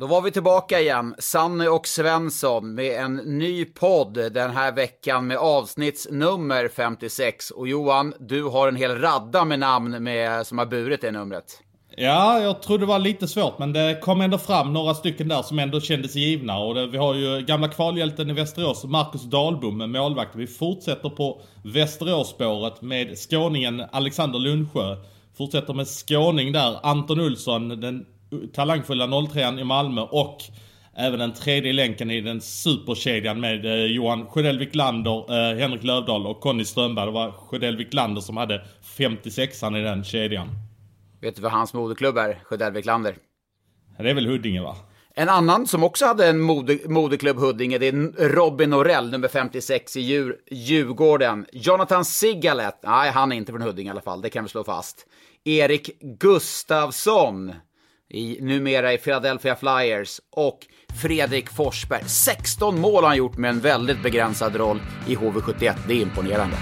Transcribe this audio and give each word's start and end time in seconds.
Då 0.00 0.06
var 0.06 0.22
vi 0.22 0.30
tillbaka 0.30 0.80
igen, 0.80 1.14
Sanny 1.18 1.66
och 1.66 1.86
Svensson, 1.86 2.74
med 2.74 3.04
en 3.04 3.16
ny 3.16 3.64
podd 3.64 4.14
den 4.14 4.50
här 4.50 4.72
veckan 4.72 5.26
med 5.26 5.36
avsnittsnummer 5.36 6.68
56. 6.68 7.50
Och 7.50 7.68
Johan, 7.68 8.14
du 8.20 8.44
har 8.44 8.68
en 8.68 8.76
hel 8.76 8.98
radda 8.98 9.44
med 9.44 9.58
namn 9.58 10.02
med, 10.02 10.46
som 10.46 10.58
har 10.58 10.66
burit 10.66 11.00
det 11.00 11.10
numret. 11.10 11.44
Ja, 11.96 12.40
jag 12.40 12.62
tror 12.62 12.78
det 12.78 12.86
var 12.86 12.98
lite 12.98 13.28
svårt 13.28 13.58
men 13.58 13.72
det 13.72 14.00
kom 14.02 14.20
ändå 14.20 14.38
fram 14.38 14.72
några 14.72 14.94
stycken 14.94 15.28
där 15.28 15.42
som 15.42 15.58
ändå 15.58 15.80
kändes 15.80 16.14
givna. 16.14 16.58
Och 16.58 16.74
det, 16.74 16.86
vi 16.86 16.98
har 16.98 17.14
ju 17.14 17.40
gamla 17.40 17.68
kvalhjälten 17.68 18.30
i 18.30 18.32
Västerås, 18.32 18.84
Marcus 18.84 19.22
Dahlbom, 19.22 19.92
målvakt. 19.92 20.36
Vi 20.36 20.46
fortsätter 20.46 21.08
på 21.08 21.40
Västeråsspåret 21.64 22.82
med 22.82 23.18
skåningen 23.18 23.82
Alexander 23.92 24.38
Lundsjö. 24.38 24.96
Fortsätter 25.38 25.74
med 25.74 25.86
skåning 25.88 26.52
där, 26.52 26.78
Anton 26.82 27.20
Olsson, 27.20 27.68
den 27.68 28.06
talangfulla 28.52 29.28
03 29.28 29.60
i 29.60 29.64
Malmö 29.64 30.00
och 30.00 30.42
även 30.94 31.18
den 31.18 31.32
tredje 31.32 31.72
länken 31.72 32.10
i 32.10 32.20
den 32.20 32.40
superkedjan 32.40 33.40
med 33.40 33.66
eh, 33.66 33.84
Johan 33.84 34.26
Sjödell 34.26 34.58
Wiklander, 34.58 35.50
eh, 35.52 35.58
Henrik 35.58 35.84
Lövdahl 35.84 36.26
och 36.26 36.40
Conny 36.40 36.64
Strömberg. 36.64 37.06
Det 37.06 37.12
var 37.12 37.32
Sjödell 37.32 37.76
Wiklander 37.76 38.20
som 38.20 38.36
hade 38.36 38.62
56an 38.96 39.78
i 39.78 39.82
den 39.82 40.04
kedjan. 40.04 40.48
Vet 41.20 41.36
du 41.36 41.42
vad 41.42 41.52
hans 41.52 41.74
moderklubb 41.74 42.18
är, 42.18 42.40
Sjödell 42.44 42.72
Wiklander? 42.72 43.16
Det 43.98 44.10
är 44.10 44.14
väl 44.14 44.26
Huddinge 44.26 44.62
va? 44.62 44.76
En 45.14 45.28
annan 45.28 45.66
som 45.66 45.84
också 45.84 46.06
hade 46.06 46.26
en 46.26 46.40
mode, 46.40 46.78
moderklubb 46.88 47.36
Huddinge, 47.36 47.78
det 47.78 47.86
är 47.88 48.28
Robin 48.28 48.70
Norell, 48.70 49.10
nummer 49.10 49.28
56 49.28 49.96
i 49.96 50.00
Djur, 50.00 50.36
Djurgården. 50.50 51.46
Jonathan 51.52 52.04
Sigalet, 52.04 52.80
nej 52.82 53.10
han 53.10 53.32
är 53.32 53.36
inte 53.36 53.52
från 53.52 53.62
Huddinge 53.62 53.88
i 53.88 53.90
alla 53.90 54.00
fall, 54.00 54.20
det 54.20 54.30
kan 54.30 54.44
vi 54.44 54.50
slå 54.50 54.64
fast. 54.64 55.06
Erik 55.44 56.00
Gustavsson, 56.00 57.54
i, 58.10 58.38
numera 58.40 58.92
i 58.92 58.98
Philadelphia 58.98 59.56
Flyers. 59.56 60.20
Och 60.30 60.58
Fredrik 61.02 61.50
Forsberg. 61.50 62.04
16 62.06 62.80
mål 62.80 63.02
har 63.02 63.08
han 63.08 63.16
gjort 63.16 63.36
med 63.36 63.50
en 63.50 63.60
väldigt 63.60 64.02
begränsad 64.02 64.56
roll 64.56 64.80
i 65.08 65.14
HV71. 65.16 65.74
Det 65.88 65.94
är 65.94 66.02
imponerande. 66.02 66.56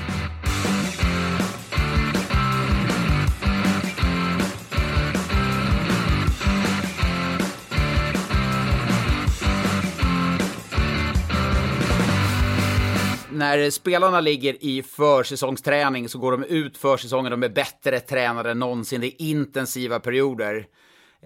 när 13.39 13.71
spelarna 13.71 14.21
ligger 14.21 14.65
i 14.65 14.83
försäsongsträning 14.83 16.09
så 16.09 16.19
går 16.19 16.33
de 16.33 16.45
ut 16.45 16.77
försäsongen, 16.77 17.31
de 17.31 17.43
är 17.43 17.49
bättre 17.49 18.01
tränade 18.01 18.51
än 18.51 18.59
någonsin, 18.59 19.01
det 19.01 19.07
är 19.07 19.23
intensiva 19.23 20.01
perioder. 20.01 20.67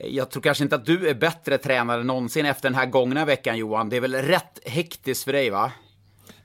Jag 0.00 0.30
tror 0.30 0.42
kanske 0.42 0.64
inte 0.64 0.76
att 0.76 0.86
du 0.86 1.08
är 1.08 1.14
bättre 1.14 1.58
tränare 1.58 2.00
än 2.00 2.06
någonsin 2.06 2.46
efter 2.46 2.68
den 2.68 2.74
här 2.74 2.86
gångna 2.86 3.24
veckan 3.24 3.58
Johan. 3.58 3.88
Det 3.88 3.96
är 3.96 4.00
väl 4.00 4.14
rätt 4.14 4.60
hektiskt 4.64 5.24
för 5.24 5.32
dig 5.32 5.50
va? 5.50 5.72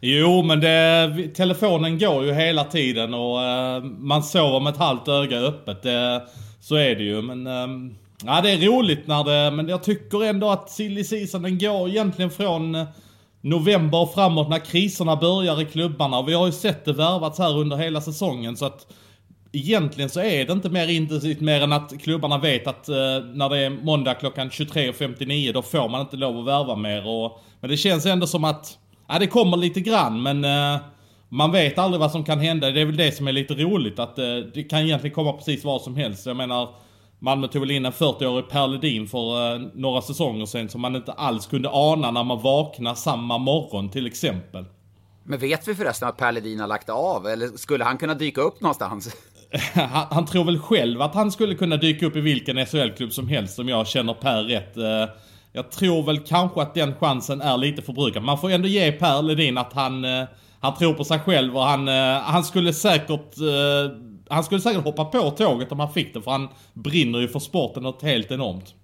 Jo, 0.01 0.43
men 0.43 0.59
det, 0.59 1.27
telefonen 1.35 1.99
går 1.99 2.25
ju 2.25 2.33
hela 2.33 2.63
tiden 2.63 3.13
och 3.13 3.43
eh, 3.43 3.83
man 3.83 4.23
sover 4.23 4.59
med 4.59 4.73
ett 4.73 4.79
halvt 4.79 5.07
öga 5.07 5.39
öppet. 5.39 5.83
Det, 5.83 6.23
så 6.61 6.75
är 6.75 6.95
det 6.95 7.03
ju. 7.03 7.21
Men 7.21 7.47
ehm, 7.47 7.95
ja, 8.25 8.41
det 8.41 8.51
är 8.51 8.57
roligt 8.57 9.07
när 9.07 9.23
det, 9.23 9.55
men 9.55 9.67
jag 9.67 9.83
tycker 9.83 10.23
ändå 10.23 10.49
att 10.49 10.69
silly 10.69 11.03
season 11.03 11.41
den 11.41 11.57
går 11.57 11.89
egentligen 11.89 12.31
från 12.31 12.75
eh, 12.75 12.87
november 13.41 14.01
och 14.01 14.13
framåt 14.13 14.49
när 14.49 14.59
kriserna 14.59 15.15
börjar 15.15 15.61
i 15.61 15.65
klubbarna. 15.65 16.21
Vi 16.21 16.33
har 16.33 16.45
ju 16.45 16.51
sett 16.51 16.85
det 16.85 16.93
värvats 16.93 17.39
här 17.39 17.57
under 17.57 17.77
hela 17.77 18.01
säsongen 18.01 18.57
så 18.57 18.65
att 18.65 18.87
egentligen 19.51 20.09
så 20.09 20.19
är 20.19 20.45
det 20.45 20.53
inte 20.53 20.69
mer 20.69 20.87
intensivt 20.87 21.41
mer 21.41 21.61
än 21.61 21.73
att 21.73 22.01
klubbarna 22.01 22.37
vet 22.37 22.67
att 22.67 22.89
eh, 22.89 22.95
när 23.33 23.49
det 23.49 23.57
är 23.57 23.69
måndag 23.69 24.13
klockan 24.13 24.49
23.59 24.49 25.53
då 25.53 25.61
får 25.61 25.89
man 25.89 26.01
inte 26.01 26.17
lov 26.17 26.39
att 26.39 26.45
värva 26.45 26.75
mer. 26.75 27.07
Och, 27.07 27.39
men 27.59 27.69
det 27.69 27.77
känns 27.77 28.05
ändå 28.05 28.27
som 28.27 28.43
att, 28.43 28.77
ja 29.07 29.19
det 29.19 29.27
kommer 29.27 29.57
lite 29.57 29.81
grann 29.81 30.23
men 30.23 30.45
eh, 30.45 30.81
man 31.29 31.51
vet 31.51 31.77
aldrig 31.77 31.99
vad 31.99 32.11
som 32.11 32.23
kan 32.23 32.39
hända. 32.39 32.71
Det 32.71 32.81
är 32.81 32.85
väl 32.85 32.97
det 32.97 33.11
som 33.11 33.27
är 33.27 33.31
lite 33.31 33.53
roligt 33.53 33.99
att 33.99 34.19
eh, 34.19 34.25
det 34.53 34.63
kan 34.63 34.79
egentligen 34.79 35.15
komma 35.15 35.33
precis 35.33 35.63
vad 35.63 35.81
som 35.81 35.95
helst. 35.95 36.25
Jag 36.25 36.35
menar 36.35 36.69
Malmö 37.19 37.47
tog 37.47 37.61
väl 37.61 37.71
in 37.71 37.85
en 37.85 37.91
40-årig 37.91 38.49
Per 38.49 38.67
Ledin 38.67 39.07
för 39.07 39.53
eh, 39.53 39.61
några 39.73 40.01
säsonger 40.01 40.45
sedan 40.45 40.69
som 40.69 40.81
man 40.81 40.95
inte 40.95 41.11
alls 41.11 41.47
kunde 41.47 41.69
ana 41.71 42.11
när 42.11 42.23
man 42.23 42.41
vaknar 42.41 42.95
samma 42.95 43.37
morgon 43.37 43.89
till 43.89 44.07
exempel. 44.07 44.65
Men 45.23 45.39
vet 45.39 45.67
vi 45.67 45.75
förresten 45.75 46.07
att 46.07 46.17
Per 46.17 46.31
Ledin 46.31 46.59
har 46.59 46.67
lagt 46.67 46.89
av? 46.89 47.27
Eller 47.27 47.47
skulle 47.47 47.83
han 47.83 47.97
kunna 47.97 48.13
dyka 48.13 48.41
upp 48.41 48.61
någonstans? 48.61 49.15
han, 49.73 50.07
han, 50.11 50.25
tror 50.25 50.43
väl 50.43 50.59
själv 50.59 51.01
att 51.01 51.15
han 51.15 51.31
skulle 51.31 51.55
kunna 51.55 51.77
dyka 51.77 52.05
upp 52.05 52.15
i 52.15 52.21
vilken 52.21 52.65
SHL-klubb 52.65 53.13
som 53.13 53.27
helst 53.27 53.59
om 53.59 53.69
jag 53.69 53.87
känner 53.87 54.13
Per 54.13 54.43
rätt. 54.43 54.77
Eh, 54.77 55.15
jag 55.53 55.71
tror 55.71 56.03
väl 56.03 56.19
kanske 56.19 56.61
att 56.61 56.73
den 56.73 56.95
chansen 56.95 57.41
är 57.41 57.57
lite 57.57 57.81
förbrukad. 57.81 58.23
Man 58.23 58.37
får 58.37 58.49
ändå 58.49 58.67
ge 58.67 58.91
Per 58.91 59.21
Ledin 59.21 59.57
att 59.57 59.73
han, 59.73 60.05
eh, 60.05 60.25
han 60.59 60.75
tror 60.75 60.93
på 60.93 61.03
sig 61.03 61.19
själv 61.19 61.57
och 61.57 61.63
han, 61.63 61.87
eh, 61.87 62.19
han 62.19 62.43
skulle 62.43 62.73
säkert 62.73 63.35
han 64.29 64.43
skulle 64.43 64.61
säkert 64.61 64.83
hoppa 64.83 65.05
på 65.05 65.31
tåget 65.31 65.71
om 65.71 65.79
han 65.79 65.93
fick 65.93 66.13
det 66.13 66.21
för 66.21 66.31
han 66.31 66.49
brinner 66.73 67.19
ju 67.19 67.27
för 67.27 67.39
sporten 67.39 67.83
något 67.83 68.01
helt 68.01 68.31
enormt. 68.31 68.75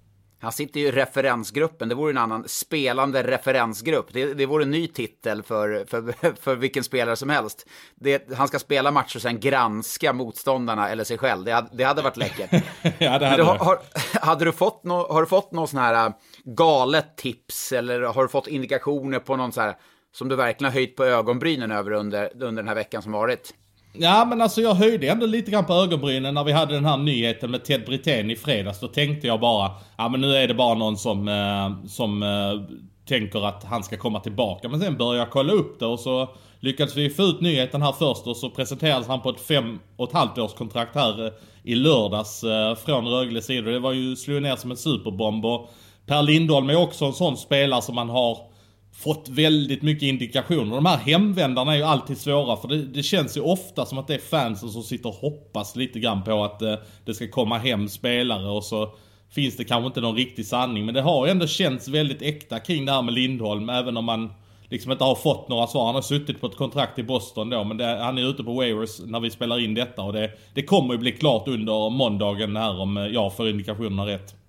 Han 0.43 0.51
sitter 0.51 0.79
ju 0.79 0.87
i 0.87 0.91
referensgruppen, 0.91 1.89
det 1.89 1.95
vore 1.95 2.11
en 2.11 2.17
annan 2.17 2.43
spelande 2.47 3.23
referensgrupp. 3.23 4.07
Det, 4.13 4.33
det 4.33 4.45
vore 4.45 4.63
en 4.63 4.71
ny 4.71 4.87
titel 4.87 5.43
för, 5.43 5.85
för, 5.85 6.35
för 6.41 6.55
vilken 6.55 6.83
spelare 6.83 7.15
som 7.15 7.29
helst. 7.29 7.67
Det, 7.95 8.33
han 8.33 8.47
ska 8.47 8.59
spela 8.59 8.91
matcher 8.91 9.17
och 9.17 9.21
sen 9.21 9.39
granska 9.39 10.13
motståndarna 10.13 10.89
eller 10.89 11.03
sig 11.03 11.17
själv. 11.17 11.43
Det 11.43 11.51
hade, 11.51 11.69
det 11.73 11.83
hade 11.83 12.01
varit 12.01 12.17
läckert. 12.17 12.51
ja, 12.99 13.19
det 13.19 13.25
hade, 13.25 13.37
du, 13.37 13.43
har, 13.43 13.79
hade 14.21 14.45
du 14.45 14.51
fått 14.51 14.83
no, 14.83 15.13
har 15.13 15.21
du 15.21 15.27
fått 15.27 15.51
någon 15.51 15.67
sån 15.67 15.79
här 15.79 16.05
äh, 16.07 16.13
galet 16.43 17.17
tips 17.17 17.71
eller 17.71 18.01
har 18.01 18.21
du 18.21 18.29
fått 18.29 18.47
indikationer 18.47 19.19
på 19.19 19.35
någon 19.35 19.51
så 19.51 19.61
här 19.61 19.75
som 20.13 20.29
du 20.29 20.35
verkligen 20.35 20.71
har 20.71 20.79
höjt 20.79 20.95
på 20.95 21.05
ögonbrynen 21.05 21.71
över 21.71 21.91
under, 21.91 22.31
under 22.33 22.63
den 22.63 22.67
här 22.67 22.75
veckan 22.75 23.01
som 23.01 23.11
varit? 23.11 23.53
Ja 23.95 24.25
men 24.25 24.41
alltså 24.41 24.61
jag 24.61 24.73
höjde 24.73 25.07
ändå 25.07 25.25
lite 25.25 25.51
grann 25.51 25.65
på 25.65 25.73
ögonbrynen 25.73 26.33
när 26.33 26.43
vi 26.43 26.51
hade 26.51 26.73
den 26.73 26.85
här 26.85 26.97
nyheten 26.97 27.51
med 27.51 27.65
Ted 27.65 27.85
Brithén 27.85 28.31
i 28.31 28.35
fredags. 28.35 28.79
Då 28.79 28.87
tänkte 28.87 29.27
jag 29.27 29.39
bara, 29.39 29.71
ja 29.97 30.09
men 30.09 30.21
nu 30.21 30.35
är 30.35 30.47
det 30.47 30.53
bara 30.53 30.73
någon 30.73 30.97
som, 30.97 31.27
eh, 31.27 31.87
som 31.87 32.23
eh, 32.23 32.77
tänker 33.07 33.47
att 33.47 33.63
han 33.63 33.83
ska 33.83 33.97
komma 33.97 34.19
tillbaka. 34.19 34.69
Men 34.69 34.79
sen 34.79 34.97
började 34.97 35.17
jag 35.17 35.29
kolla 35.29 35.53
upp 35.53 35.79
det 35.79 35.85
och 35.85 35.99
så 35.99 36.29
lyckades 36.59 36.95
vi 36.95 37.09
få 37.09 37.23
ut 37.23 37.41
nyheten 37.41 37.81
här 37.81 37.91
först 37.91 38.27
och 38.27 38.37
så 38.37 38.49
presenterades 38.49 39.07
han 39.07 39.21
på 39.21 39.29
ett 39.29 39.41
fem 39.41 39.79
och 39.95 40.07
ett 40.07 40.13
halvt 40.13 40.37
års 40.37 40.53
kontrakt 40.53 40.95
här 40.95 41.25
eh, 41.25 41.33
i 41.63 41.75
lördags 41.75 42.43
eh, 42.43 42.75
från 42.75 43.07
Rögles 43.07 43.45
sida. 43.45 43.71
Det 43.71 43.79
var 43.79 43.91
ju, 43.91 44.15
slog 44.15 44.41
ner 44.41 44.55
som 44.55 44.71
en 44.71 44.77
superbomb 44.77 45.45
och 45.45 45.69
Per 46.05 46.21
Lindholm 46.21 46.69
är 46.69 46.75
också 46.75 47.05
en 47.05 47.13
sån 47.13 47.37
spelare 47.37 47.81
som 47.81 47.95
man 47.95 48.09
har 48.09 48.52
fått 48.93 49.29
väldigt 49.29 49.81
mycket 49.81 50.03
indikationer. 50.03 50.75
De 50.75 50.85
här 50.85 50.97
hemvändarna 50.97 51.73
är 51.73 51.77
ju 51.77 51.83
alltid 51.83 52.17
svåra 52.17 52.57
för 52.57 52.67
det, 52.67 52.77
det, 52.85 53.03
känns 53.03 53.37
ju 53.37 53.41
ofta 53.41 53.85
som 53.85 53.97
att 53.97 54.07
det 54.07 54.13
är 54.15 54.19
fansen 54.19 54.69
som 54.69 54.83
sitter 54.83 55.09
och 55.09 55.15
hoppas 55.15 55.75
lite 55.75 55.99
grann 55.99 56.23
på 56.23 56.43
att 56.43 56.61
eh, 56.61 56.75
det 57.05 57.13
ska 57.13 57.27
komma 57.27 57.57
hem 57.57 57.89
spelare 57.89 58.49
och 58.49 58.63
så 58.63 58.93
finns 59.29 59.57
det 59.57 59.63
kanske 59.63 59.87
inte 59.87 60.01
någon 60.01 60.15
riktig 60.15 60.45
sanning. 60.45 60.85
Men 60.85 60.95
det 60.95 61.01
har 61.01 61.25
ju 61.25 61.31
ändå 61.31 61.47
känts 61.47 61.87
väldigt 61.87 62.21
äkta 62.21 62.59
kring 62.59 62.85
det 62.85 62.91
här 62.91 63.01
med 63.01 63.13
Lindholm 63.13 63.69
även 63.69 63.97
om 63.97 64.05
man 64.05 64.33
liksom 64.69 64.91
inte 64.91 65.03
har 65.03 65.15
fått 65.15 65.49
några 65.49 65.67
svar. 65.67 65.85
Han 65.85 65.95
har 65.95 66.01
suttit 66.01 66.41
på 66.41 66.47
ett 66.47 66.57
kontrakt 66.57 66.99
i 66.99 67.03
Boston 67.03 67.49
då 67.49 67.63
men 67.63 67.77
det, 67.77 67.85
han 67.85 68.17
är 68.17 68.29
ute 68.29 68.43
på 68.43 68.53
waivers 68.53 68.99
när 69.05 69.19
vi 69.19 69.29
spelar 69.29 69.59
in 69.59 69.73
detta 69.73 70.01
och 70.01 70.13
det, 70.13 70.31
det 70.53 70.63
kommer 70.63 70.93
ju 70.93 70.99
bli 70.99 71.11
klart 71.11 71.47
under 71.47 71.89
måndagen 71.89 72.55
här 72.55 72.79
om 72.79 72.97
eh, 72.97 73.05
jag 73.05 73.35
får 73.35 73.49
indikationerna 73.49 74.05
rätt. 74.05 74.42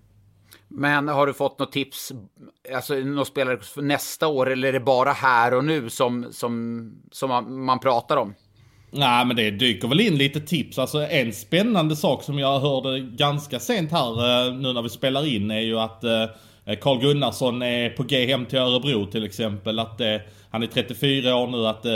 Men 0.76 1.08
har 1.08 1.26
du 1.26 1.34
fått 1.34 1.58
något 1.58 1.72
tips, 1.72 2.12
alltså 2.74 2.94
någon 2.94 3.26
spelare 3.26 3.58
för 3.60 3.82
nästa 3.82 4.26
år 4.28 4.50
eller 4.50 4.68
är 4.68 4.72
det 4.72 4.80
bara 4.80 5.12
här 5.12 5.54
och 5.54 5.64
nu 5.64 5.90
som, 5.90 6.26
som, 6.32 6.92
som 7.12 7.28
man, 7.28 7.64
man 7.64 7.78
pratar 7.78 8.16
om? 8.16 8.34
Nej 8.90 9.24
men 9.24 9.36
det 9.36 9.50
dyker 9.50 9.88
väl 9.88 10.00
in 10.00 10.18
lite 10.18 10.40
tips. 10.40 10.78
Alltså 10.78 11.06
en 11.06 11.32
spännande 11.32 11.96
sak 11.96 12.22
som 12.22 12.38
jag 12.38 12.60
hörde 12.60 13.00
ganska 13.00 13.60
sent 13.60 13.90
här 13.90 14.46
eh, 14.46 14.54
nu 14.54 14.72
när 14.72 14.82
vi 14.82 14.88
spelar 14.88 15.26
in 15.26 15.50
är 15.50 15.60
ju 15.60 15.78
att 15.78 16.04
eh, 16.04 16.74
Carl 16.80 17.00
Gunnarsson 17.00 17.62
är 17.62 17.90
på 17.90 18.02
G 18.02 18.26
hem 18.26 18.46
till 18.46 18.58
Örebro 18.58 19.06
till 19.06 19.24
exempel. 19.24 19.78
Att 19.78 20.00
eh, 20.00 20.16
han 20.50 20.62
är 20.62 20.66
34 20.66 21.36
år 21.36 21.46
nu. 21.46 21.66
Att, 21.66 21.86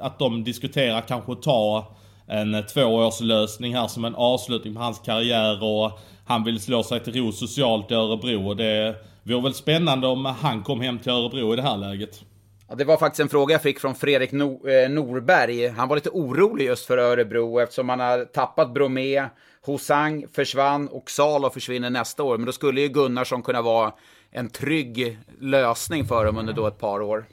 att 0.00 0.18
de 0.18 0.44
diskuterar 0.44 1.00
kanske 1.00 1.32
att 1.32 1.42
ta 1.42 1.96
en 2.26 2.54
eh, 2.54 2.64
tvåårslösning 2.64 3.74
här 3.74 3.86
som 3.86 4.04
en 4.04 4.14
avslutning 4.14 4.74
på 4.74 4.80
hans 4.80 4.98
karriär. 4.98 5.64
Och 5.64 5.98
han 6.26 6.44
vill 6.44 6.60
slå 6.60 6.82
sig 6.82 7.00
till 7.00 7.14
ro 7.14 7.32
socialt 7.32 7.90
i 7.90 7.94
Örebro. 7.94 8.48
Och 8.48 8.56
det 8.56 8.94
vore 9.22 9.42
väl 9.42 9.54
spännande 9.54 10.06
om 10.06 10.24
han 10.24 10.62
kom 10.62 10.80
hem 10.80 10.98
till 10.98 11.12
Örebro 11.12 11.52
i 11.52 11.56
det 11.56 11.62
här 11.62 11.76
läget. 11.76 12.20
Ja, 12.68 12.74
det 12.74 12.84
var 12.84 12.96
faktiskt 12.96 13.20
en 13.20 13.28
fråga 13.28 13.54
jag 13.54 13.62
fick 13.62 13.80
från 13.80 13.94
Fredrik 13.94 14.32
no 14.32 14.68
eh, 14.68 14.90
Norberg. 14.90 15.68
Han 15.68 15.88
var 15.88 15.96
lite 15.96 16.10
orolig 16.10 16.66
just 16.66 16.86
för 16.86 16.98
Örebro 16.98 17.58
eftersom 17.58 17.86
man 17.86 18.00
har 18.00 18.24
tappat 18.24 18.74
Bromé, 18.74 19.24
Hosang 19.66 20.26
försvann 20.32 20.88
och 20.88 21.10
Salo 21.10 21.50
försvinner 21.50 21.90
nästa 21.90 22.22
år. 22.22 22.36
Men 22.38 22.46
då 22.46 22.52
skulle 22.52 22.80
ju 22.80 22.88
Gunnarsson 22.88 23.42
kunna 23.42 23.62
vara 23.62 23.92
en 24.30 24.50
trygg 24.50 25.18
lösning 25.40 26.04
för 26.04 26.24
dem 26.24 26.38
under 26.38 26.52
då 26.52 26.66
ett 26.66 26.78
par 26.78 27.02
år. 27.02 27.24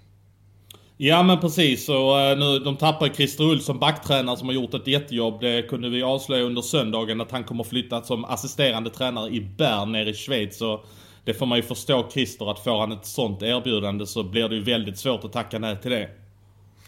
Ja 0.98 1.24
men 1.24 1.40
precis, 1.40 1.90
och 1.90 2.20
eh, 2.20 2.38
nu, 2.38 2.60
de 2.60 2.78
tappar 2.78 3.08
Christer 3.08 3.52
Olsson, 3.52 3.80
backtränare 3.80 4.38
som 4.38 4.48
har 4.48 4.56
gjort 4.56 4.74
ett 4.74 4.88
jättejobb. 4.88 5.42
Det 5.42 5.70
kunde 5.70 5.90
vi 5.90 6.04
avslöja 6.04 6.44
under 6.44 6.62
söndagen 6.62 7.22
att 7.22 7.32
han 7.32 7.44
kommer 7.44 7.64
flytta 7.64 8.02
som 8.02 8.26
assisterande 8.26 8.90
tränare 8.90 9.30
i 9.30 9.42
Bern 9.42 9.92
nere 9.92 10.10
i 10.10 10.14
Schweiz. 10.14 10.58
Så 10.58 10.84
det 11.26 11.34
får 11.34 11.46
man 11.46 11.58
ju 11.58 11.62
förstå 11.62 12.10
Christer 12.10 12.52
att 12.52 12.64
får 12.64 12.80
han 12.80 12.92
ett 12.92 13.06
sånt 13.06 13.42
erbjudande 13.42 14.06
så 14.06 14.24
blir 14.24 14.50
det 14.50 14.56
ju 14.56 14.64
väldigt 14.64 14.98
svårt 14.98 15.24
att 15.24 15.34
tacka 15.34 15.60
nej 15.60 15.82
till 15.82 15.92
det. 15.92 16.10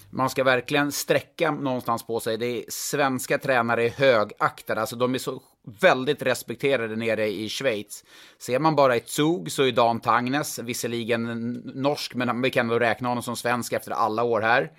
Man 0.09 0.29
ska 0.29 0.43
verkligen 0.43 0.91
sträcka 0.91 1.51
någonstans 1.51 2.07
på 2.07 2.19
sig. 2.19 2.37
Det 2.37 2.45
är 2.45 2.63
svenska 2.69 3.37
tränare 3.37 3.85
är 3.85 3.89
högaktade, 3.89 4.81
alltså 4.81 4.95
de 4.95 5.15
är 5.15 5.19
så 5.19 5.41
väldigt 5.81 6.21
respekterade 6.21 6.95
nere 6.95 7.27
i 7.27 7.49
Schweiz. 7.49 8.03
Ser 8.37 8.59
man 8.59 8.75
bara 8.75 8.95
i 8.95 9.01
Zug 9.05 9.51
så 9.51 9.63
är 9.63 9.71
Dan 9.71 9.99
Tangnes, 9.99 10.59
visserligen 10.59 11.51
norsk, 11.75 12.15
men 12.15 12.41
vi 12.41 12.49
kan 12.49 12.69
väl 12.69 12.79
räkna 12.79 13.09
honom 13.09 13.23
som 13.23 13.35
svensk 13.35 13.73
efter 13.73 13.91
alla 13.91 14.23
år 14.23 14.41
här. 14.41 14.71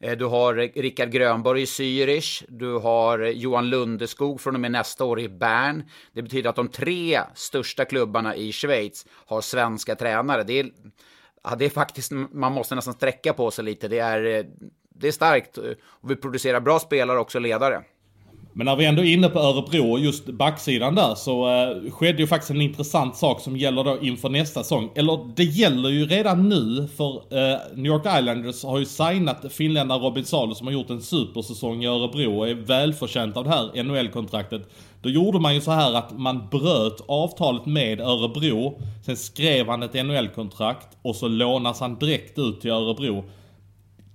Eh, 0.00 0.16
du 0.16 0.24
har 0.24 0.54
Rickard 0.54 1.10
Grönborg 1.10 1.62
i 1.62 1.64
Zürich. 1.64 2.44
Du 2.48 2.78
har 2.78 3.18
Johan 3.18 3.70
Lundeskog 3.70 4.40
från 4.40 4.54
och 4.54 4.60
med 4.60 4.72
nästa 4.72 5.04
år 5.04 5.20
i 5.20 5.28
Bern. 5.28 5.82
Det 6.12 6.22
betyder 6.22 6.50
att 6.50 6.56
de 6.56 6.68
tre 6.68 7.20
största 7.34 7.84
klubbarna 7.84 8.36
i 8.36 8.52
Schweiz 8.52 9.06
har 9.26 9.40
svenska 9.40 9.94
tränare. 9.94 10.42
Det 10.42 10.60
är, 10.60 10.70
ja, 11.44 11.54
det 11.58 11.64
är 11.64 11.70
faktiskt, 11.70 12.12
man 12.12 12.52
måste 12.52 12.74
nästan 12.74 12.94
sträcka 12.94 13.32
på 13.32 13.50
sig 13.50 13.64
lite. 13.64 13.88
Det 13.88 13.98
är, 13.98 14.24
eh, 14.24 14.44
det 14.88 15.08
är 15.08 15.12
starkt. 15.12 15.58
Och 15.82 16.10
vi 16.10 16.16
producerar 16.16 16.60
bra 16.60 16.78
spelare 16.78 17.18
också, 17.18 17.38
ledare. 17.38 17.82
Men 18.52 18.64
när 18.64 18.76
vi 18.76 18.84
ändå 18.84 19.02
är 19.02 19.12
inne 19.12 19.28
på 19.28 19.38
Örebro 19.38 19.92
och 19.92 20.00
just 20.00 20.26
backsidan 20.26 20.94
där 20.94 21.14
så 21.14 21.48
eh, 21.48 21.90
skedde 21.90 22.22
ju 22.22 22.26
faktiskt 22.26 22.50
en 22.50 22.60
intressant 22.60 23.16
sak 23.16 23.40
som 23.40 23.56
gäller 23.56 23.84
då 23.84 23.98
inför 24.00 24.28
nästa 24.28 24.62
säsong. 24.62 24.90
Eller 24.94 25.32
det 25.36 25.44
gäller 25.44 25.88
ju 25.88 26.06
redan 26.06 26.48
nu 26.48 26.88
för 26.96 27.14
eh, 27.14 27.58
New 27.74 27.86
York 27.86 28.06
Islanders 28.18 28.64
har 28.64 28.78
ju 28.78 28.84
signat 28.84 29.52
finländaren 29.52 30.02
Robin 30.02 30.24
Salo 30.24 30.54
som 30.54 30.66
har 30.66 30.74
gjort 30.74 30.90
en 30.90 31.02
supersäsong 31.02 31.84
i 31.84 31.86
Örebro 31.86 32.38
och 32.38 32.48
är 32.48 32.54
välförtjänt 32.54 33.36
av 33.36 33.44
det 33.44 33.50
här 33.50 33.82
NHL-kontraktet. 33.82 34.62
Då 35.02 35.08
gjorde 35.08 35.40
man 35.40 35.54
ju 35.54 35.60
så 35.60 35.70
här 35.70 35.94
att 35.94 36.18
man 36.18 36.48
bröt 36.50 37.04
avtalet 37.08 37.66
med 37.66 38.00
Örebro, 38.00 38.80
sen 39.06 39.16
skrev 39.16 39.68
han 39.68 39.82
ett 39.82 40.06
NHL-kontrakt 40.06 40.88
och 41.02 41.16
så 41.16 41.28
lånas 41.28 41.80
han 41.80 41.98
direkt 41.98 42.38
ut 42.38 42.60
till 42.60 42.70
Örebro. 42.70 43.24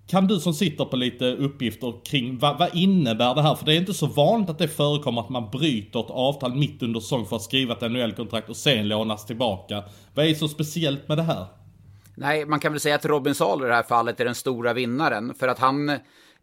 Kan 0.08 0.28
du 0.28 0.40
som 0.40 0.54
sitter 0.54 0.86
på 0.86 0.96
lite 0.96 1.26
uppgifter 1.26 2.06
kring 2.06 2.38
vad, 2.38 2.60
vad, 2.60 2.76
innebär 2.76 3.36
det 3.36 3.42
här? 3.42 3.56
För 3.56 3.66
det 3.66 3.74
är 3.74 3.78
inte 3.78 3.94
så 3.94 4.08
vanligt 4.08 4.50
att 4.50 4.58
det 4.58 4.68
förekommer 4.68 5.22
att 5.22 5.30
man 5.30 5.50
bryter 5.50 6.00
ett 6.00 6.10
avtal 6.10 6.56
mitt 6.56 6.84
under 6.84 7.00
säsong 7.00 7.26
för 7.26 7.36
att 7.36 7.42
skriva 7.42 7.74
ett 7.74 7.92
NHL-kontrakt 7.92 8.50
och 8.50 8.56
sen 8.56 8.88
lånas 8.88 9.26
tillbaka. 9.26 9.84
Vad 10.14 10.26
är 10.26 10.34
så 10.34 10.48
speciellt 10.48 11.08
med 11.08 11.18
det 11.18 11.24
här? 11.24 11.46
Nej, 12.16 12.46
man 12.46 12.60
kan 12.60 12.72
väl 12.72 12.80
säga 12.82 12.96
att 12.96 13.06
Robin 13.06 13.36
Salo 13.36 13.66
i 13.66 13.68
det 13.68 13.76
här 13.76 13.84
fallet 13.84 14.20
är 14.20 14.26
den 14.26 14.36
stora 14.36 14.74
vinnaren. 14.74 15.34
För 15.40 15.48
att 15.48 15.60
han 15.60 15.92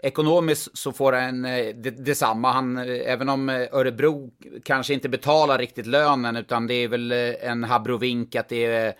Ekonomiskt 0.03 0.79
så 0.79 0.93
får 0.93 1.13
han 1.13 1.45
eh, 1.45 1.75
detsamma. 1.77 2.53
Han, 2.53 2.79
eh, 2.79 3.13
även 3.13 3.29
om 3.29 3.49
eh, 3.49 3.69
Örebro 3.73 4.31
kanske 4.65 4.95
inte 4.95 5.09
betalar 5.09 5.59
riktigt 5.59 5.87
lönen 5.87 6.37
utan 6.37 6.67
det 6.67 6.75
är 6.75 6.89
väl 6.89 7.13
en 7.13 7.65
habrovink 7.65 8.35
att 8.35 8.49
det 8.49 8.65
är 8.65 8.95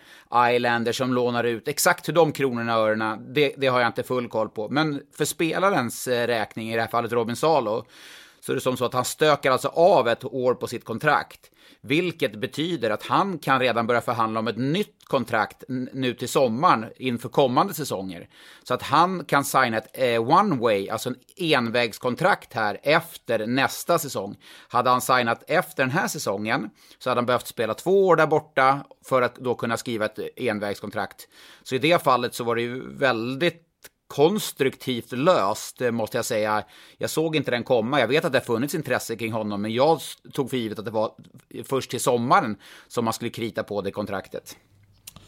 Islander 0.51 0.91
som 0.91 1.13
lånar 1.13 1.43
ut. 1.43 1.67
Exakt 1.67 2.07
hur 2.07 2.13
de 2.13 2.31
kronorna 2.31 2.77
och 2.77 2.87
örena, 2.87 3.19
det, 3.27 3.53
det 3.57 3.67
har 3.67 3.79
jag 3.79 3.89
inte 3.89 4.03
full 4.03 4.27
koll 4.27 4.49
på. 4.49 4.69
Men 4.69 5.01
för 5.17 5.25
spelarens 5.25 6.07
räkning, 6.07 6.71
i 6.71 6.75
det 6.75 6.81
här 6.81 6.87
fallet 6.87 7.11
Robin 7.11 7.35
Salo, 7.35 7.85
så 8.39 8.51
är 8.51 8.55
det 8.55 8.61
som 8.61 8.77
så 8.77 8.85
att 8.85 8.93
han 8.93 9.05
stökar 9.05 9.51
alltså 9.51 9.67
av 9.67 10.07
ett 10.07 10.23
år 10.23 10.53
på 10.53 10.67
sitt 10.67 10.85
kontrakt. 10.85 11.51
Vilket 11.87 12.35
betyder 12.35 12.89
att 12.89 13.03
han 13.03 13.39
kan 13.39 13.59
redan 13.59 13.87
börja 13.87 14.01
förhandla 14.01 14.39
om 14.39 14.47
ett 14.47 14.57
nytt 14.57 15.05
kontrakt 15.05 15.63
nu 15.67 16.13
till 16.13 16.29
sommaren 16.29 16.91
inför 16.97 17.29
kommande 17.29 17.73
säsonger. 17.73 18.29
Så 18.63 18.73
att 18.73 18.81
han 18.81 19.25
kan 19.25 19.45
signa 19.45 19.77
ett 19.77 19.89
eh, 19.93 20.29
one 20.37 20.55
way, 20.55 20.89
alltså 20.89 21.09
en 21.09 21.15
envägskontrakt 21.37 22.53
här 22.53 22.79
efter 22.83 23.47
nästa 23.47 23.99
säsong. 23.99 24.37
Hade 24.67 24.89
han 24.89 25.01
signat 25.01 25.43
efter 25.47 25.83
den 25.83 25.91
här 25.91 26.07
säsongen 26.07 26.69
så 26.99 27.09
hade 27.09 27.19
han 27.19 27.25
behövt 27.25 27.47
spela 27.47 27.73
två 27.73 28.07
år 28.07 28.15
där 28.15 28.27
borta 28.27 28.85
för 29.05 29.21
att 29.21 29.35
då 29.35 29.55
kunna 29.55 29.77
skriva 29.77 30.05
ett 30.05 30.19
envägskontrakt. 30.35 31.27
Så 31.63 31.75
i 31.75 31.79
det 31.79 32.03
fallet 32.03 32.33
så 32.33 32.43
var 32.43 32.55
det 32.55 32.61
ju 32.61 32.97
väldigt 32.97 33.64
konstruktivt 34.07 35.11
löst, 35.11 35.81
eh, 35.81 35.91
måste 35.91 36.17
jag 36.17 36.25
säga. 36.25 36.63
Jag 36.97 37.09
såg 37.09 37.35
inte 37.35 37.51
den 37.51 37.63
komma. 37.63 37.99
Jag 37.99 38.07
vet 38.07 38.25
att 38.25 38.31
det 38.31 38.39
har 38.39 38.45
funnits 38.45 38.75
intresse 38.75 39.15
kring 39.15 39.31
honom, 39.31 39.61
men 39.61 39.73
jag 39.73 39.99
tog 40.33 40.49
för 40.49 40.57
givet 40.57 40.79
att 40.79 40.85
det 40.85 40.91
var 40.91 41.11
först 41.69 41.91
till 41.91 42.01
sommaren 42.01 42.57
som 42.87 43.05
man 43.05 43.13
skulle 43.13 43.31
krita 43.31 43.63
på 43.63 43.81
det 43.81 43.91
kontraktet. 43.91 44.57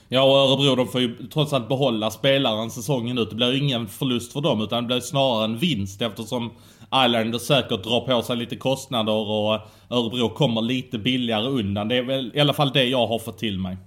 Ja, 0.10 0.24
och 0.24 0.38
Örebro 0.38 0.76
de 0.76 0.88
får 0.88 1.02
ju 1.02 1.28
trots 1.28 1.54
allt 1.54 1.68
behålla 1.68 2.12
spelaren 2.12 2.72
säsongen 2.72 3.18
ut. 3.18 3.30
Det 3.30 3.36
blir 3.36 3.64
ingen 3.64 3.88
förlust 3.88 4.34
för 4.34 4.42
dem, 4.42 4.62
utan 4.62 4.84
det 4.84 4.88
blir 4.88 5.00
snarare 5.00 5.46
en 5.46 5.58
vinst 5.58 6.02
eftersom 6.02 6.52
Islanders 7.06 7.42
säkert 7.42 7.84
drar 7.84 8.00
på 8.00 8.22
sig 8.22 8.38
lite 8.38 8.56
kostnader 8.56 9.14
och 9.14 9.60
Örebro 9.90 10.30
kommer 10.30 10.62
lite 10.62 10.98
billigare 10.98 11.48
undan. 11.48 11.88
Det 11.88 11.96
är 11.98 12.04
väl 12.04 12.32
i 12.36 12.40
alla 12.40 12.54
fall 12.54 12.72
det 12.74 12.84
jag 12.84 13.08
har 13.08 13.20
fått 13.20 13.38
till 13.38 13.60
mig. 13.60 13.78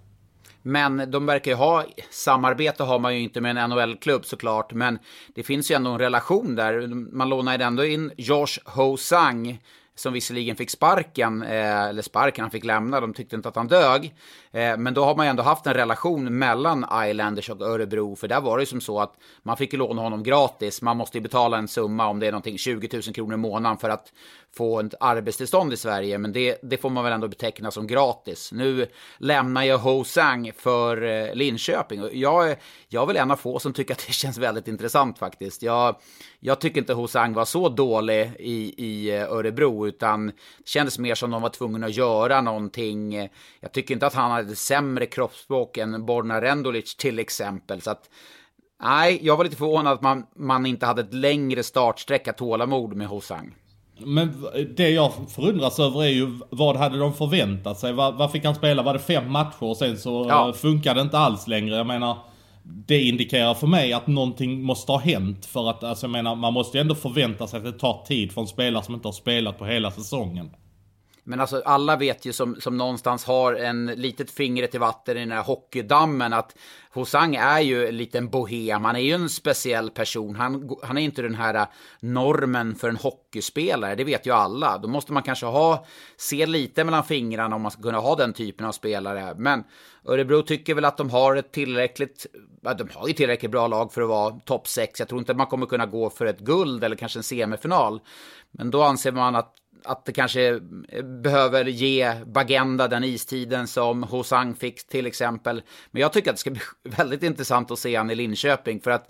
Men 0.63 1.11
de 1.11 1.27
verkar 1.27 1.51
ju 1.51 1.57
ha, 1.57 1.85
samarbete 2.11 2.83
har 2.83 2.99
man 2.99 3.15
ju 3.15 3.21
inte 3.21 3.41
med 3.41 3.57
en 3.57 3.71
NHL-klubb 3.71 4.25
såklart, 4.25 4.73
men 4.73 4.99
det 5.35 5.43
finns 5.43 5.71
ju 5.71 5.75
ändå 5.75 5.91
en 5.91 5.99
relation 5.99 6.55
där. 6.55 6.87
Man 7.17 7.29
lånar 7.29 7.59
ju 7.59 7.65
ändå 7.65 7.85
in 7.85 8.13
Josh 8.17 8.59
Ho-Sang 8.65 9.59
som 9.95 10.13
visserligen 10.13 10.57
fick 10.57 10.71
sparken, 10.71 11.43
eh, 11.43 11.83
eller 11.83 12.03
sparken, 12.03 12.43
han 12.43 12.51
fick 12.51 12.65
lämna, 12.65 13.01
de 13.01 13.15
tyckte 13.15 13.37
inte 13.37 13.49
att 13.49 13.57
han 13.57 13.69
dög. 13.69 14.15
Eh, 14.53 14.77
men 14.77 14.95
då 14.95 15.05
har 15.05 15.17
man 15.17 15.27
ju 15.27 15.31
ändå 15.31 15.43
haft 15.43 15.67
en 15.67 15.75
relation 15.75 16.39
mellan 16.39 16.87
Islanders 17.09 17.51
och 17.51 17.61
Örebro, 17.61 18.17
för 18.17 18.29
där 18.29 18.41
var 18.41 18.57
det 18.57 18.63
ju 18.63 18.67
som 18.67 18.81
så 18.81 19.01
att 19.01 19.15
man 19.43 19.57
fick 19.57 19.73
låna 19.73 20.03
honom 20.03 20.23
gratis. 20.23 20.83
Man 20.83 20.97
måste 20.97 21.19
ju 21.19 21.23
betala 21.23 21.59
en 21.59 21.69
summa, 21.69 22.07
om 22.07 22.21
det 22.21 22.27
är 22.27 22.33
någonting, 22.33 22.59
20 22.59 22.89
000 22.93 23.03
kronor 23.03 23.35
i 23.35 23.37
månaden 23.37 23.79
för 23.79 23.89
att 23.91 24.13
få 24.57 24.81
ett 24.81 24.95
arbetstillstånd 25.01 25.73
i 25.73 25.77
Sverige, 25.77 26.19
men 26.19 26.33
det, 26.33 26.59
det 26.63 26.77
får 26.77 26.91
man 26.91 27.05
väl 27.05 27.13
ändå 27.13 27.29
beteckna 27.29 27.71
som 27.71 27.87
gratis. 27.87 28.53
Nu 28.53 28.87
lämnar 29.19 29.63
jag 29.63 29.79
Ho 29.79 30.05
Sang 30.05 30.53
för 30.57 31.03
eh, 31.03 31.35
Linköping 31.35 32.03
och 32.03 32.15
jag, 32.15 32.57
jag 32.89 33.03
är 33.03 33.07
väl 33.07 33.17
en 33.17 33.31
av 33.31 33.37
få 33.37 33.59
som 33.59 33.73
tycker 33.73 33.95
att 33.95 34.07
det 34.07 34.13
känns 34.13 34.39
väldigt 34.39 34.69
intressant 34.69 35.19
faktiskt. 35.19 35.63
Jag, 35.63 35.97
jag 36.41 36.61
tycker 36.61 36.81
inte 36.81 36.95
Ho 36.95 37.09
Sang 37.09 37.33
var 37.33 37.45
så 37.45 37.69
dålig 37.69 38.33
i, 38.39 38.75
i 38.87 39.17
eh, 39.17 39.33
Örebro, 39.33 39.87
utan 39.87 40.27
det 40.27 40.35
kändes 40.65 40.99
mer 40.99 41.15
som 41.15 41.31
de 41.31 41.43
var 41.43 41.49
tvungna 41.49 41.87
att 41.87 41.97
göra 41.97 42.41
någonting. 42.41 43.29
Jag 43.61 43.73
tycker 43.73 43.95
inte 43.95 44.07
att 44.07 44.15
han 44.15 44.40
hade 44.45 44.57
sämre 44.57 45.07
kroppsspråk 45.07 45.77
än 45.77 46.07
Borna 46.07 46.41
Rendulic 46.41 46.97
till 46.97 47.19
exempel, 47.19 47.81
så 47.81 47.91
att 47.91 48.11
Nej, 48.83 49.19
jag 49.23 49.37
var 49.37 49.45
lite 49.45 49.57
förvånad 49.57 49.93
att 49.93 50.03
man, 50.03 50.27
man 50.37 50.67
inte 50.67 50.87
hade 50.87 51.01
ett 51.01 51.15
längre 51.15 51.63
startsträcka 51.63 52.33
tålamod 52.33 52.97
med 52.97 53.07
Hosang. 53.07 53.55
Men 53.99 54.47
det 54.77 54.91
jag 54.91 55.13
förundras 55.29 55.79
över 55.79 56.03
är 56.03 56.09
ju 56.09 56.39
vad 56.51 56.77
hade 56.77 56.99
de 56.99 57.15
förväntat 57.15 57.79
sig? 57.79 57.93
Vad, 57.93 58.15
vad 58.15 58.33
fick 58.33 58.45
han 58.45 58.55
spela? 58.55 58.83
Var 58.83 58.93
det 58.93 58.99
fem 58.99 59.33
matcher 59.33 59.63
och 59.63 59.77
sen 59.77 59.99
så 59.99 60.27
ja. 60.29 60.53
funkade 60.53 61.01
det 61.01 61.03
inte 61.03 61.19
alls 61.19 61.47
längre? 61.47 61.77
Jag 61.77 61.87
menar, 61.87 62.17
det 62.63 63.03
indikerar 63.03 63.55
för 63.55 63.67
mig 63.67 63.93
att 63.93 64.07
någonting 64.07 64.63
måste 64.63 64.93
ha 64.93 64.99
hänt. 64.99 65.47
För 65.47 65.71
att, 65.71 65.85
alltså 65.85 66.07
jag 66.07 66.11
menar, 66.11 66.35
man 66.35 66.53
måste 66.53 66.79
ju 66.79 66.81
ändå 66.81 66.95
förvänta 66.95 67.47
sig 67.47 67.59
att 67.59 67.65
det 67.65 67.73
tar 67.73 68.05
tid 68.07 68.33
för 68.33 68.41
en 68.41 68.47
spelare 68.47 68.85
som 68.85 68.95
inte 68.95 69.09
har 69.09 69.13
spelat 69.13 69.59
på 69.59 69.65
hela 69.65 69.91
säsongen. 69.91 70.51
Men 71.25 71.41
alltså 71.41 71.63
alla 71.65 71.97
vet 71.97 72.25
ju 72.25 72.33
som, 72.33 72.61
som 72.61 72.77
någonstans 72.77 73.25
har 73.25 73.55
en 73.55 73.87
litet 73.87 74.31
fingret 74.31 74.75
i 74.75 74.79
vatten 74.79 75.17
i 75.17 75.21
den 75.21 75.33
här 75.33 75.43
hockeydammen 75.43 76.33
att 76.33 76.55
Hosang 76.93 77.35
är 77.35 77.61
ju 77.61 77.87
en 77.87 77.97
liten 77.97 78.29
bohem. 78.29 78.85
Han 78.85 78.97
är 78.97 79.01
ju 79.01 79.13
en 79.13 79.29
speciell 79.29 79.91
person. 79.91 80.37
Han, 80.37 80.77
han 80.83 80.99
är 80.99 81.03
inte 81.03 81.23
den 81.23 81.35
här 81.35 81.67
normen 82.01 82.75
för 82.75 82.89
en 82.89 82.97
hockeyspelare. 82.97 83.95
Det 83.95 84.05
vet 84.05 84.27
ju 84.27 84.33
alla. 84.33 84.79
Då 84.79 84.89
måste 84.89 85.13
man 85.13 85.23
kanske 85.23 85.47
ha, 85.47 85.87
se 86.17 86.47
lite 86.47 86.85
mellan 86.85 87.05
fingrarna 87.05 87.57
om 87.57 87.63
man 87.63 87.71
ska 87.71 87.83
kunna 87.83 87.99
ha 87.99 88.17
den 88.17 88.33
typen 88.33 88.67
av 88.67 88.73
spelare. 88.73 89.35
Men 89.39 89.65
Örebro 90.05 90.43
tycker 90.43 90.75
väl 90.75 90.85
att 90.85 90.97
de 90.97 91.11
har 91.11 91.37
ett 91.37 91.53
tillräckligt, 91.53 92.27
de 92.79 92.89
har 92.95 93.09
ju 93.09 93.15
tillräckligt 93.15 93.51
bra 93.51 93.67
lag 93.67 93.93
för 93.93 94.03
att 94.03 94.09
vara 94.09 94.41
topp 94.45 94.69
6. 94.69 94.99
Jag 95.01 95.09
tror 95.09 95.19
inte 95.19 95.33
att 95.33 95.39
man 95.39 95.47
kommer 95.47 95.67
kunna 95.67 95.87
gå 95.87 96.11
för 96.11 96.27
ett 96.27 96.41
guld 96.41 96.85
eller 96.85 96.97
kanske 96.97 97.19
en 97.19 97.23
semifinal. 97.23 98.01
Men 98.51 98.71
då 98.71 98.83
anser 98.83 99.13
man 99.13 99.37
att 99.37 99.55
att 99.85 100.05
det 100.05 100.13
kanske 100.13 100.61
eh, 100.89 101.03
behöver 101.03 101.65
ge 101.65 102.15
Bagenda 102.27 102.89
den 102.89 103.05
istiden 103.05 103.67
som 103.67 104.03
Hosang 104.03 104.55
fick 104.55 104.89
till 104.89 105.07
exempel. 105.07 105.63
Men 105.91 106.03
jag 106.03 106.13
tycker 106.13 106.31
att 106.31 106.37
det 106.37 106.41
ska 106.41 106.51
bli 106.51 106.61
väldigt 106.97 107.23
intressant 107.23 107.71
att 107.71 107.79
se 107.79 107.97
han 107.97 108.11
i 108.11 108.15
Linköping 108.15 108.81
för 108.81 108.91
att 108.91 109.09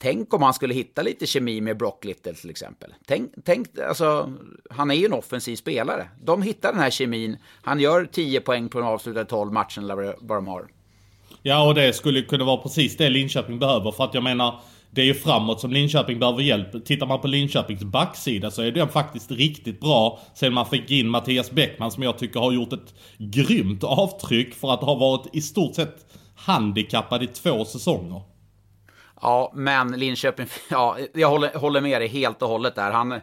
tänk 0.00 0.34
om 0.34 0.42
han 0.42 0.54
skulle 0.54 0.74
hitta 0.74 1.02
lite 1.02 1.26
kemi 1.26 1.60
med 1.60 1.76
Brock 1.76 2.04
Little 2.04 2.34
till 2.34 2.50
exempel. 2.50 2.94
Tänk, 3.06 3.32
tänk 3.44 3.78
alltså, 3.78 4.32
han 4.70 4.90
är 4.90 4.94
ju 4.94 5.06
en 5.06 5.12
offensiv 5.12 5.56
spelare. 5.56 6.08
De 6.22 6.42
hittar 6.42 6.72
den 6.72 6.80
här 6.80 6.90
kemin. 6.90 7.36
Han 7.62 7.80
gör 7.80 8.04
10 8.04 8.40
poäng 8.40 8.68
på 8.68 8.78
de 8.78 8.88
avslutade 8.88 9.24
12 9.24 9.52
matcherna 9.52 9.92
eller 9.92 10.16
vad 10.20 10.38
de 10.38 10.46
har. 10.46 10.68
Ja, 11.42 11.68
och 11.68 11.74
det 11.74 11.92
skulle 11.92 12.22
kunna 12.22 12.44
vara 12.44 12.56
precis 12.56 12.96
det 12.96 13.10
Linköping 13.10 13.58
behöver. 13.58 13.92
För 13.92 14.04
att 14.04 14.14
jag 14.14 14.22
menar, 14.22 14.60
det 14.94 15.00
är 15.00 15.04
ju 15.04 15.14
framåt 15.14 15.60
som 15.60 15.72
Linköping 15.72 16.18
behöver 16.18 16.42
hjälp. 16.42 16.84
Tittar 16.84 17.06
man 17.06 17.20
på 17.20 17.28
Linköpings 17.28 17.82
backsida 17.82 18.50
så 18.50 18.62
är 18.62 18.72
den 18.72 18.88
faktiskt 18.88 19.30
riktigt 19.30 19.80
bra. 19.80 20.20
Sen 20.34 20.54
man 20.54 20.66
fick 20.66 20.90
in 20.90 21.08
Mattias 21.08 21.50
Bäckman 21.50 21.90
som 21.90 22.02
jag 22.02 22.18
tycker 22.18 22.40
har 22.40 22.52
gjort 22.52 22.72
ett 22.72 22.94
grymt 23.18 23.84
avtryck 23.84 24.54
för 24.54 24.72
att 24.74 24.80
ha 24.80 24.94
varit 24.94 25.26
i 25.32 25.40
stort 25.40 25.74
sett 25.74 26.06
handikappad 26.36 27.22
i 27.22 27.26
två 27.26 27.64
säsonger. 27.64 28.22
Ja, 29.22 29.52
men 29.54 29.98
Linköping, 29.98 30.46
ja, 30.70 30.96
jag 31.14 31.30
håller, 31.30 31.58
håller 31.58 31.80
med 31.80 32.00
dig 32.00 32.08
helt 32.08 32.42
och 32.42 32.48
hållet 32.48 32.74
där. 32.74 32.90
Han 32.90 33.20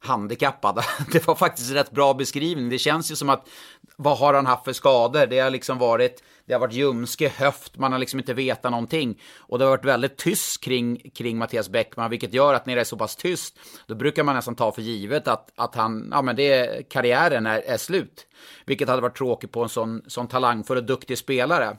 handikappad. 0.00 0.84
Det 1.12 1.26
var 1.26 1.34
faktiskt 1.34 1.70
en 1.70 1.74
rätt 1.74 1.90
bra 1.90 2.14
beskrivning. 2.14 2.68
Det 2.68 2.78
känns 2.78 3.10
ju 3.10 3.16
som 3.16 3.28
att, 3.28 3.48
vad 3.96 4.18
har 4.18 4.34
han 4.34 4.46
haft 4.46 4.64
för 4.64 4.72
skador? 4.72 5.26
Det 5.26 5.38
har 5.38 5.50
liksom 5.50 5.78
varit, 5.78 6.22
det 6.46 6.52
har 6.52 6.60
varit 6.60 6.72
ljumske, 6.72 7.28
höft, 7.28 7.78
man 7.78 7.92
har 7.92 7.98
liksom 7.98 8.20
inte 8.20 8.34
vetat 8.34 8.70
någonting. 8.70 9.20
Och 9.36 9.58
det 9.58 9.64
har 9.64 9.70
varit 9.70 9.84
väldigt 9.84 10.16
tyst 10.16 10.60
kring, 10.60 11.10
kring 11.14 11.38
Mattias 11.38 11.68
Bäckman, 11.68 12.10
vilket 12.10 12.34
gör 12.34 12.54
att 12.54 12.66
när 12.66 12.74
det 12.74 12.80
är 12.80 12.84
så 12.84 12.96
pass 12.96 13.16
tyst, 13.16 13.58
då 13.86 13.94
brukar 13.94 14.24
man 14.24 14.34
nästan 14.34 14.54
ta 14.54 14.72
för 14.72 14.82
givet 14.82 15.28
att, 15.28 15.52
att 15.56 15.74
han, 15.74 16.08
ja 16.12 16.22
men 16.22 16.36
det, 16.36 16.88
karriären 16.90 17.46
är, 17.46 17.60
är 17.60 17.76
slut. 17.76 18.26
Vilket 18.66 18.88
hade 18.88 19.02
varit 19.02 19.16
tråkigt 19.16 19.52
på 19.52 19.62
en 19.62 19.68
sån, 19.68 20.02
sån 20.06 20.28
talangfull 20.28 20.76
och 20.76 20.84
duktig 20.84 21.18
spelare. 21.18 21.76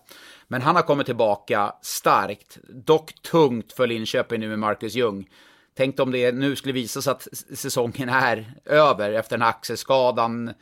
Men 0.47 0.61
han 0.61 0.75
har 0.75 0.83
kommit 0.83 1.05
tillbaka 1.05 1.75
starkt, 1.81 2.57
dock 2.69 3.13
tungt 3.21 3.73
för 3.73 3.87
Linköping 3.87 4.39
nu 4.39 4.49
med 4.49 4.59
Marcus 4.59 4.95
Ljung. 4.95 5.27
Tänk 5.75 5.99
om 5.99 6.11
det 6.11 6.31
nu 6.31 6.55
skulle 6.55 6.73
visa 6.73 7.01
sig 7.01 7.11
att 7.11 7.27
säsongen 7.55 8.09
är 8.09 8.53
över 8.65 9.13
efter 9.13 9.37
den 9.37 9.41
här 9.41 9.49
axelskadan, 9.49 10.53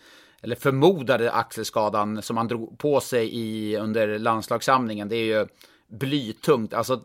eller 0.41 0.55
förmodade 0.55 1.31
axelskadan 1.31 2.21
som 2.21 2.37
han 2.37 2.47
drog 2.47 2.77
på 2.77 2.99
sig 2.99 3.35
i, 3.35 3.77
under 3.77 4.19
landslagssamlingen. 4.19 5.09
Det 5.09 5.15
är 5.15 5.39
ju 5.39 5.47
blytungt. 5.87 6.73
Alltså, 6.73 7.01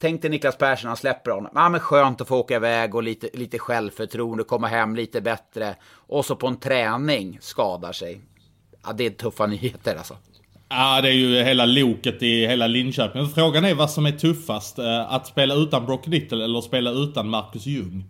tänk 0.00 0.22
dig 0.22 0.30
Niklas 0.30 0.58
Persson, 0.58 0.88
han 0.88 0.96
släpper 0.96 1.30
honom. 1.30 1.52
Ja, 1.54 1.68
men 1.68 1.80
skönt 1.80 2.20
att 2.20 2.28
få 2.28 2.38
åka 2.38 2.56
iväg 2.56 2.94
och 2.94 3.02
lite, 3.02 3.28
lite 3.32 3.58
självförtroende, 3.58 4.44
komma 4.44 4.66
hem 4.66 4.96
lite 4.96 5.20
bättre. 5.20 5.76
Och 5.84 6.24
så 6.24 6.36
på 6.36 6.46
en 6.46 6.60
träning 6.60 7.38
skadar 7.40 7.92
sig. 7.92 8.20
Ja, 8.82 8.92
det 8.92 9.06
är 9.06 9.10
tuffa 9.10 9.46
nyheter 9.46 9.96
alltså. 9.96 10.16
Ja, 10.76 11.00
det 11.00 11.08
är 11.08 11.12
ju 11.12 11.42
hela 11.42 11.66
loket 11.66 12.22
i 12.22 12.46
hela 12.46 12.66
Linköping. 12.66 13.28
Frågan 13.28 13.64
är 13.64 13.74
vad 13.74 13.90
som 13.90 14.06
är 14.06 14.12
tuffast. 14.12 14.78
Eh, 14.78 15.12
att 15.12 15.26
spela 15.26 15.54
utan 15.54 15.86
Brock 15.86 16.06
Little 16.06 16.44
eller 16.44 16.58
att 16.58 16.64
spela 16.64 16.90
utan 16.90 17.28
Marcus 17.28 17.66
Ljung? 17.66 18.04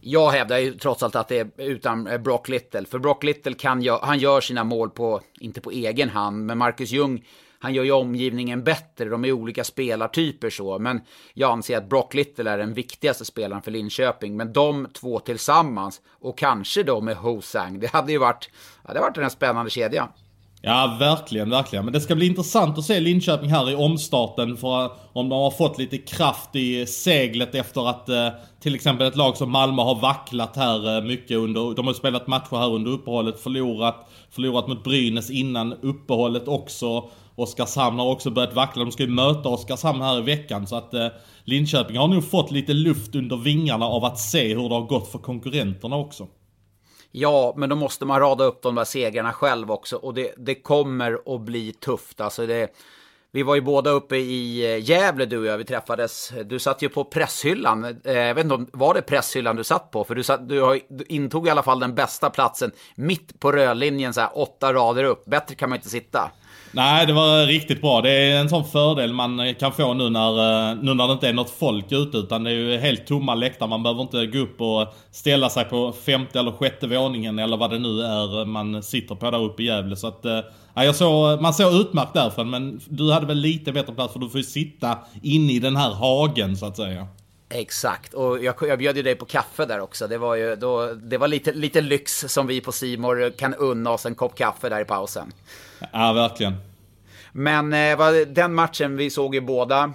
Jag 0.00 0.30
hävdar 0.30 0.58
ju 0.58 0.72
trots 0.72 1.02
allt 1.02 1.16
att 1.16 1.28
det 1.28 1.38
är 1.38 1.50
utan 1.56 2.06
eh, 2.06 2.18
Brock 2.18 2.48
Little. 2.48 2.84
För 2.84 2.98
Brock 2.98 3.24
Little 3.24 3.54
kan 3.54 3.82
ju... 3.82 3.98
han 4.02 4.18
gör 4.18 4.40
sina 4.40 4.64
mål 4.64 4.90
på, 4.90 5.20
inte 5.40 5.60
på 5.60 5.70
egen 5.70 6.08
hand, 6.08 6.46
men 6.46 6.58
Marcus 6.58 6.90
Ljung, 6.90 7.24
han 7.58 7.74
gör 7.74 7.84
ju 7.84 7.92
omgivningen 7.92 8.64
bättre. 8.64 9.04
De 9.04 9.24
är 9.24 9.32
olika 9.32 9.64
spelartyper 9.64 10.50
så, 10.50 10.78
men 10.78 11.00
jag 11.34 11.50
anser 11.50 11.76
att 11.76 11.88
Brock 11.88 12.14
Little 12.14 12.50
är 12.50 12.58
den 12.58 12.74
viktigaste 12.74 13.24
spelaren 13.24 13.62
för 13.62 13.70
Linköping. 13.70 14.36
Men 14.36 14.52
de 14.52 14.88
två 14.92 15.18
tillsammans, 15.18 16.00
och 16.20 16.38
kanske 16.38 16.82
då 16.82 17.00
med 17.00 17.16
Hosang, 17.16 17.80
det 17.80 17.86
hade 17.86 18.12
ju 18.12 18.18
varit, 18.18 18.50
ja, 18.84 18.92
det 18.92 18.98
hade 18.98 19.00
varit 19.00 19.18
en 19.18 19.30
spännande 19.30 19.70
kedja. 19.70 20.08
Ja, 20.68 20.96
verkligen, 20.98 21.50
verkligen. 21.50 21.84
Men 21.84 21.94
det 21.94 22.00
ska 22.00 22.14
bli 22.14 22.26
intressant 22.26 22.78
att 22.78 22.84
se 22.84 23.00
Linköping 23.00 23.50
här 23.50 23.70
i 23.70 23.74
omstarten. 23.74 24.56
För 24.56 24.90
om 25.12 25.28
de 25.28 25.38
har 25.38 25.50
fått 25.50 25.78
lite 25.78 25.98
kraft 25.98 26.56
i 26.56 26.86
seglet 26.86 27.54
efter 27.54 27.88
att 27.88 28.08
eh, 28.08 28.28
till 28.60 28.74
exempel 28.74 29.06
ett 29.06 29.16
lag 29.16 29.36
som 29.36 29.50
Malmö 29.50 29.82
har 29.82 29.94
vacklat 29.94 30.56
här 30.56 30.96
eh, 30.96 31.04
mycket 31.04 31.36
under... 31.36 31.74
De 31.74 31.86
har 31.86 31.94
spelat 31.94 32.26
matcher 32.26 32.56
här 32.56 32.74
under 32.74 32.90
uppehållet, 32.90 33.40
förlorat. 33.40 34.08
Förlorat 34.30 34.68
mot 34.68 34.84
Brynäs 34.84 35.30
innan 35.30 35.72
uppehållet 35.72 36.48
också. 36.48 37.08
Oskarshamn 37.34 37.98
har 37.98 38.10
också 38.10 38.30
börjat 38.30 38.54
vackla. 38.54 38.84
De 38.84 38.92
ska 38.92 39.02
ju 39.02 39.10
möta 39.10 39.48
Oskarshamn 39.48 40.00
här 40.00 40.18
i 40.18 40.22
veckan. 40.22 40.66
Så 40.66 40.76
att 40.76 40.94
eh, 40.94 41.08
Linköping 41.44 41.96
har 41.96 42.08
nog 42.08 42.30
fått 42.30 42.50
lite 42.50 42.72
luft 42.72 43.14
under 43.14 43.36
vingarna 43.36 43.86
av 43.86 44.04
att 44.04 44.18
se 44.18 44.54
hur 44.54 44.68
det 44.68 44.74
har 44.74 44.86
gått 44.86 45.12
för 45.12 45.18
konkurrenterna 45.18 45.96
också. 45.96 46.26
Ja, 47.18 47.54
men 47.56 47.68
då 47.68 47.76
måste 47.76 48.04
man 48.04 48.20
rada 48.20 48.44
upp 48.44 48.62
de 48.62 48.74
där 48.74 48.84
segrarna 48.84 49.32
själv 49.32 49.70
också. 49.70 49.96
Och 49.96 50.14
det, 50.14 50.34
det 50.36 50.54
kommer 50.54 51.34
att 51.34 51.40
bli 51.40 51.72
tufft. 51.72 52.20
Alltså 52.20 52.46
det, 52.46 52.70
vi 53.32 53.42
var 53.42 53.54
ju 53.54 53.60
båda 53.60 53.90
uppe 53.90 54.16
i 54.16 54.74
eh, 54.74 54.90
Gävle 54.90 55.26
du 55.26 55.38
och 55.38 55.46
jag, 55.46 55.58
vi 55.58 55.64
träffades. 55.64 56.32
Du 56.44 56.58
satt 56.58 56.82
ju 56.82 56.88
på 56.88 57.04
presshyllan. 57.04 57.84
Eh, 58.04 58.18
jag 58.18 58.34
vet 58.34 58.44
inte 58.44 58.54
om, 58.54 58.68
var 58.72 58.94
det 58.94 59.02
presshyllan 59.02 59.56
du 59.56 59.64
satt 59.64 59.90
på? 59.90 60.04
För 60.04 60.14
du, 60.14 60.22
satt, 60.22 60.48
du, 60.48 60.80
intog 61.08 61.46
i 61.46 61.50
alla 61.50 61.62
fall 61.62 61.80
den 61.80 61.94
bästa 61.94 62.30
platsen 62.30 62.72
mitt 62.94 63.40
på 63.40 63.52
rödlinjen, 63.52 64.14
så 64.14 64.20
här 64.20 64.30
åtta 64.34 64.72
rader 64.72 65.04
upp. 65.04 65.24
Bättre 65.24 65.54
kan 65.54 65.68
man 65.68 65.76
inte 65.76 65.90
sitta. 65.90 66.30
Nej, 66.76 67.06
det 67.06 67.12
var 67.12 67.46
riktigt 67.46 67.80
bra. 67.80 68.00
Det 68.00 68.10
är 68.10 68.40
en 68.40 68.48
sån 68.48 68.64
fördel 68.64 69.12
man 69.12 69.54
kan 69.54 69.72
få 69.72 69.94
nu 69.94 70.10
när, 70.10 70.70
eh, 70.70 70.76
nu 70.82 70.94
när 70.94 71.06
det 71.06 71.12
inte 71.12 71.28
är 71.28 71.32
något 71.32 71.50
folk 71.50 71.92
ute 71.92 72.18
utan 72.18 72.44
det 72.44 72.50
är 72.50 72.54
ju 72.54 72.76
helt 72.76 73.06
tomma 73.06 73.34
läktare. 73.34 73.68
Man 73.68 73.82
behöver 73.82 74.02
inte 74.02 74.26
gå 74.26 74.38
upp 74.38 74.60
och 74.60 74.94
ställa 75.10 75.50
sig 75.50 75.64
på 75.64 75.92
femte 75.92 76.38
eller 76.38 76.52
sjätte 76.52 76.86
våningen 76.86 77.38
eller 77.38 77.56
vad 77.56 77.70
det 77.70 77.78
nu 77.78 78.02
är 78.02 78.44
man 78.44 78.82
sitter 78.82 79.14
på 79.14 79.30
där 79.30 79.44
uppe 79.44 79.62
i 79.62 79.66
Gävle. 79.66 79.96
Så 79.96 80.06
att, 80.06 80.24
eh, 80.24 80.40
ja, 80.74 80.84
jag 80.84 80.94
såg, 80.94 81.42
man 81.42 81.54
såg 81.54 81.74
utmärkt 81.74 82.14
därifrån 82.14 82.50
men 82.50 82.80
du 82.88 83.12
hade 83.12 83.26
väl 83.26 83.38
lite 83.38 83.72
bättre 83.72 83.94
plats 83.94 84.12
för 84.12 84.20
du 84.20 84.28
får 84.28 84.38
ju 84.38 84.44
sitta 84.44 84.98
inne 85.22 85.52
i 85.52 85.58
den 85.58 85.76
här 85.76 85.90
hagen 85.90 86.56
så 86.56 86.66
att 86.66 86.76
säga. 86.76 87.06
Exakt, 87.48 88.14
och 88.14 88.44
jag, 88.44 88.54
jag 88.60 88.78
bjöd 88.78 88.96
ju 88.96 89.02
dig 89.02 89.14
på 89.14 89.24
kaffe 89.24 89.66
där 89.66 89.80
också. 89.80 90.06
Det 90.06 90.18
var 90.18 90.34
ju 90.34 90.56
då, 90.56 90.94
det 90.94 91.18
var 91.18 91.28
lite, 91.28 91.52
lite 91.52 91.80
lyx 91.80 92.24
som 92.28 92.46
vi 92.46 92.60
på 92.60 92.72
Simor 92.72 93.30
kan 93.38 93.54
unna 93.54 93.90
oss 93.90 94.06
en 94.06 94.14
kopp 94.14 94.34
kaffe 94.34 94.68
där 94.68 94.80
i 94.80 94.84
pausen. 94.84 95.32
Ja, 95.92 96.12
verkligen. 96.12 96.54
Men 97.32 97.72
eh, 97.72 97.98
den 98.26 98.54
matchen 98.54 98.96
vi 98.96 99.10
såg 99.10 99.34
ju 99.34 99.40
båda. 99.40 99.92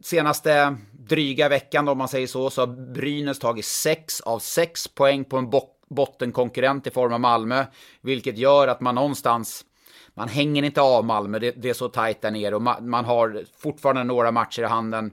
Senaste 0.00 0.76
dryga 0.92 1.48
veckan 1.48 1.88
om 1.88 1.98
man 1.98 2.08
säger 2.08 2.26
så, 2.26 2.50
så 2.50 2.60
har 2.60 2.92
Brynäs 2.92 3.38
tagit 3.38 3.64
6 3.64 4.20
av 4.20 4.38
6 4.38 4.88
poäng 4.88 5.24
på 5.24 5.36
en 5.36 5.50
bottenkonkurrent 5.88 6.86
i 6.86 6.90
form 6.90 7.12
av 7.12 7.20
Malmö. 7.20 7.64
Vilket 8.00 8.38
gör 8.38 8.68
att 8.68 8.80
man 8.80 8.94
någonstans, 8.94 9.64
man 10.14 10.28
hänger 10.28 10.62
inte 10.62 10.80
av 10.80 11.04
Malmö, 11.04 11.38
det, 11.38 11.50
det 11.50 11.70
är 11.70 11.74
så 11.74 11.88
tajt 11.88 12.22
där 12.22 12.30
nere 12.30 12.54
och 12.54 12.62
man, 12.62 12.88
man 12.88 13.04
har 13.04 13.44
fortfarande 13.58 14.04
några 14.04 14.30
matcher 14.30 14.62
i 14.62 14.66
handen. 14.66 15.12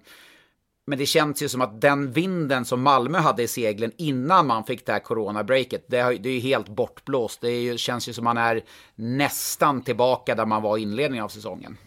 Men 0.86 1.00
det 1.00 1.06
känns 1.06 1.44
ju 1.44 1.50
som 1.50 1.62
att 1.62 1.82
den 1.82 2.12
vinden 2.12 2.66
som 2.66 2.82
Malmö 2.82 3.20
hade 3.20 3.44
i 3.44 3.48
seglen 3.48 3.92
innan 3.98 4.48
man 4.48 4.64
fick 4.64 4.86
det 4.86 4.92
här 4.92 5.00
coronabreaket, 5.00 5.86
det, 5.88 5.98
är 5.98 6.28
ju 6.28 6.40
helt 6.40 6.70
bortblåst. 6.70 7.42
Det 7.42 7.50
ju, 7.50 7.78
känns 7.78 8.10
ju 8.10 8.14
som 8.14 8.24
man 8.24 8.38
är 8.38 8.62
nästan 8.96 9.84
tillbaka 9.84 10.36
där 10.36 10.46
man 10.46 10.62
var 10.62 10.78
i 10.78 10.82
inledningen 10.82 11.26
av 11.26 11.30
säsongen. 11.30 11.78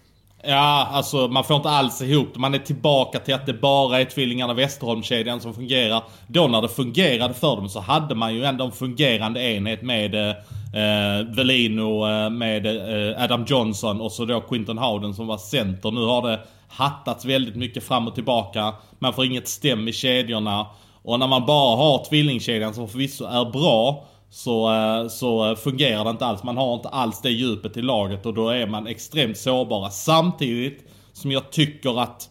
Ja, 0.42 0.88
alltså 0.92 1.28
man 1.28 1.44
får 1.44 1.56
inte 1.56 1.68
alls 1.68 2.02
ihop 2.02 2.28
det. 2.34 2.40
Man 2.40 2.54
är 2.54 2.58
tillbaka 2.58 3.18
till 3.18 3.34
att 3.34 3.46
det 3.46 3.52
bara 3.52 4.00
är 4.00 4.04
tvillingarna 4.04 4.54
Westerholm-kedjan 4.54 5.40
som 5.40 5.54
fungerar. 5.54 6.02
Då 6.26 6.46
när 6.46 6.62
det 6.62 6.68
fungerade 6.68 7.34
för 7.34 7.56
dem 7.56 7.68
så 7.68 7.80
hade 7.80 8.14
man 8.14 8.34
ju 8.34 8.44
ändå 8.44 8.64
en 8.64 8.72
fungerande 8.72 9.42
enhet 9.42 9.82
med 9.82 10.14
eh, 10.14 10.28
eh 10.28 11.26
Velino, 11.36 12.08
eh, 12.08 12.30
med 12.30 12.66
eh, 12.66 13.22
Adam 13.22 13.44
Johnson 13.48 14.00
och 14.00 14.12
så 14.12 14.24
då 14.24 14.40
Quinton 14.40 14.78
Howden 14.78 15.14
som 15.14 15.26
var 15.26 15.38
center. 15.38 15.90
Nu 15.90 16.04
har 16.04 16.30
det 16.30 16.40
hattats 16.68 17.24
väldigt 17.24 17.56
mycket 17.56 17.84
fram 17.84 18.08
och 18.08 18.14
tillbaka. 18.14 18.74
Man 18.98 19.12
får 19.12 19.24
inget 19.24 19.48
stäm 19.48 19.88
i 19.88 19.92
kedjorna. 19.92 20.66
Och 21.02 21.18
när 21.18 21.26
man 21.28 21.46
bara 21.46 21.76
har 21.76 22.04
tvillingkedjan 22.04 22.74
som 22.74 22.88
förvisso 22.88 23.24
är 23.24 23.44
bra 23.50 24.04
så, 24.30 24.72
eh, 24.74 25.08
så 25.08 25.56
fungerar 25.56 26.04
det 26.04 26.10
inte 26.10 26.26
alls. 26.26 26.42
Man 26.42 26.56
har 26.56 26.74
inte 26.74 26.88
alls 26.88 27.20
det 27.20 27.30
djupet 27.30 27.76
i 27.76 27.82
laget 27.82 28.26
och 28.26 28.34
då 28.34 28.48
är 28.48 28.66
man 28.66 28.86
extremt 28.86 29.38
sårbara. 29.38 29.90
Samtidigt 29.90 30.84
som 31.12 31.32
jag 31.32 31.50
tycker 31.50 32.00
att 32.00 32.30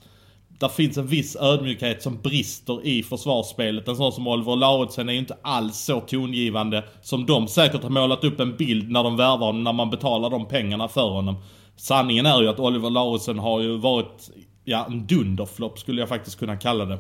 där 0.60 0.68
finns 0.68 0.98
en 0.98 1.08
viss 1.08 1.36
ödmjukhet 1.36 2.04
som 2.04 2.22
brister 2.22 2.86
i 2.86 3.04
försvarsspelet. 3.04 3.88
En 3.88 3.96
sån 3.96 4.12
som 4.12 4.28
Oliver 4.28 4.56
Lauritsen 4.56 5.10
är 5.10 5.14
ju 5.14 5.20
inte 5.20 5.38
alls 5.42 5.78
så 5.78 6.00
tongivande 6.00 6.84
som 7.02 7.26
de 7.26 7.48
säkert 7.48 7.84
har 7.84 7.90
målat 7.90 8.24
upp 8.24 8.40
en 8.40 8.58
bild 8.58 8.92
när 8.92 9.04
de 9.04 9.18
värvar 9.18 9.46
honom, 9.46 9.64
när 9.64 9.74
man 9.74 9.90
betalar 9.90 10.30
de 10.30 10.48
pengarna 10.48 10.88
för 10.88 11.10
honom. 11.10 11.36
Sanningen 11.76 12.26
är 12.26 12.42
ju 12.42 12.50
att 12.50 12.60
Oliver 12.60 12.90
Lauritsen 12.90 13.40
har 13.40 13.62
ju 13.62 13.78
varit, 13.78 14.30
ja, 14.64 14.86
en 14.90 15.08
dunderflopp 15.08 15.80
skulle 15.80 16.02
jag 16.02 16.10
faktiskt 16.10 16.40
kunna 16.40 16.58
kalla 16.58 16.86
det. 16.86 17.00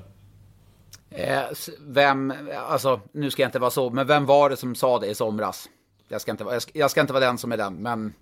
Eh, 1.09 1.43
vem, 1.79 2.33
alltså 2.69 2.99
nu 3.11 3.31
ska 3.31 3.41
jag 3.41 3.47
inte 3.47 3.59
vara 3.59 3.71
så, 3.71 3.89
men 3.89 4.07
vem 4.07 4.25
var 4.25 4.49
det 4.49 4.57
som 4.57 4.75
sa 4.75 4.99
det 4.99 5.07
i 5.07 5.15
somras? 5.15 5.69
Jag 6.07 6.21
ska 6.21 6.31
inte, 6.31 6.43
jag 6.43 6.61
ska, 6.61 6.79
jag 6.79 6.91
ska 6.91 7.01
inte 7.01 7.13
vara 7.13 7.25
den 7.25 7.37
som 7.37 7.51
är 7.51 7.57
den, 7.57 7.75
men... 7.75 8.13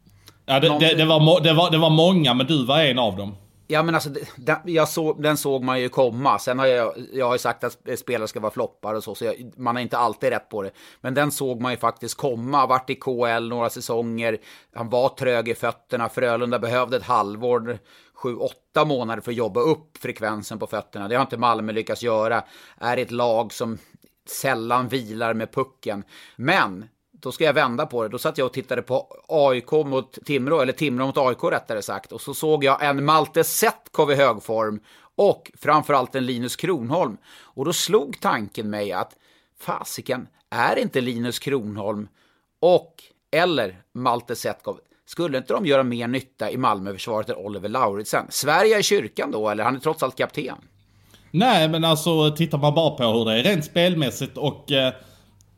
Ja, 0.45 0.59
det, 0.59 0.69
någon... 0.69 0.79
det, 0.79 0.95
det, 0.95 1.05
var, 1.05 1.41
det, 1.43 1.53
var, 1.53 1.71
det 1.71 1.77
var 1.77 1.89
många, 1.89 2.33
men 2.33 2.47
du 2.47 2.65
var 2.65 2.79
en 2.79 2.99
av 2.99 3.17
dem. 3.17 3.35
Ja 3.67 3.83
men 3.83 3.95
alltså, 3.95 4.09
den, 4.35 4.57
jag 4.63 4.89
såg, 4.89 5.21
den 5.21 5.37
såg 5.37 5.63
man 5.63 5.81
ju 5.81 5.89
komma. 5.89 6.39
Sen 6.39 6.59
har 6.59 6.65
jag, 6.65 6.93
jag 7.13 7.25
har 7.25 7.33
ju 7.33 7.39
sagt 7.39 7.63
att 7.63 7.77
spelare 7.97 8.27
ska 8.27 8.39
vara 8.39 8.51
floppar 8.51 8.93
och 8.93 9.03
så, 9.03 9.15
så 9.15 9.25
jag, 9.25 9.51
man 9.57 9.75
har 9.75 9.81
inte 9.81 9.97
alltid 9.97 10.29
rätt 10.29 10.49
på 10.49 10.61
det. 10.61 10.71
Men 11.01 11.13
den 11.13 11.31
såg 11.31 11.61
man 11.61 11.71
ju 11.71 11.77
faktiskt 11.77 12.17
komma. 12.17 12.65
Varit 12.65 12.89
i 12.89 12.95
KL 12.95 13.49
några 13.49 13.69
säsonger. 13.69 14.37
Han 14.73 14.89
var 14.89 15.09
trög 15.09 15.49
i 15.49 15.55
fötterna. 15.55 16.09
Frölunda 16.09 16.59
behövde 16.59 16.97
ett 16.97 17.03
halvår, 17.03 17.79
sju, 18.13 18.35
åtta 18.35 18.85
månader 18.85 19.21
för 19.21 19.31
att 19.31 19.37
jobba 19.37 19.61
upp 19.61 19.97
frekvensen 19.97 20.59
på 20.59 20.67
fötterna. 20.67 21.07
Det 21.07 21.15
har 21.15 21.21
inte 21.21 21.37
Malmö 21.37 21.71
lyckats 21.71 22.03
göra. 22.03 22.43
Är 22.77 22.97
ett 22.97 23.11
lag 23.11 23.53
som 23.53 23.77
sällan 24.25 24.87
vilar 24.87 25.33
med 25.33 25.51
pucken. 25.51 26.03
Men 26.35 26.85
då 27.23 27.31
ska 27.31 27.43
jag 27.43 27.53
vända 27.53 27.85
på 27.85 28.03
det. 28.03 28.09
Då 28.09 28.17
satt 28.17 28.37
jag 28.37 28.45
och 28.45 28.53
tittade 28.53 28.81
på 28.81 29.07
AIK 29.27 29.71
mot 29.71 30.25
Timrå, 30.25 30.61
eller 30.61 30.73
Timrå 30.73 31.05
mot 31.05 31.17
AIK 31.17 31.43
rättare 31.43 31.81
sagt. 31.81 32.11
Och 32.11 32.21
så 32.21 32.33
såg 32.33 32.63
jag 32.63 32.83
en 32.83 33.05
Malte 33.05 33.43
Setkov 33.43 34.11
i 34.11 34.15
högform 34.15 34.79
och 35.15 35.51
framförallt 35.61 36.15
en 36.15 36.25
Linus 36.25 36.55
Kronholm. 36.55 37.17
Och 37.41 37.65
då 37.65 37.73
slog 37.73 38.19
tanken 38.21 38.69
mig 38.69 38.91
att 38.91 39.15
fasiken, 39.59 40.27
är 40.49 40.79
inte 40.79 41.01
Linus 41.01 41.39
Kronholm 41.39 42.07
och 42.59 43.03
eller 43.31 43.81
Malte 43.93 44.35
Setkov, 44.35 44.79
skulle 45.05 45.37
inte 45.37 45.53
de 45.53 45.65
göra 45.65 45.83
mer 45.83 46.07
nytta 46.07 46.51
i 46.51 46.57
Malmöförsvaret 46.57 47.29
än 47.29 47.35
Oliver 47.35 47.69
Lauritsen? 47.69 48.25
Sverige 48.29 48.77
är 48.77 48.81
kyrkan 48.81 49.31
då, 49.31 49.49
eller? 49.49 49.63
Han 49.63 49.75
är 49.75 49.79
trots 49.79 50.03
allt 50.03 50.15
kapten. 50.15 50.55
Nej, 51.31 51.69
men 51.69 51.83
alltså 51.83 52.31
tittar 52.31 52.57
man 52.57 52.73
bara 52.73 52.89
på 52.89 53.03
hur 53.03 53.25
det 53.25 53.39
är 53.39 53.43
rent 53.43 53.65
spelmässigt 53.65 54.37
och 54.37 54.71
eh, 54.71 54.93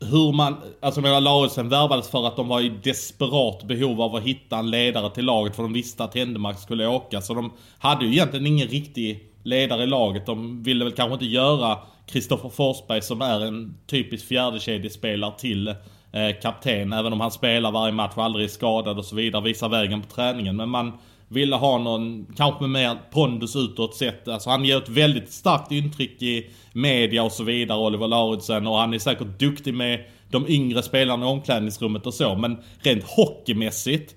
hur 0.00 0.32
man, 0.32 0.56
alltså 0.80 1.00
medan 1.00 1.24
Lauritsen 1.24 1.68
värvades 1.68 2.08
för 2.08 2.26
att 2.26 2.36
de 2.36 2.48
var 2.48 2.60
i 2.60 2.68
desperat 2.68 3.62
behov 3.62 4.00
av 4.00 4.16
att 4.16 4.22
hitta 4.22 4.58
en 4.58 4.70
ledare 4.70 5.10
till 5.10 5.24
laget 5.24 5.56
för 5.56 5.62
de 5.62 5.72
visste 5.72 6.04
att 6.04 6.14
Händemark 6.14 6.58
skulle 6.58 6.86
åka. 6.86 7.20
Så 7.20 7.34
de 7.34 7.52
hade 7.78 8.06
ju 8.06 8.12
egentligen 8.12 8.46
ingen 8.46 8.68
riktig 8.68 9.30
ledare 9.42 9.82
i 9.82 9.86
laget. 9.86 10.26
De 10.26 10.62
ville 10.62 10.84
väl 10.84 10.94
kanske 10.94 11.12
inte 11.12 11.26
göra 11.26 11.78
Kristoffer 12.06 12.48
Forsberg 12.48 13.02
som 13.02 13.22
är 13.22 13.40
en 13.40 13.78
typisk 13.86 14.26
fjärdekedjespelare 14.26 15.32
till 15.38 15.68
eh, 15.68 16.40
kapten. 16.42 16.92
Även 16.92 17.12
om 17.12 17.20
han 17.20 17.30
spelar 17.30 17.72
varje 17.72 17.92
match 17.92 18.12
och 18.14 18.24
aldrig 18.24 18.44
är 18.44 18.48
skadad 18.48 18.98
och 18.98 19.04
så 19.04 19.16
vidare. 19.16 19.42
Visar 19.42 19.68
vägen 19.68 20.02
på 20.02 20.14
träningen. 20.14 20.56
Men 20.56 20.68
man 20.68 20.92
ville 21.28 21.56
ha 21.56 21.78
någon, 21.78 22.26
kanske 22.36 22.66
med 22.66 22.70
mer 22.70 22.98
pondus 23.10 23.56
utåt 23.56 23.94
sett. 23.94 24.28
Alltså 24.28 24.50
han 24.50 24.64
ger 24.64 24.76
ett 24.76 24.88
väldigt 24.88 25.32
starkt 25.32 25.72
intryck 25.72 26.22
i 26.22 26.50
media 26.72 27.22
och 27.22 27.32
så 27.32 27.44
vidare, 27.44 27.78
Oliver 27.78 28.08
Lauritsen. 28.08 28.66
Och 28.66 28.76
han 28.76 28.94
är 28.94 28.98
säkert 28.98 29.38
duktig 29.38 29.74
med 29.74 30.04
de 30.30 30.48
yngre 30.48 30.82
spelarna 30.82 31.26
i 31.26 31.28
omklädningsrummet 31.28 32.06
och 32.06 32.14
så. 32.14 32.34
Men 32.34 32.58
rent 32.82 33.04
hockeymässigt 33.04 34.14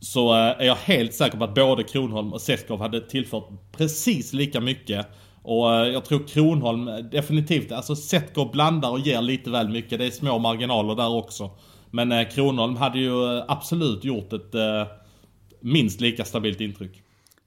så 0.00 0.34
eh, 0.34 0.38
är 0.38 0.64
jag 0.64 0.74
helt 0.74 1.14
säker 1.14 1.38
på 1.38 1.44
att 1.44 1.54
både 1.54 1.82
Kronholm 1.82 2.32
och 2.32 2.40
Seskov 2.40 2.80
hade 2.80 3.00
tillfört 3.00 3.48
precis 3.72 4.32
lika 4.32 4.60
mycket. 4.60 5.06
Och 5.42 5.74
eh, 5.74 5.88
jag 5.88 6.04
tror 6.04 6.26
Kronholm 6.28 6.88
eh, 6.88 6.96
definitivt, 6.96 7.72
alltså 7.72 7.96
Setkov 7.96 8.50
blandar 8.50 8.90
och 8.90 9.00
ger 9.00 9.22
lite 9.22 9.50
väl 9.50 9.68
mycket. 9.68 9.98
Det 9.98 10.06
är 10.06 10.10
små 10.10 10.38
marginaler 10.38 10.94
där 10.94 11.10
också. 11.10 11.50
Men 11.90 12.26
Kronholm 12.26 12.76
hade 12.76 12.98
ju 12.98 13.42
absolut 13.48 14.04
gjort 14.04 14.32
ett 14.32 14.54
minst 15.60 16.00
lika 16.00 16.24
stabilt 16.24 16.60
intryck. 16.60 17.02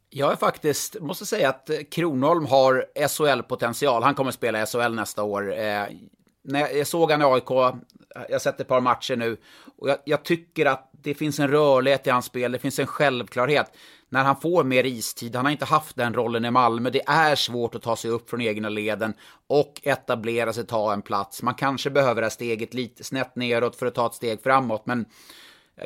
Jag 0.09 0.31
är 0.31 0.35
faktiskt, 0.35 1.01
måste 1.01 1.25
säga 1.25 1.49
att 1.49 1.69
eh, 1.69 1.77
Kronholm 1.91 2.45
har 2.45 2.85
SHL-potential. 2.95 4.03
Han 4.03 4.15
kommer 4.15 4.29
att 4.29 4.35
spela 4.35 4.65
SHL 4.65 4.93
nästa 4.93 5.23
år. 5.23 5.59
Eh, 5.59 5.83
när 6.43 6.69
jag 6.75 6.87
såg 6.87 7.11
han 7.11 7.21
i 7.21 7.25
AIK, 7.25 7.51
eh, 7.51 7.73
jag 8.29 8.35
har 8.35 8.39
sett 8.39 8.59
ett 8.59 8.67
par 8.67 8.81
matcher 8.81 9.15
nu, 9.15 9.37
och 9.77 9.89
jag, 9.89 9.97
jag, 10.05 10.23
tycker 10.23 10.65
att 10.65 10.89
det 10.91 11.13
finns 11.13 11.39
en 11.39 11.47
rörlighet 11.47 12.07
i 12.07 12.09
hans 12.09 12.25
spel, 12.25 12.51
det 12.51 12.59
finns 12.59 12.79
en 12.79 12.87
självklarhet. 12.87 13.71
När 14.09 14.23
han 14.23 14.41
får 14.41 14.63
mer 14.63 14.85
istid, 14.85 15.35
han 15.35 15.45
har 15.45 15.51
inte 15.51 15.65
haft 15.65 15.95
den 15.95 16.13
rollen 16.13 16.45
i 16.45 16.51
Malmö, 16.51 16.89
det 16.89 17.01
är 17.07 17.35
svårt 17.35 17.75
att 17.75 17.81
ta 17.81 17.95
sig 17.95 18.11
upp 18.11 18.29
från 18.29 18.41
egna 18.41 18.69
leden 18.69 19.13
och 19.47 19.81
etablera 19.83 20.53
sig, 20.53 20.65
ta 20.65 20.93
en 20.93 21.01
plats. 21.01 21.43
Man 21.43 21.55
kanske 21.55 21.89
behöver 21.89 22.21
det 22.21 22.25
här 22.25 22.29
steget 22.29 22.73
lite 22.73 23.03
snett 23.03 23.35
neråt 23.35 23.75
för 23.75 23.85
att 23.85 23.95
ta 23.95 24.05
ett 24.05 24.13
steg 24.13 24.43
framåt, 24.43 24.85
men 24.85 25.05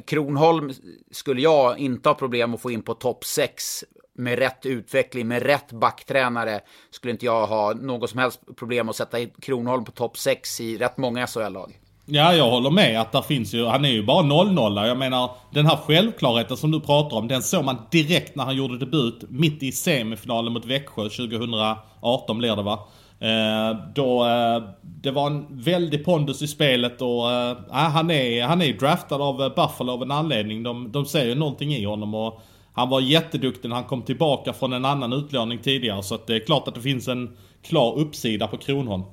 Kronholm 0.07 0.71
skulle 1.11 1.41
jag 1.41 1.79
inte 1.79 2.09
ha 2.09 2.13
problem 2.13 2.53
att 2.53 2.61
få 2.61 2.71
in 2.71 2.81
på 2.81 2.93
topp 2.93 3.25
6 3.25 3.83
med 4.15 4.39
rätt 4.39 4.65
utveckling, 4.65 5.27
med 5.27 5.43
rätt 5.43 5.71
backtränare 5.71 6.59
skulle 6.91 7.11
inte 7.11 7.25
jag 7.25 7.47
ha 7.47 7.73
något 7.73 8.09
som 8.09 8.19
helst 8.19 8.39
problem 8.55 8.89
att 8.89 8.95
sätta 8.95 9.17
Kronholm 9.41 9.85
på 9.85 9.91
topp 9.91 10.17
6 10.17 10.61
i 10.61 10.77
rätt 10.77 10.97
många 10.97 11.27
SHL-lag. 11.27 11.79
Ja, 12.09 12.33
jag 12.33 12.49
håller 12.49 12.69
med 12.69 13.01
att 13.01 13.11
där 13.11 13.21
finns 13.21 13.53
ju, 13.53 13.65
han 13.65 13.85
är 13.85 13.89
ju 13.89 14.03
bara 14.03 14.23
0-0. 14.23 14.87
Jag 14.87 14.97
menar, 14.97 15.31
den 15.51 15.65
här 15.65 15.75
självklarheten 15.75 16.57
som 16.57 16.71
du 16.71 16.79
pratar 16.79 17.17
om, 17.17 17.27
den 17.27 17.41
såg 17.41 17.65
man 17.65 17.77
direkt 17.91 18.35
när 18.35 18.43
han 18.43 18.55
gjorde 18.55 18.77
debut 18.77 19.23
mitt 19.29 19.63
i 19.63 19.71
semifinalen 19.71 20.53
mot 20.53 20.65
Växjö 20.65 21.03
2018 21.03 22.37
blir 22.37 22.55
det 22.55 22.61
va? 22.63 22.87
Eh, 23.19 23.77
då, 23.95 24.25
eh, 24.25 24.63
det 24.83 25.11
var 25.11 25.27
en 25.27 25.61
väldig 25.61 26.05
pondus 26.05 26.41
i 26.41 26.47
spelet 26.47 27.01
och 27.01 27.31
eh, 27.31 27.57
han, 27.69 28.11
är, 28.11 28.43
han 28.43 28.61
är 28.61 28.73
draftad 28.73 29.15
av 29.15 29.37
Buffalo 29.55 29.91
av 29.91 30.01
en 30.01 30.11
anledning. 30.11 30.63
De, 30.63 30.91
de 30.91 31.05
ser 31.05 31.25
ju 31.25 31.35
någonting 31.35 31.73
i 31.73 31.85
honom 31.85 32.15
och 32.15 32.41
han 32.73 32.89
var 32.89 33.01
jätteduktig 33.01 33.69
när 33.69 33.75
han 33.75 33.85
kom 33.85 34.01
tillbaka 34.01 34.53
från 34.53 34.73
en 34.73 34.85
annan 34.85 35.13
utlåning 35.13 35.59
tidigare. 35.59 36.03
Så 36.03 36.15
att 36.15 36.27
det 36.27 36.35
är 36.35 36.45
klart 36.45 36.67
att 36.67 36.75
det 36.75 36.81
finns 36.81 37.07
en 37.07 37.37
klar 37.63 37.99
uppsida 37.99 38.47
på 38.47 38.57
Kronholm. 38.57 39.03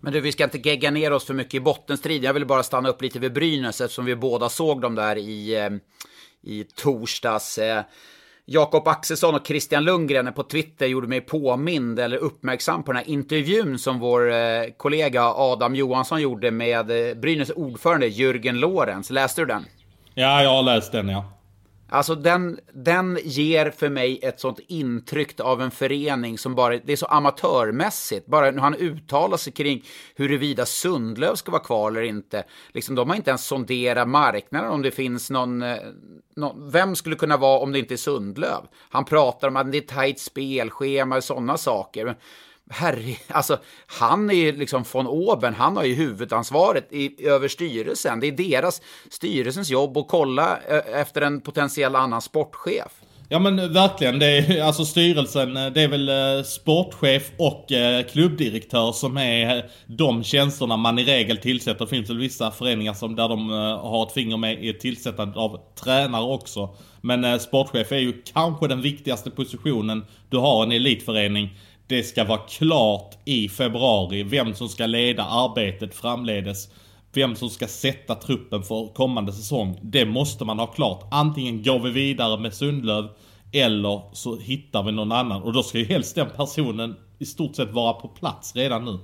Men 0.00 0.12
du, 0.12 0.20
vi 0.20 0.32
ska 0.32 0.44
inte 0.44 0.68
gegga 0.68 0.90
ner 0.90 1.12
oss 1.12 1.24
för 1.24 1.34
mycket 1.34 1.54
i 1.54 1.60
bottenstriden. 1.60 2.24
Jag 2.24 2.34
vill 2.34 2.46
bara 2.46 2.62
stanna 2.62 2.88
upp 2.88 3.02
lite 3.02 3.18
vid 3.18 3.32
Brynäs 3.32 3.80
eftersom 3.80 4.04
vi 4.04 4.16
båda 4.16 4.48
såg 4.48 4.80
dem 4.80 4.94
där 4.94 5.16
i, 5.18 5.68
i 6.42 6.64
torsdags. 6.64 7.58
Jakob 8.44 8.88
Axelsson 8.88 9.34
och 9.34 9.46
Christian 9.46 9.84
Lundgren 9.84 10.32
på 10.32 10.42
Twitter 10.42 10.86
gjorde 10.86 11.08
mig 11.08 11.20
påmind 11.20 11.98
eller 11.98 12.16
uppmärksam 12.16 12.82
på 12.82 12.92
den 12.92 13.02
här 13.02 13.10
intervjun 13.10 13.78
som 13.78 13.98
vår 13.98 14.32
eh, 14.32 14.36
kollega 14.76 15.24
Adam 15.24 15.74
Johansson 15.74 16.20
gjorde 16.20 16.50
med 16.50 17.10
eh, 17.10 17.14
Brynäs 17.14 17.50
ordförande 17.50 18.06
Jürgen 18.06 18.52
Lorenz. 18.52 19.10
Läste 19.10 19.40
du 19.40 19.46
den? 19.46 19.64
Ja, 20.14 20.42
jag 20.42 20.50
har 20.50 20.62
läst 20.62 20.92
den 20.92 21.08
ja. 21.08 21.24
Alltså 21.92 22.14
den, 22.14 22.58
den 22.72 23.18
ger 23.24 23.70
för 23.70 23.88
mig 23.88 24.20
ett 24.22 24.40
sånt 24.40 24.60
intryck 24.68 25.40
av 25.40 25.62
en 25.62 25.70
förening 25.70 26.38
som 26.38 26.54
bara, 26.54 26.78
det 26.78 26.92
är 26.92 26.96
så 26.96 27.06
amatörmässigt. 27.06 28.26
Bara 28.26 28.50
när 28.50 28.60
han 28.62 28.74
uttalar 28.74 29.36
sig 29.36 29.52
kring 29.52 29.84
huruvida 30.14 30.66
Sundlöv 30.66 31.34
ska 31.34 31.50
vara 31.50 31.62
kvar 31.62 31.90
eller 31.90 32.02
inte. 32.02 32.44
Liksom, 32.68 32.94
de 32.94 33.08
har 33.08 33.16
inte 33.16 33.30
ens 33.30 33.46
sonderat 33.46 34.08
marknaden 34.08 34.70
om 34.70 34.82
det 34.82 34.90
finns 34.90 35.30
någon, 35.30 35.62
eh, 35.62 35.76
någon, 36.36 36.70
vem 36.70 36.96
skulle 36.96 37.16
kunna 37.16 37.36
vara 37.36 37.58
om 37.60 37.72
det 37.72 37.78
inte 37.78 37.94
är 37.94 37.96
Sundlöv? 37.96 38.66
Han 38.90 39.04
pratar 39.04 39.48
om 39.48 39.56
att 39.56 39.72
det 39.72 39.78
är 39.78 39.82
tajt 39.82 40.20
spelschema 40.20 41.16
och 41.16 41.24
sådana 41.24 41.56
saker 41.56 42.16
herre, 42.70 43.16
alltså 43.28 43.58
han 43.86 44.30
är 44.30 44.34
ju 44.34 44.56
liksom 44.56 44.84
von 44.92 45.06
oben, 45.06 45.54
han 45.54 45.76
har 45.76 45.84
ju 45.84 45.94
huvudansvaret 45.94 46.92
i, 46.92 47.26
över 47.26 47.48
styrelsen. 47.48 48.20
Det 48.20 48.26
är 48.26 48.32
deras, 48.32 48.82
styrelsens 49.10 49.70
jobb 49.70 49.96
att 49.96 50.08
kolla 50.08 50.58
eh, 50.68 51.00
efter 51.00 51.22
en 51.22 51.40
potentiell 51.40 51.96
annan 51.96 52.22
sportchef. 52.22 52.92
Ja 53.28 53.38
men 53.38 53.72
verkligen, 53.72 54.18
det 54.18 54.38
är 54.38 54.62
alltså 54.62 54.84
styrelsen, 54.84 55.56
eh, 55.56 55.66
det 55.66 55.82
är 55.82 55.88
väl 55.88 56.08
eh, 56.08 56.44
sportchef 56.44 57.30
och 57.38 57.66
klubbdirektör 58.12 58.92
som 58.92 59.18
är 59.18 59.70
de 59.86 60.24
tjänsterna 60.24 60.76
man 60.76 60.98
i 60.98 61.04
regel 61.04 61.36
tillsätter. 61.36 61.84
Det 61.84 61.90
finns 61.90 62.10
väl 62.10 62.18
vissa 62.18 62.50
föreningar 62.50 62.94
som 62.94 63.16
där 63.16 63.28
de 63.28 63.50
har 63.82 64.06
ett 64.06 64.12
finger 64.12 64.36
med 64.36 64.64
i 64.64 64.72
tillsättandet 64.72 65.36
av 65.36 65.58
tränare 65.84 66.24
också. 66.24 66.74
Men 67.00 67.40
sportchef 67.40 67.92
är 67.92 67.96
ju 67.96 68.22
kanske 68.32 68.68
den 68.68 68.82
viktigaste 68.82 69.30
positionen 69.30 70.04
du 70.28 70.36
har 70.36 70.62
i 70.62 70.66
en 70.66 70.72
elitförening 70.72 71.56
det 71.90 72.02
ska 72.02 72.24
vara 72.24 72.38
klart 72.38 73.18
i 73.24 73.48
februari 73.48 74.22
vem 74.22 74.54
som 74.54 74.68
ska 74.68 74.86
leda 74.86 75.24
arbetet 75.24 75.94
framledes. 75.94 76.68
Vem 77.12 77.36
som 77.36 77.50
ska 77.50 77.66
sätta 77.66 78.14
truppen 78.14 78.62
för 78.62 78.94
kommande 78.94 79.32
säsong. 79.32 79.78
Det 79.82 80.04
måste 80.04 80.44
man 80.44 80.58
ha 80.58 80.66
klart. 80.66 81.08
Antingen 81.10 81.62
går 81.62 81.78
vi 81.78 81.90
vidare 81.90 82.40
med 82.40 82.54
Sundlöv 82.54 83.08
eller 83.52 84.02
så 84.12 84.36
hittar 84.36 84.82
vi 84.82 84.92
någon 84.92 85.12
annan. 85.12 85.42
Och 85.42 85.52
då 85.52 85.62
ska 85.62 85.78
ju 85.78 85.84
helst 85.84 86.14
den 86.14 86.30
personen 86.36 86.96
i 87.18 87.26
stort 87.26 87.56
sett 87.56 87.70
vara 87.70 87.92
på 87.92 88.08
plats 88.08 88.56
redan 88.56 88.84
nu. 88.84 88.98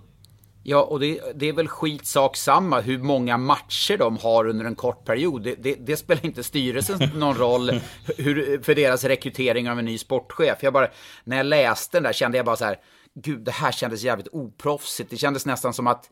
Ja, 0.68 0.83
och 0.83 1.00
det, 1.00 1.20
det, 1.35 1.48
är 1.48 1.52
väl 1.52 1.68
skitsak 1.68 2.37
samma 2.37 2.81
hur 2.81 2.98
många 2.98 3.37
matcher 3.37 3.96
de 3.96 4.16
har 4.16 4.46
under 4.46 4.64
en 4.64 4.74
kort 4.74 5.05
period. 5.05 5.42
Det, 5.42 5.55
det, 5.55 5.74
det 5.74 5.96
spelar 5.96 6.26
inte 6.26 6.42
styrelsen 6.42 7.11
någon 7.14 7.37
roll 7.37 7.81
hur, 8.18 8.62
för 8.62 8.74
deras 8.74 9.05
rekrytering 9.05 9.70
av 9.70 9.79
en 9.79 9.85
ny 9.85 9.98
sportchef. 9.98 10.62
Jag 10.62 10.72
bara, 10.72 10.88
när 11.24 11.37
jag 11.37 11.46
läste 11.46 11.96
den 11.96 12.02
där 12.02 12.12
kände 12.12 12.37
jag 12.37 12.46
bara 12.46 12.57
så 12.57 12.64
här, 12.64 12.76
gud, 13.14 13.40
det 13.40 13.50
här 13.50 13.72
kändes 13.72 14.02
jävligt 14.02 14.29
oproffsigt. 14.33 15.11
Det 15.11 15.16
kändes 15.16 15.46
nästan 15.46 15.74
som 15.74 15.87
att, 15.87 16.11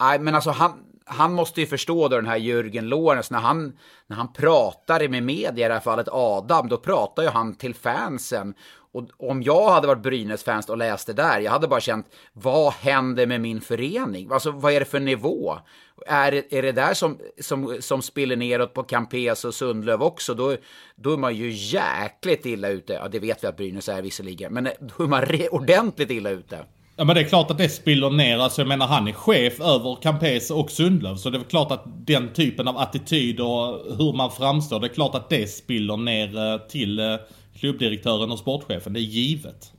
nej, 0.00 0.18
men 0.18 0.34
alltså 0.34 0.50
han, 0.50 0.72
han 1.06 1.32
måste 1.32 1.60
ju 1.60 1.66
förstå 1.66 2.08
då 2.08 2.16
den 2.16 2.26
här 2.26 2.38
Jürgen 2.38 2.82
Lorenz, 2.82 3.30
när 3.30 3.38
han, 3.38 3.78
när 4.06 4.16
han 4.16 4.32
pratar 4.32 5.08
med 5.08 5.22
media, 5.22 5.66
i 5.66 5.68
det 5.68 5.74
här 5.74 5.80
fallet 5.80 6.08
Adam, 6.12 6.68
då 6.68 6.76
pratar 6.76 7.22
ju 7.22 7.28
han 7.28 7.54
till 7.54 7.74
fansen. 7.74 8.54
Och 8.92 9.30
om 9.30 9.42
jag 9.42 9.70
hade 9.70 9.86
varit 9.86 10.02
Brynäs-fans 10.02 10.68
och 10.68 10.78
läst 10.78 11.06
det 11.06 11.12
där, 11.12 11.40
jag 11.40 11.50
hade 11.50 11.68
bara 11.68 11.80
känt, 11.80 12.06
vad 12.32 12.72
händer 12.72 13.26
med 13.26 13.40
min 13.40 13.60
förening? 13.60 14.28
Alltså, 14.32 14.50
vad 14.50 14.72
är 14.72 14.80
det 14.80 14.86
för 14.86 15.00
nivå? 15.00 15.58
Är, 16.06 16.54
är 16.54 16.62
det 16.62 16.72
där 16.72 16.94
som, 16.94 17.18
som, 17.40 17.76
som 17.80 18.02
spiller 18.02 18.36
neråt 18.36 18.74
på 18.74 18.82
Campes 18.82 19.44
och 19.44 19.54
Sundlöv 19.54 20.02
också, 20.02 20.34
då, 20.34 20.56
då 20.96 21.12
är 21.12 21.16
man 21.16 21.36
ju 21.36 21.50
jäkligt 21.50 22.46
illa 22.46 22.68
ute. 22.68 22.92
Ja, 22.92 23.08
det 23.08 23.18
vet 23.18 23.44
vi 23.44 23.48
att 23.48 23.56
Brynäs 23.56 23.88
är 23.88 24.02
visserligen, 24.02 24.52
men 24.52 24.68
då 24.80 25.04
är 25.04 25.08
man 25.08 25.24
ordentligt 25.50 26.10
illa 26.10 26.30
ute. 26.30 26.64
Ja 27.00 27.04
men 27.04 27.16
det 27.16 27.22
är 27.22 27.24
klart 27.24 27.50
att 27.50 27.58
det 27.58 27.68
spiller 27.68 28.10
ner, 28.10 28.38
alltså 28.38 28.60
jag 28.60 28.68
menar 28.68 28.86
han 28.86 29.08
är 29.08 29.12
chef 29.12 29.60
över 29.60 30.02
Campese 30.02 30.54
och 30.54 30.70
Sundlöv. 30.70 31.16
Så 31.16 31.30
det 31.30 31.38
är 31.38 31.42
klart 31.42 31.72
att 31.72 31.84
den 32.06 32.32
typen 32.32 32.68
av 32.68 32.78
attityd 32.78 33.40
och 33.40 33.80
hur 33.98 34.16
man 34.16 34.30
framstår, 34.30 34.80
det 34.80 34.86
är 34.86 34.94
klart 34.94 35.14
att 35.14 35.28
det 35.28 35.46
spiller 35.46 35.96
ner 35.96 36.52
eh, 36.52 36.58
till 36.58 36.98
eh, 36.98 37.16
klubbdirektören 37.60 38.30
och 38.30 38.38
sportchefen. 38.38 38.92
Det 38.92 39.00
är 39.00 39.02
givet. 39.02 39.72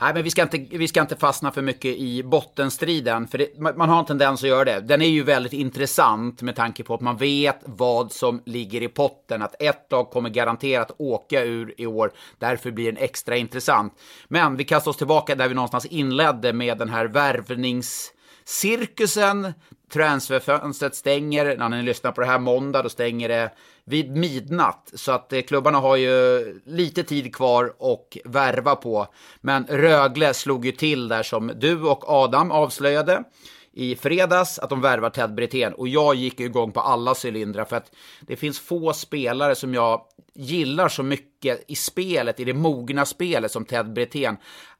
Nej, 0.00 0.14
men 0.14 0.22
vi 0.22 0.30
ska, 0.30 0.42
inte, 0.42 0.58
vi 0.58 0.88
ska 0.88 1.00
inte 1.00 1.16
fastna 1.16 1.52
för 1.52 1.62
mycket 1.62 1.96
i 1.96 2.22
bottenstriden, 2.22 3.28
för 3.28 3.38
det, 3.38 3.60
man, 3.60 3.78
man, 3.78 3.88
har 3.88 3.98
en 3.98 4.04
tendens 4.04 4.42
att 4.42 4.48
göra 4.48 4.64
det. 4.64 4.80
Den 4.80 5.02
är 5.02 5.08
ju 5.08 5.22
väldigt 5.22 5.52
intressant 5.52 6.42
med 6.42 6.56
tanke 6.56 6.84
på 6.84 6.94
att 6.94 7.00
man 7.00 7.16
vet 7.16 7.60
vad 7.64 8.12
som 8.12 8.42
ligger 8.46 8.82
i 8.82 8.88
potten. 8.88 9.42
Att 9.42 9.62
ett 9.62 9.86
lag 9.90 10.10
kommer 10.10 10.30
garanterat 10.30 10.90
åka 10.98 11.44
ur 11.44 11.74
i 11.76 11.86
år, 11.86 12.12
därför 12.38 12.70
blir 12.70 12.92
den 12.92 13.02
extra 13.02 13.36
intressant. 13.36 13.92
Men 14.28 14.56
vi 14.56 14.64
kastar 14.64 14.90
oss 14.90 14.96
tillbaka 14.96 15.34
där 15.34 15.48
vi 15.48 15.54
någonstans 15.54 15.86
inledde 15.86 16.52
med 16.52 16.78
den 16.78 16.88
här 16.88 17.06
värvningscirkusen. 17.06 19.52
Transferfönstret 19.94 20.94
stänger, 20.94 21.56
när 21.56 21.68
ni 21.68 21.82
lyssnar 21.82 22.12
på 22.12 22.20
det 22.20 22.26
här 22.26 22.38
måndag, 22.38 22.82
då 22.82 22.88
stänger 22.88 23.28
det 23.28 23.50
vid 23.84 24.16
midnatt. 24.16 24.90
Så 24.94 25.12
att 25.12 25.32
eh, 25.32 25.40
klubbarna 25.40 25.78
har 25.78 25.96
ju 25.96 26.60
lite 26.66 27.02
tid 27.02 27.34
kvar 27.34 27.74
och 27.78 28.18
värva 28.24 28.76
på. 28.76 29.06
Men 29.40 29.66
Rögle 29.68 30.34
slog 30.34 30.66
ju 30.66 30.72
till 30.72 31.08
där 31.08 31.22
som 31.22 31.52
du 31.56 31.82
och 31.82 32.10
Adam 32.10 32.50
avslöjade 32.50 33.24
i 33.72 33.96
fredags 33.96 34.58
att 34.58 34.70
de 34.70 34.80
värvar 34.80 35.10
Ted 35.10 35.34
Brithén 35.34 35.72
och 35.74 35.88
jag 35.88 36.14
gick 36.14 36.40
igång 36.40 36.72
på 36.72 36.80
alla 36.80 37.14
cylindrar 37.24 37.64
för 37.64 37.76
att 37.76 37.92
det 38.20 38.36
finns 38.36 38.60
få 38.60 38.92
spelare 38.92 39.54
som 39.54 39.74
jag 39.74 40.02
gillar 40.34 40.88
så 40.88 41.02
mycket 41.02 41.64
i 41.68 41.74
spelet, 41.74 42.40
i 42.40 42.44
det 42.44 42.54
mogna 42.54 43.04
spelet 43.04 43.52
som 43.52 43.64
Ted 43.64 43.92
Brithén. 43.92 44.36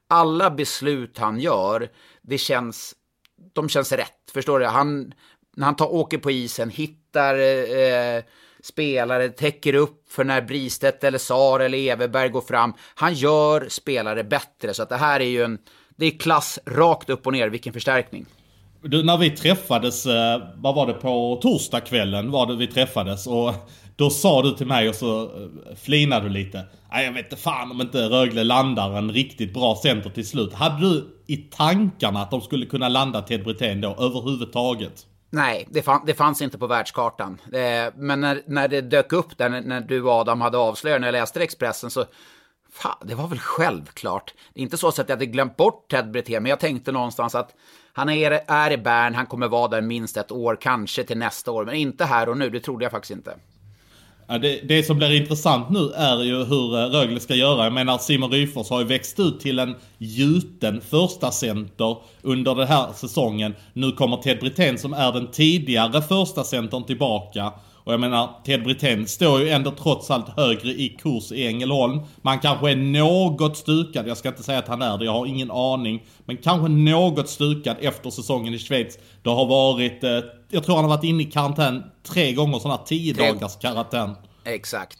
Alla 0.07 0.51
beslut 0.51 1.17
han 1.17 1.39
gör, 1.39 1.89
det 2.21 2.37
känns, 2.37 2.95
de 3.53 3.69
känns 3.69 3.91
rätt. 3.91 4.31
Förstår 4.33 4.59
du? 4.59 4.65
Han, 4.65 5.13
när 5.55 5.65
han 5.65 5.75
tar, 5.75 5.93
åker 5.93 6.17
på 6.17 6.31
isen, 6.31 6.69
hittar 6.69 7.35
eh, 7.35 8.23
spelare, 8.63 9.29
täcker 9.29 9.75
upp 9.75 10.11
för 10.11 10.23
när 10.23 10.41
Bristedt 10.41 11.03
eller 11.03 11.17
Sar 11.17 11.59
eller 11.59 11.77
Everberg 11.77 12.29
går 12.29 12.41
fram. 12.41 12.73
Han 12.95 13.13
gör 13.13 13.65
spelare 13.69 14.23
bättre, 14.23 14.73
så 14.73 14.83
att 14.83 14.89
det 14.89 14.97
här 14.97 15.19
är 15.19 15.25
ju 15.25 15.43
en... 15.43 15.57
Det 15.97 16.05
är 16.05 16.19
klass 16.19 16.59
rakt 16.65 17.09
upp 17.09 17.27
och 17.27 17.33
ner, 17.33 17.49
vilken 17.49 17.73
förstärkning. 17.73 18.25
Du, 18.81 19.03
när 19.03 19.17
vi 19.17 19.29
träffades, 19.29 20.05
eh, 20.05 20.41
vad 20.55 20.75
var 20.75 20.87
det, 20.87 20.93
på 20.93 21.39
torsdagskvällen 21.41 22.31
var 22.31 22.45
det 22.45 22.55
vi 22.55 22.67
träffades 22.67 23.27
och 23.27 23.53
då 23.95 24.09
sa 24.09 24.41
du 24.41 24.51
till 24.51 24.67
mig 24.67 24.89
och 24.89 24.95
så 24.95 25.23
eh, 25.23 25.29
flinade 25.75 26.27
du 26.27 26.29
lite. 26.29 26.63
Nej 26.91 27.05
jag 27.05 27.11
vet 27.11 27.25
inte 27.25 27.41
fan 27.41 27.71
om 27.71 27.81
inte 27.81 27.97
Rögle 27.97 28.43
landar 28.43 28.97
en 28.97 29.11
riktigt 29.11 29.53
bra 29.53 29.75
center 29.75 30.09
till 30.09 30.27
slut. 30.27 30.53
Hade 30.53 30.89
du 30.89 31.07
i 31.27 31.37
tankarna 31.37 32.21
att 32.21 32.31
de 32.31 32.41
skulle 32.41 32.65
kunna 32.65 32.89
landa 32.89 33.21
Ted 33.21 33.43
Brithén 33.43 33.81
då 33.81 33.95
överhuvudtaget? 33.99 35.05
Nej, 35.29 35.67
det, 35.69 35.81
fann, 35.81 36.01
det, 36.05 36.13
fanns 36.13 36.41
inte 36.41 36.57
på 36.57 36.67
världskartan. 36.67 37.41
Eh, 37.53 37.93
men 37.95 38.21
när, 38.21 38.41
när 38.47 38.67
det 38.67 38.81
dök 38.81 39.13
upp 39.13 39.37
där, 39.37 39.49
när 39.49 39.81
du 39.81 40.01
och 40.01 40.11
Adam 40.11 40.41
hade 40.41 40.57
avslöjat, 40.57 41.01
när 41.01 41.07
jag 41.07 41.13
läste 41.13 41.43
Expressen, 41.43 41.89
så 41.89 42.05
fan, 42.71 42.97
det 43.05 43.15
var 43.15 43.27
väl 43.27 43.39
självklart. 43.39 44.33
Det 44.53 44.59
är 44.59 44.63
inte 44.63 44.77
så 44.77 44.87
att 44.87 44.97
jag 44.97 45.09
hade 45.09 45.25
glömt 45.25 45.57
bort 45.57 45.91
Ted 45.91 46.11
Brithén, 46.11 46.43
men 46.43 46.49
jag 46.49 46.59
tänkte 46.59 46.91
någonstans 46.91 47.35
att 47.35 47.55
han 47.93 48.09
är, 48.09 48.41
är 48.47 48.71
i 48.71 48.77
Bern, 48.77 49.15
han 49.15 49.25
kommer 49.25 49.47
vara 49.47 49.67
där 49.67 49.81
minst 49.81 50.17
ett 50.17 50.31
år, 50.31 50.57
kanske 50.61 51.03
till 51.03 51.17
nästa 51.17 51.51
år, 51.51 51.65
men 51.65 51.75
inte 51.75 52.05
här 52.05 52.29
och 52.29 52.37
nu. 52.37 52.49
Det 52.49 52.59
trodde 52.59 52.85
jag 52.85 52.91
faktiskt 52.91 53.11
inte. 53.11 53.35
Ja, 54.27 54.37
det, 54.37 54.59
det, 54.67 54.83
som 54.83 54.97
blir 54.97 55.11
intressant 55.11 55.69
nu 55.69 55.91
är 55.95 56.23
ju 56.23 56.43
hur 56.43 56.79
eh, 56.79 56.85
Rögle 56.85 57.19
ska 57.19 57.35
göra. 57.35 57.63
Jag 57.63 57.73
menar 57.73 57.97
Simon 57.97 58.31
Ryfors 58.31 58.69
har 58.69 58.79
ju 58.79 58.85
växt 58.85 59.19
ut 59.19 59.39
till 59.39 59.59
en 59.59 59.75
gjuten 59.97 60.81
första 60.81 61.31
center 61.31 61.97
under 62.21 62.55
den 62.55 62.67
här 62.67 62.87
säsongen. 62.95 63.55
Nu 63.73 63.91
kommer 63.91 64.17
Ted 64.17 64.39
Brithén 64.39 64.77
som 64.77 64.93
är 64.93 65.11
den 65.11 65.31
tidigare 65.31 66.01
första 66.01 66.43
centern 66.43 66.83
tillbaka. 66.83 67.51
Och 67.85 67.93
jag 67.93 67.99
menar, 67.99 68.41
Ted 68.45 68.63
Brithén 68.63 69.07
står 69.07 69.41
ju 69.41 69.49
ändå 69.49 69.71
trots 69.71 70.11
allt 70.11 70.29
högre 70.37 70.69
i 70.69 70.97
kurs 71.01 71.31
i 71.31 71.47
Ängelholm. 71.47 71.99
Man 72.21 72.39
kanske 72.39 72.71
är 72.71 72.75
något 72.75 73.57
stukad, 73.57 74.07
jag 74.07 74.17
ska 74.17 74.29
inte 74.29 74.43
säga 74.43 74.59
att 74.59 74.67
han 74.67 74.81
är 74.81 74.97
det, 74.97 75.05
jag 75.05 75.11
har 75.11 75.25
ingen 75.25 75.51
aning. 75.51 76.03
Men 76.25 76.37
kanske 76.37 76.67
något 76.67 77.29
stukad 77.29 77.77
efter 77.79 78.09
säsongen 78.09 78.53
i 78.53 78.59
Schweiz. 78.59 78.97
Det 79.23 79.29
har 79.29 79.45
varit, 79.45 80.03
eh, 80.03 80.19
jag 80.49 80.63
tror 80.63 80.75
han 80.75 80.85
har 80.85 80.97
varit 80.97 81.03
inne 81.03 81.23
i 81.23 81.25
karantän 81.25 81.83
tre 82.03 82.33
gånger, 82.33 82.59
sån 82.59 82.71
här 82.71 82.79
10 82.85 83.13
dagars 83.13 83.57
karantän. 83.61 84.15
Exakt. 84.43 84.99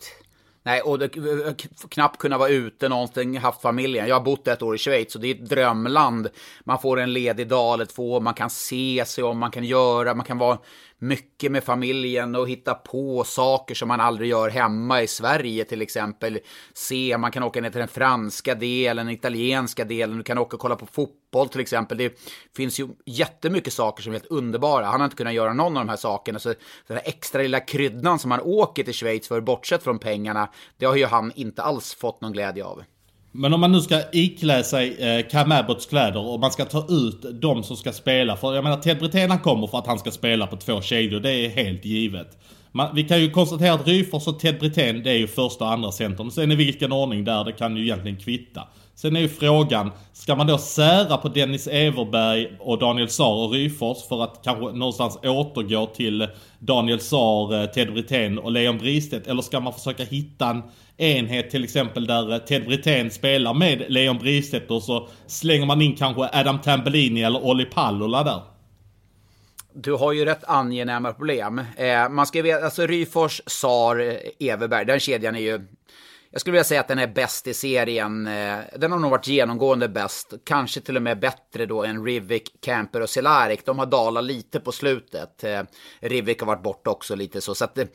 Nej, 0.63 0.81
och 0.81 0.99
det, 0.99 1.05
eh, 1.05 1.53
knappt 1.89 2.17
kunna 2.17 2.37
vara 2.37 2.49
ute 2.49 2.89
någonting, 2.89 3.37
haft 3.37 3.61
familjen. 3.61 4.07
Jag 4.07 4.15
har 4.15 4.23
bott 4.23 4.47
ett 4.47 4.61
år 4.61 4.75
i 4.75 4.77
Schweiz 4.77 5.15
och 5.15 5.21
det 5.21 5.27
är 5.27 5.35
ett 5.35 5.49
drömland. 5.49 6.27
Man 6.63 6.79
får 6.79 6.99
en 6.99 7.13
ledig 7.13 7.47
dag 7.47 7.73
eller 7.73 7.85
två, 7.85 8.19
man 8.19 8.33
kan 8.33 8.49
se 8.49 9.03
sig 9.07 9.23
om, 9.23 9.37
man 9.37 9.51
kan 9.51 9.63
göra, 9.63 10.13
man 10.13 10.25
kan 10.25 10.37
vara 10.37 10.57
mycket 10.99 11.51
med 11.51 11.63
familjen 11.63 12.35
och 12.35 12.49
hitta 12.49 12.73
på 12.73 13.23
saker 13.23 13.75
som 13.75 13.87
man 13.87 13.99
aldrig 13.99 14.29
gör 14.29 14.49
hemma 14.49 15.01
i 15.01 15.07
Sverige 15.07 15.65
till 15.65 15.81
exempel. 15.81 16.39
Se, 16.73 17.17
man 17.17 17.31
kan 17.31 17.43
åka 17.43 17.61
ner 17.61 17.69
till 17.69 17.79
den 17.79 17.87
franska 17.87 18.55
delen, 18.55 19.05
den 19.05 19.15
italienska 19.15 19.85
delen, 19.85 20.17
du 20.17 20.23
kan 20.23 20.37
åka 20.37 20.55
och 20.55 20.61
kolla 20.61 20.75
på 20.75 20.85
fotboll 20.85 21.49
till 21.49 21.61
exempel. 21.61 21.97
Det 21.97 22.19
finns 22.55 22.79
ju 22.79 22.87
jättemycket 23.05 23.73
saker 23.73 24.03
som 24.03 24.11
är 24.13 24.19
helt 24.19 24.31
underbara. 24.31 24.85
Han 24.85 24.99
har 24.99 25.05
inte 25.05 25.17
kunnat 25.17 25.33
göra 25.33 25.53
någon 25.53 25.77
av 25.77 25.85
de 25.85 25.89
här 25.89 25.97
sakerna, 25.97 26.39
så 26.39 26.49
den 26.87 26.97
här 26.97 27.03
extra 27.05 27.41
lilla 27.41 27.59
kryddan 27.59 28.19
som 28.19 28.31
han 28.31 28.41
åker 28.41 28.83
till 28.83 28.93
Schweiz 28.93 29.27
för, 29.27 29.41
bortsett 29.41 29.83
från 29.83 29.99
pengarna, 29.99 30.49
det 30.77 30.85
har 30.85 30.95
ju 30.95 31.05
han 31.05 31.31
inte 31.35 31.61
alls 31.61 31.95
fått 31.95 32.21
någon 32.21 32.33
glädje 32.33 32.65
av. 32.65 32.83
Men 33.37 33.53
om 33.53 33.59
man 33.59 33.71
nu 33.71 33.81
ska 33.81 34.01
iklä 34.11 34.63
sig 34.63 34.95
eh, 34.99 35.27
Cam 35.27 35.51
Abbotts 35.51 35.85
kläder 35.85 36.27
och 36.27 36.39
man 36.39 36.51
ska 36.51 36.65
ta 36.65 36.85
ut 36.89 37.41
de 37.41 37.63
som 37.63 37.77
ska 37.77 37.91
spela. 37.91 38.35
För 38.35 38.55
jag 38.55 38.63
menar 38.63 38.77
Ted 38.77 38.99
Brithén 38.99 39.29
han 39.29 39.39
kommer 39.39 39.67
för 39.67 39.77
att 39.77 39.87
han 39.87 39.99
ska 39.99 40.11
spela 40.11 40.47
på 40.47 40.55
två 40.55 40.81
kedjor. 40.81 41.19
Det 41.19 41.31
är 41.31 41.49
helt 41.49 41.85
givet. 41.85 42.37
Man, 42.71 42.95
vi 42.95 43.03
kan 43.03 43.21
ju 43.21 43.31
konstatera 43.31 43.73
att 43.73 43.87
Ryfors 43.87 44.27
och 44.27 44.39
Ted 44.39 44.59
Brithén 44.59 45.03
det 45.03 45.11
är 45.11 45.17
ju 45.17 45.27
första 45.27 45.65
och 45.65 45.71
andra 45.71 45.91
centern. 45.91 46.31
Sen 46.31 46.51
i 46.51 46.55
vilken 46.55 46.91
ordning 46.91 47.23
där, 47.23 47.43
det 47.43 47.51
kan 47.51 47.77
ju 47.77 47.83
egentligen 47.83 48.17
kvitta. 48.17 48.61
Sen 48.95 49.15
är 49.15 49.19
ju 49.19 49.29
frågan, 49.29 49.91
ska 50.13 50.35
man 50.35 50.47
då 50.47 50.57
sära 50.57 51.17
på 51.17 51.29
Dennis 51.29 51.67
Everberg 51.67 52.51
och 52.59 52.79
Daniel 52.79 53.09
Saar 53.09 53.45
och 53.45 53.51
Ryfors 53.51 54.07
för 54.09 54.23
att 54.23 54.41
kanske 54.43 54.63
någonstans 54.65 55.17
återgå 55.23 55.85
till 55.85 56.27
Daniel 56.59 56.99
Saar, 56.99 57.61
eh, 57.61 57.65
Ted 57.65 57.93
Brithén 57.93 58.39
och 58.39 58.51
Leon 58.51 58.77
Bristedt? 58.77 59.27
Eller 59.27 59.41
ska 59.41 59.59
man 59.59 59.73
försöka 59.73 60.03
hitta 60.03 60.49
en 60.49 60.63
enhet 60.97 61.49
till 61.49 61.63
exempel 61.63 62.07
där 62.07 62.31
eh, 62.33 62.37
Ted 62.37 62.65
Brithén 62.65 63.11
spelar 63.11 63.53
med 63.53 63.85
Leon 63.89 64.17
Bristedt 64.17 64.71
och 64.71 64.83
så 64.83 65.07
slänger 65.27 65.65
man 65.65 65.81
in 65.81 65.95
kanske 65.95 66.29
Adam 66.39 66.61
Tambellini 66.61 67.23
eller 67.23 67.45
Olli 67.45 67.65
Pallola 67.65 68.23
där? 68.23 68.41
Du 69.73 69.93
har 69.93 70.11
ju 70.11 70.25
rätt 70.25 70.43
angenäma 70.43 71.13
problem. 71.13 71.61
Eh, 71.77 72.09
man 72.09 72.25
ska 72.25 72.41
veta, 72.41 72.65
alltså 72.65 72.87
Ryfors, 72.87 73.41
Sar, 73.45 73.99
eh, 73.99 74.49
Everberg, 74.51 74.85
den 74.85 74.99
kedjan 74.99 75.35
är 75.35 75.39
ju 75.39 75.61
jag 76.35 76.41
skulle 76.41 76.51
vilja 76.51 76.63
säga 76.63 76.79
att 76.79 76.87
den 76.87 76.99
är 76.99 77.07
bäst 77.07 77.47
i 77.47 77.53
serien. 77.53 78.27
Eh, 78.27 78.59
den 78.77 78.91
har 78.91 78.99
nog 78.99 79.11
varit 79.11 79.27
genomgående 79.27 79.89
bäst. 79.89 80.33
Kanske 80.45 80.81
till 80.81 80.95
och 80.95 81.01
med 81.01 81.19
bättre 81.19 81.65
då 81.65 81.83
än 81.83 82.05
Rivik, 82.05 82.61
Camper 82.61 83.01
och 83.01 83.09
Cehlárik. 83.09 83.65
De 83.65 83.79
har 83.79 83.85
dalat 83.85 84.23
lite 84.23 84.59
på 84.59 84.71
slutet. 84.71 85.43
Eh, 85.43 85.61
Rivik 85.99 86.39
har 86.39 86.47
varit 86.47 86.63
borta 86.63 86.89
också 86.89 87.15
lite 87.15 87.41
så. 87.41 87.55
så 87.55 87.65
att, 87.65 87.77
eh, 87.77 87.85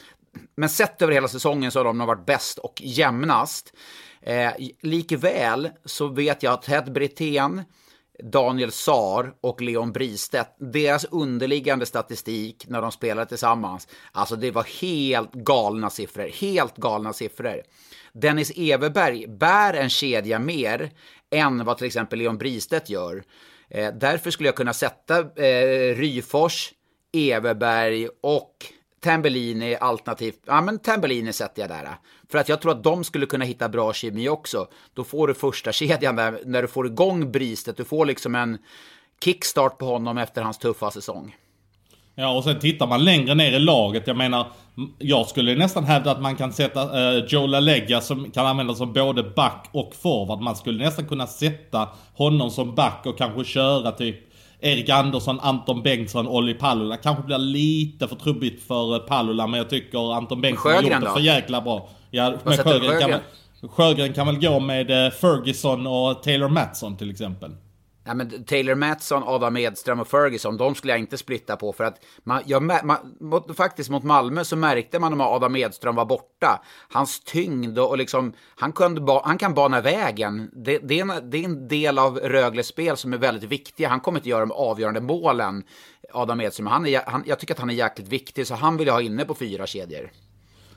men 0.56 0.68
sett 0.68 1.02
över 1.02 1.12
hela 1.12 1.28
säsongen 1.28 1.70
så 1.70 1.78
har 1.78 1.84
de 1.84 1.98
nog 1.98 2.06
varit 2.06 2.26
bäst 2.26 2.58
och 2.58 2.82
jämnast. 2.82 3.72
Eh, 4.22 4.52
likväl 4.82 5.70
så 5.84 6.08
vet 6.08 6.42
jag 6.42 6.52
att 6.52 6.62
Ted 6.62 6.92
Brithén, 6.92 7.62
Daniel 8.22 8.72
Sar 8.72 9.34
och 9.40 9.60
Leon 9.60 9.92
Bristedt, 9.92 10.56
deras 10.58 11.04
underliggande 11.04 11.86
statistik 11.86 12.64
när 12.68 12.82
de 12.82 12.92
spelade 12.92 13.28
tillsammans, 13.28 13.88
alltså 14.12 14.36
det 14.36 14.50
var 14.50 14.80
helt 14.80 15.32
galna 15.32 15.90
siffror. 15.90 16.28
Helt 16.28 16.76
galna 16.76 17.12
siffror. 17.12 17.62
Dennis 18.12 18.52
Everberg 18.56 19.26
bär 19.26 19.74
en 19.74 19.90
kedja 19.90 20.38
mer 20.38 20.90
än 21.30 21.64
vad 21.64 21.78
till 21.78 21.86
exempel 21.86 22.18
Leon 22.18 22.38
Bristedt 22.38 22.90
gör. 22.90 23.22
Eh, 23.68 23.94
därför 23.94 24.30
skulle 24.30 24.48
jag 24.48 24.56
kunna 24.56 24.72
sätta 24.72 25.18
eh, 25.18 25.94
Ryfors, 25.96 26.72
Everberg 27.12 28.08
och 28.20 28.54
Tambellini 29.00 29.76
alternativt, 29.76 30.40
ja 30.46 30.60
men 30.60 30.78
Tambellini 30.78 31.32
sätter 31.32 31.62
jag 31.62 31.70
där. 31.70 31.88
För 32.30 32.38
att 32.38 32.48
jag 32.48 32.60
tror 32.60 32.72
att 32.72 32.84
de 32.84 33.04
skulle 33.04 33.26
kunna 33.26 33.44
hitta 33.44 33.68
bra 33.68 33.92
kemi 33.92 34.28
också. 34.28 34.66
Då 34.94 35.04
får 35.04 35.28
du 35.28 35.34
första 35.34 35.72
kedjan 35.72 36.16
där, 36.16 36.40
när 36.44 36.62
du 36.62 36.68
får 36.68 36.86
igång 36.86 37.32
Bristet, 37.32 37.76
du 37.76 37.84
får 37.84 38.06
liksom 38.06 38.34
en 38.34 38.58
kickstart 39.24 39.78
på 39.78 39.86
honom 39.86 40.18
efter 40.18 40.42
hans 40.42 40.58
tuffa 40.58 40.90
säsong. 40.90 41.36
Ja, 42.14 42.36
och 42.36 42.44
sen 42.44 42.58
tittar 42.58 42.86
man 42.86 43.04
längre 43.04 43.34
ner 43.34 43.52
i 43.52 43.58
laget. 43.58 44.06
Jag 44.06 44.16
menar, 44.16 44.46
jag 44.98 45.26
skulle 45.26 45.54
nästan 45.54 45.84
hävda 45.84 46.10
att 46.10 46.22
man 46.22 46.36
kan 46.36 46.52
sätta 46.52 47.14
uh, 47.18 47.24
Joe 47.24 47.46
LaLegga 47.46 48.00
som 48.00 48.30
kan 48.30 48.46
användas 48.46 48.78
som 48.78 48.92
både 48.92 49.22
back 49.22 49.68
och 49.72 49.94
forward. 49.94 50.40
Man 50.40 50.56
skulle 50.56 50.84
nästan 50.84 51.08
kunna 51.08 51.26
sätta 51.26 51.88
honom 52.14 52.50
som 52.50 52.74
back 52.74 53.06
och 53.06 53.18
kanske 53.18 53.44
köra 53.44 53.92
typ 53.92 54.29
Erik 54.60 54.88
Andersson, 54.88 55.40
Anton 55.40 55.82
Bengtsson, 55.82 56.28
Olli 56.28 56.54
Palula. 56.54 56.96
Kanske 56.96 57.22
blir 57.22 57.38
lite 57.38 58.08
för 58.08 58.16
trubbigt 58.16 58.66
för 58.66 58.94
eh, 58.94 58.98
Palula, 58.98 59.46
men 59.46 59.58
jag 59.58 59.70
tycker 59.70 60.14
Anton 60.14 60.40
Bengtsson 60.40 60.72
har 60.72 60.82
gjort 60.82 61.00
det 61.00 61.10
för 61.10 61.20
jäkla 61.20 61.60
bra. 61.60 61.88
Ja, 62.10 62.34
men 62.44 62.56
Sjögren, 62.56 63.00
Kan, 63.00 63.20
Sjögren 63.70 64.12
kan 64.12 64.26
väl 64.26 64.38
gå 64.38 64.60
med 64.60 64.90
uh, 64.90 65.10
Ferguson 65.10 65.86
och 65.86 66.22
Taylor 66.22 66.48
Matson 66.48 66.96
till 66.96 67.10
exempel. 67.10 67.50
Ja, 68.04 68.14
men 68.14 68.44
Taylor 68.44 68.74
Mattsson, 68.74 69.22
Adam 69.26 69.56
Edström 69.56 70.00
och 70.00 70.08
Ferguson, 70.08 70.56
de 70.56 70.74
skulle 70.74 70.92
jag 70.92 71.00
inte 71.00 71.18
splitta 71.18 71.56
på. 71.56 71.72
För 71.72 71.84
att 71.84 72.04
man, 72.24 72.42
jag, 72.46 72.62
man, 72.62 73.16
mot, 73.20 73.56
faktiskt 73.56 73.90
mot 73.90 74.04
Malmö 74.04 74.44
så 74.44 74.56
märkte 74.56 74.98
man 74.98 75.18
när 75.18 75.34
Adam 75.34 75.56
Edström 75.56 75.94
var 75.94 76.04
borta. 76.04 76.62
Hans 76.88 77.20
tyngd 77.20 77.78
och, 77.78 77.88
och 77.88 77.98
liksom, 77.98 78.32
han, 78.56 78.72
kunde, 78.72 79.20
han 79.24 79.38
kan 79.38 79.54
bana 79.54 79.80
vägen. 79.80 80.50
Det, 80.52 80.78
det, 80.78 81.00
är 81.00 81.02
en, 81.02 81.30
det 81.30 81.38
är 81.38 81.44
en 81.44 81.68
del 81.68 81.98
av 81.98 82.18
Rögles 82.18 82.66
spel 82.66 82.96
som 82.96 83.12
är 83.12 83.18
väldigt 83.18 83.50
viktig. 83.50 83.84
Han 83.84 84.00
kommer 84.00 84.18
inte 84.18 84.28
göra 84.28 84.40
de 84.40 84.52
avgörande 84.52 85.00
målen, 85.00 85.62
Adam 86.12 86.40
Edström. 86.40 86.66
Han 86.66 86.86
är, 86.86 87.02
han, 87.06 87.24
jag 87.26 87.38
tycker 87.38 87.54
att 87.54 87.60
han 87.60 87.70
är 87.70 87.74
jäkligt 87.74 88.08
viktig, 88.08 88.46
så 88.46 88.54
han 88.54 88.76
vill 88.76 88.86
jag 88.86 88.94
ha 88.94 89.02
inne 89.02 89.24
på 89.24 89.34
fyra 89.34 89.66
kedjor. 89.66 90.10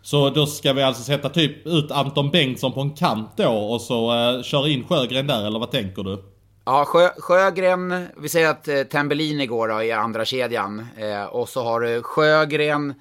Så 0.02 0.30
då 0.30 0.46
ska 0.46 0.74
vi 0.74 0.84
alltså 0.84 1.04
sätta 1.04 1.30
typ 1.30 1.68
ut 1.68 1.92
Anton 1.92 2.32
Bengtsson 2.32 2.74
på 2.74 2.82
en 2.82 2.94
kant 2.94 3.32
då 3.38 3.50
och 3.50 3.82
så 3.82 4.14
eh, 4.14 4.44
köra 4.44 4.68
in 4.68 4.88
Sjögren 4.88 5.28
där, 5.28 5.46
eller 5.46 5.60
vad 5.60 5.72
tänker 5.72 6.04
du? 6.04 6.33
Ja, 6.66 6.86
Sjö, 6.86 7.10
Sjögren, 7.18 8.08
vi 8.18 8.30
säger 8.30 8.50
att 8.50 8.68
eh, 8.68 8.84
Tambellini 8.84 9.48
går 9.48 9.68
då 9.68 9.84
i 9.84 9.92
andra 9.92 10.26
kedjan. 10.26 10.88
Eh, 10.98 11.24
och 11.24 11.50
så 11.50 11.64
har 11.64 11.82
du 11.82 12.02
Sjögren, 12.04 12.94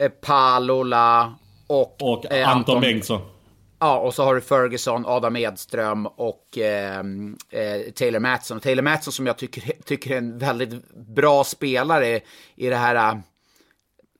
eh, 0.00 0.08
Palola 0.08 1.34
och, 1.66 2.02
och 2.02 2.32
eh, 2.32 2.48
Anton, 2.48 2.58
Anton 2.58 2.80
Bengtsson. 2.80 3.20
Ja, 3.78 3.98
och 3.98 4.14
så 4.14 4.24
har 4.24 4.34
du 4.34 4.40
Ferguson, 4.40 5.06
Adam 5.06 5.36
Edström 5.36 6.06
och 6.06 6.58
eh, 6.58 6.98
eh, 7.50 7.92
Taylor 7.94 8.20
Mattsson. 8.20 8.60
Taylor 8.60 8.82
Mattsson 8.82 9.12
som 9.12 9.26
jag 9.26 9.36
tycker, 9.36 9.72
tycker 9.84 10.10
är 10.10 10.18
en 10.18 10.38
väldigt 10.38 10.94
bra 10.94 11.44
spelare 11.44 12.20
i 12.54 12.68
det 12.68 12.76
här... 12.76 12.94
Eh, 12.94 13.20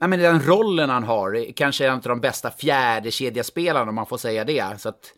ja, 0.01 0.07
men 0.07 0.19
den 0.19 0.43
rollen 0.43 0.91
han 0.91 1.05
har, 1.05 1.53
kanske 1.57 1.87
en 1.87 1.95
av 1.95 2.01
de 2.01 2.21
bästa 2.21 2.51
fjärdekedjaspelarna 2.51 3.89
om 3.89 3.95
man 3.95 4.07
får 4.07 4.19
säga 4.19 4.45
det. 4.45 4.81
Så 4.81 4.89
att, 4.89 5.13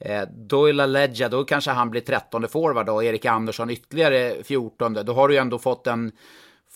Eh, 0.00 0.22
Doyle 0.22 0.86
Ledja, 0.86 1.28
då 1.28 1.44
kanske 1.44 1.70
han 1.70 1.90
blir 1.90 2.00
trettonde 2.00 2.48
forward 2.48 2.86
då, 2.86 3.02
Erik 3.02 3.24
Andersson 3.24 3.70
ytterligare 3.70 4.44
fjortonde. 4.44 5.02
Då 5.02 5.12
har 5.12 5.28
du 5.28 5.34
ju 5.34 5.40
ändå 5.40 5.58
fått 5.58 5.86
en 5.86 6.12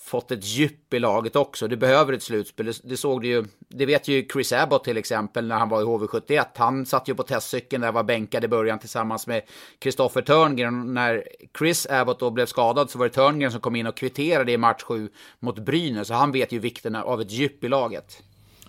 fått 0.05 0.31
ett 0.31 0.45
djup 0.45 0.95
i 0.95 0.99
laget 0.99 1.37
också. 1.37 1.69
Du 1.69 1.77
behöver 1.77 2.13
ett 2.13 2.23
slutspel. 2.23 2.67
Det, 2.67 2.81
det 2.85 2.97
såg 2.97 3.23
du 3.23 3.29
ju. 3.29 3.45
Det 3.69 3.87
vet 3.87 4.09
ju 4.09 4.27
Chris 4.33 4.53
Abbott 4.53 4.85
till 4.85 4.97
exempel 4.97 5.47
när 5.47 5.57
han 5.57 5.69
var 5.69 5.81
i 5.81 5.85
HV71. 5.85 6.45
Han 6.55 6.87
satt 6.87 7.09
ju 7.09 7.15
på 7.15 7.23
testcykeln 7.23 7.83
där 7.83 7.93
var 7.93 8.03
bänkad 8.03 8.45
i 8.45 8.49
början 8.49 8.79
tillsammans 8.79 9.27
med 9.27 9.43
Kristoffer 9.79 10.23
Törngren. 10.23 10.95
När 10.95 11.25
Chris 11.59 11.87
Abbott 11.91 12.21
då 12.21 12.31
blev 12.31 12.47
skadad 12.47 12.91
så 12.91 12.99
var 12.99 13.07
det 13.07 13.15
Törngren 13.15 13.51
som 13.51 13.61
kom 13.61 13.77
in 13.77 13.87
och 13.87 13.97
kvitterade 13.97 14.53
i 14.53 14.57
match 14.57 14.83
7 14.83 15.09
mot 15.41 15.59
Brynäs. 15.59 16.09
Så 16.09 16.15
han 16.15 16.33
vet 16.33 16.53
ju 16.53 16.59
vikten 16.59 16.97
av 16.97 17.21
ett 17.21 17.31
djup 17.31 17.65
i 17.65 17.69
laget. 17.69 18.23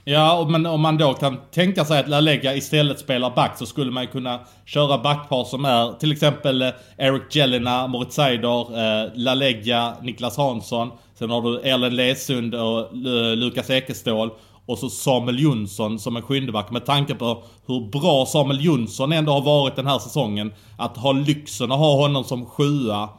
Ja, 0.07 0.47
men 0.49 0.65
om 0.65 0.81
man 0.81 0.97
då 0.97 1.13
kan 1.13 1.37
tänka 1.51 1.85
sig 1.85 1.99
att 1.99 2.07
Lalega 2.07 2.55
istället 2.55 2.99
spelar 2.99 3.35
back 3.35 3.57
så 3.57 3.65
skulle 3.65 3.91
man 3.91 4.07
kunna 4.07 4.39
köra 4.65 4.97
backpar 4.97 5.43
som 5.43 5.65
är 5.65 5.93
till 5.99 6.11
exempel 6.11 6.61
eh, 6.61 6.69
Eric 6.97 7.35
Jelena, 7.35 7.87
Moritz 7.87 8.15
Seider, 8.15 8.59
eh, 8.59 9.11
Lalega, 9.13 9.93
Niklas 10.01 10.37
Hansson. 10.37 10.91
Sen 11.19 11.29
har 11.29 11.41
du 11.41 11.69
Erlen 11.69 11.95
Lesund 11.95 12.55
och 12.55 12.79
eh, 12.79 13.35
Lukas 13.35 13.69
Ekestål. 13.69 14.29
Och 14.65 14.79
så 14.79 14.89
Samuel 14.89 15.39
Jonsson 15.39 15.99
som 15.99 16.15
en 16.15 16.21
sjundeback. 16.21 16.71
Med 16.71 16.85
tanke 16.85 17.15
på 17.15 17.43
hur 17.67 17.89
bra 17.89 18.25
Samuel 18.25 18.65
Jonsson 18.65 19.11
ändå 19.11 19.31
har 19.31 19.41
varit 19.41 19.75
den 19.75 19.87
här 19.87 19.99
säsongen. 19.99 20.53
Att 20.77 20.97
ha 20.97 21.11
lyxen 21.11 21.71
att 21.71 21.79
ha 21.79 21.95
honom 21.95 22.23
som 22.23 22.45
sjua. 22.45 23.09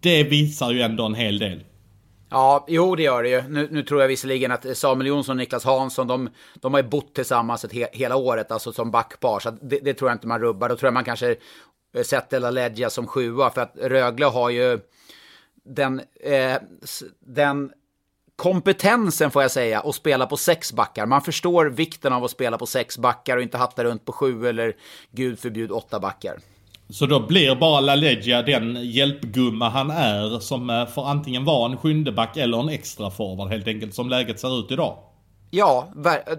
Det 0.00 0.22
visar 0.22 0.70
ju 0.70 0.82
ändå 0.82 1.06
en 1.06 1.14
hel 1.14 1.38
del. 1.38 1.60
Ja, 2.30 2.64
jo 2.68 2.94
det 2.94 3.02
gör 3.02 3.22
det 3.22 3.28
ju. 3.28 3.42
Nu, 3.42 3.68
nu, 3.70 3.82
tror 3.82 4.00
jag 4.00 4.08
visserligen 4.08 4.52
att 4.52 4.78
Samuel 4.78 5.06
Jonsson 5.06 5.32
och 5.32 5.36
Niklas 5.36 5.64
Hansson, 5.64 6.06
de, 6.06 6.30
de 6.54 6.74
har 6.74 6.82
ju 6.82 6.88
bott 6.88 7.14
tillsammans 7.14 7.64
ett 7.64 7.72
he, 7.72 7.88
hela 7.92 8.16
året, 8.16 8.52
alltså 8.52 8.72
som 8.72 8.90
backpar. 8.90 9.40
Så 9.40 9.50
det, 9.50 9.78
det, 9.78 9.94
tror 9.94 10.10
jag 10.10 10.14
inte 10.14 10.26
man 10.26 10.40
rubbar. 10.40 10.68
Då 10.68 10.76
tror 10.76 10.86
jag 10.86 10.94
man 10.94 11.04
kanske 11.04 11.36
eh, 11.94 12.02
sätter 12.02 12.40
LaLeggia 12.40 12.90
som 12.90 13.06
sjua, 13.06 13.50
för 13.50 13.60
att 13.60 13.72
Rögle 13.76 14.26
har 14.26 14.50
ju 14.50 14.80
den, 15.64 16.02
eh, 16.20 16.56
den 17.20 17.72
kompetensen 18.36 19.30
får 19.30 19.42
jag 19.42 19.50
säga 19.50 19.80
att 19.80 19.94
spela 19.94 20.26
på 20.26 20.36
sex 20.36 20.72
backar. 20.72 21.06
Man 21.06 21.22
förstår 21.22 21.66
vikten 21.66 22.12
av 22.12 22.24
att 22.24 22.30
spela 22.30 22.58
på 22.58 22.66
sex 22.66 22.98
backar 22.98 23.36
och 23.36 23.42
inte 23.42 23.58
hatta 23.58 23.84
runt 23.84 24.04
på 24.04 24.12
sju 24.12 24.48
eller 24.48 24.76
gud 25.10 25.38
förbjud 25.38 25.70
åtta 25.70 26.00
backar. 26.00 26.38
Så 26.90 27.06
då 27.06 27.26
blir 27.26 27.54
bara 27.54 27.80
LaLeggia 27.80 28.42
den 28.42 28.78
hjälpgumma 28.82 29.68
han 29.68 29.90
är 29.90 30.38
som 30.38 30.70
eh, 30.70 30.86
får 30.86 31.06
antingen 31.06 31.44
vara 31.44 31.70
en 31.70 31.76
sjundeback 31.76 32.36
eller 32.36 32.60
en 32.60 32.68
extra 32.68 33.10
forward 33.10 33.48
helt 33.48 33.68
enkelt 33.68 33.94
som 33.94 34.08
läget 34.08 34.40
ser 34.40 34.60
ut 34.60 34.70
idag. 34.70 34.98
Ja, 35.50 35.92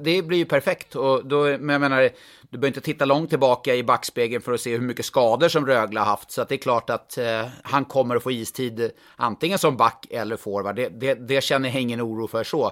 det 0.03 0.21
blir 0.21 0.37
ju 0.37 0.45
perfekt. 0.45 0.95
Och 0.95 1.25
då, 1.25 1.43
men 1.43 1.69
jag 1.69 1.81
menar, 1.81 2.09
du 2.49 2.57
behöver 2.57 2.67
inte 2.67 2.81
titta 2.81 3.05
långt 3.05 3.29
tillbaka 3.29 3.75
i 3.75 3.83
backspegeln 3.83 4.41
för 4.41 4.53
att 4.53 4.61
se 4.61 4.71
hur 4.71 4.81
mycket 4.81 5.05
skador 5.05 5.47
som 5.47 5.65
Rögle 5.65 5.99
har 5.99 6.07
haft. 6.07 6.31
Så 6.31 6.43
det 6.43 6.55
är 6.55 6.57
klart 6.57 6.89
att 6.89 7.17
eh, 7.17 7.45
han 7.63 7.85
kommer 7.85 8.15
att 8.15 8.23
få 8.23 8.31
istid 8.31 8.91
antingen 9.15 9.59
som 9.59 9.77
back 9.77 10.05
eller 10.09 10.37
forward. 10.37 10.75
Det, 10.75 10.89
det, 10.89 11.13
det 11.13 11.43
känner 11.43 11.69
jag 11.69 11.81
ingen 11.81 12.01
oro 12.01 12.27
för 12.27 12.43
så. 12.43 12.65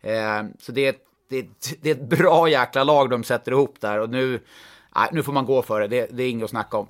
Eh, 0.00 0.42
så 0.60 0.72
det, 0.72 0.96
det, 1.30 1.46
det 1.82 1.90
är 1.90 1.94
ett 1.94 2.08
bra 2.08 2.48
jäkla 2.48 2.84
lag 2.84 3.10
de 3.10 3.24
sätter 3.24 3.52
ihop 3.52 3.80
där. 3.80 4.00
Och 4.00 4.10
nu, 4.10 4.40
nej, 4.96 5.08
nu 5.12 5.22
får 5.22 5.32
man 5.32 5.46
gå 5.46 5.62
för 5.62 5.80
det. 5.80 5.88
Det, 5.88 6.08
det 6.10 6.22
är 6.22 6.30
inget 6.30 6.44
att 6.44 6.50
snacka 6.50 6.76
om. 6.76 6.88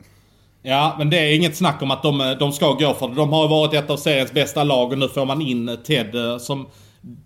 Ja, 0.66 0.94
men 0.98 1.10
det 1.10 1.16
är 1.16 1.34
inget 1.34 1.56
snack 1.56 1.82
om 1.82 1.90
att 1.90 2.02
de, 2.02 2.20
eh, 2.20 2.30
de 2.30 2.52
ska 2.52 2.72
gå 2.72 2.94
för 2.94 3.08
det. 3.08 3.14
De 3.14 3.32
har 3.32 3.48
varit 3.48 3.74
ett 3.74 3.90
av 3.90 3.96
seriens 3.96 4.32
bästa 4.32 4.64
lag 4.64 4.92
och 4.92 4.98
nu 4.98 5.08
får 5.08 5.26
man 5.26 5.42
in 5.42 5.68
eh, 5.68 5.74
Ted 5.76 6.14
eh, 6.14 6.38
som... 6.38 6.68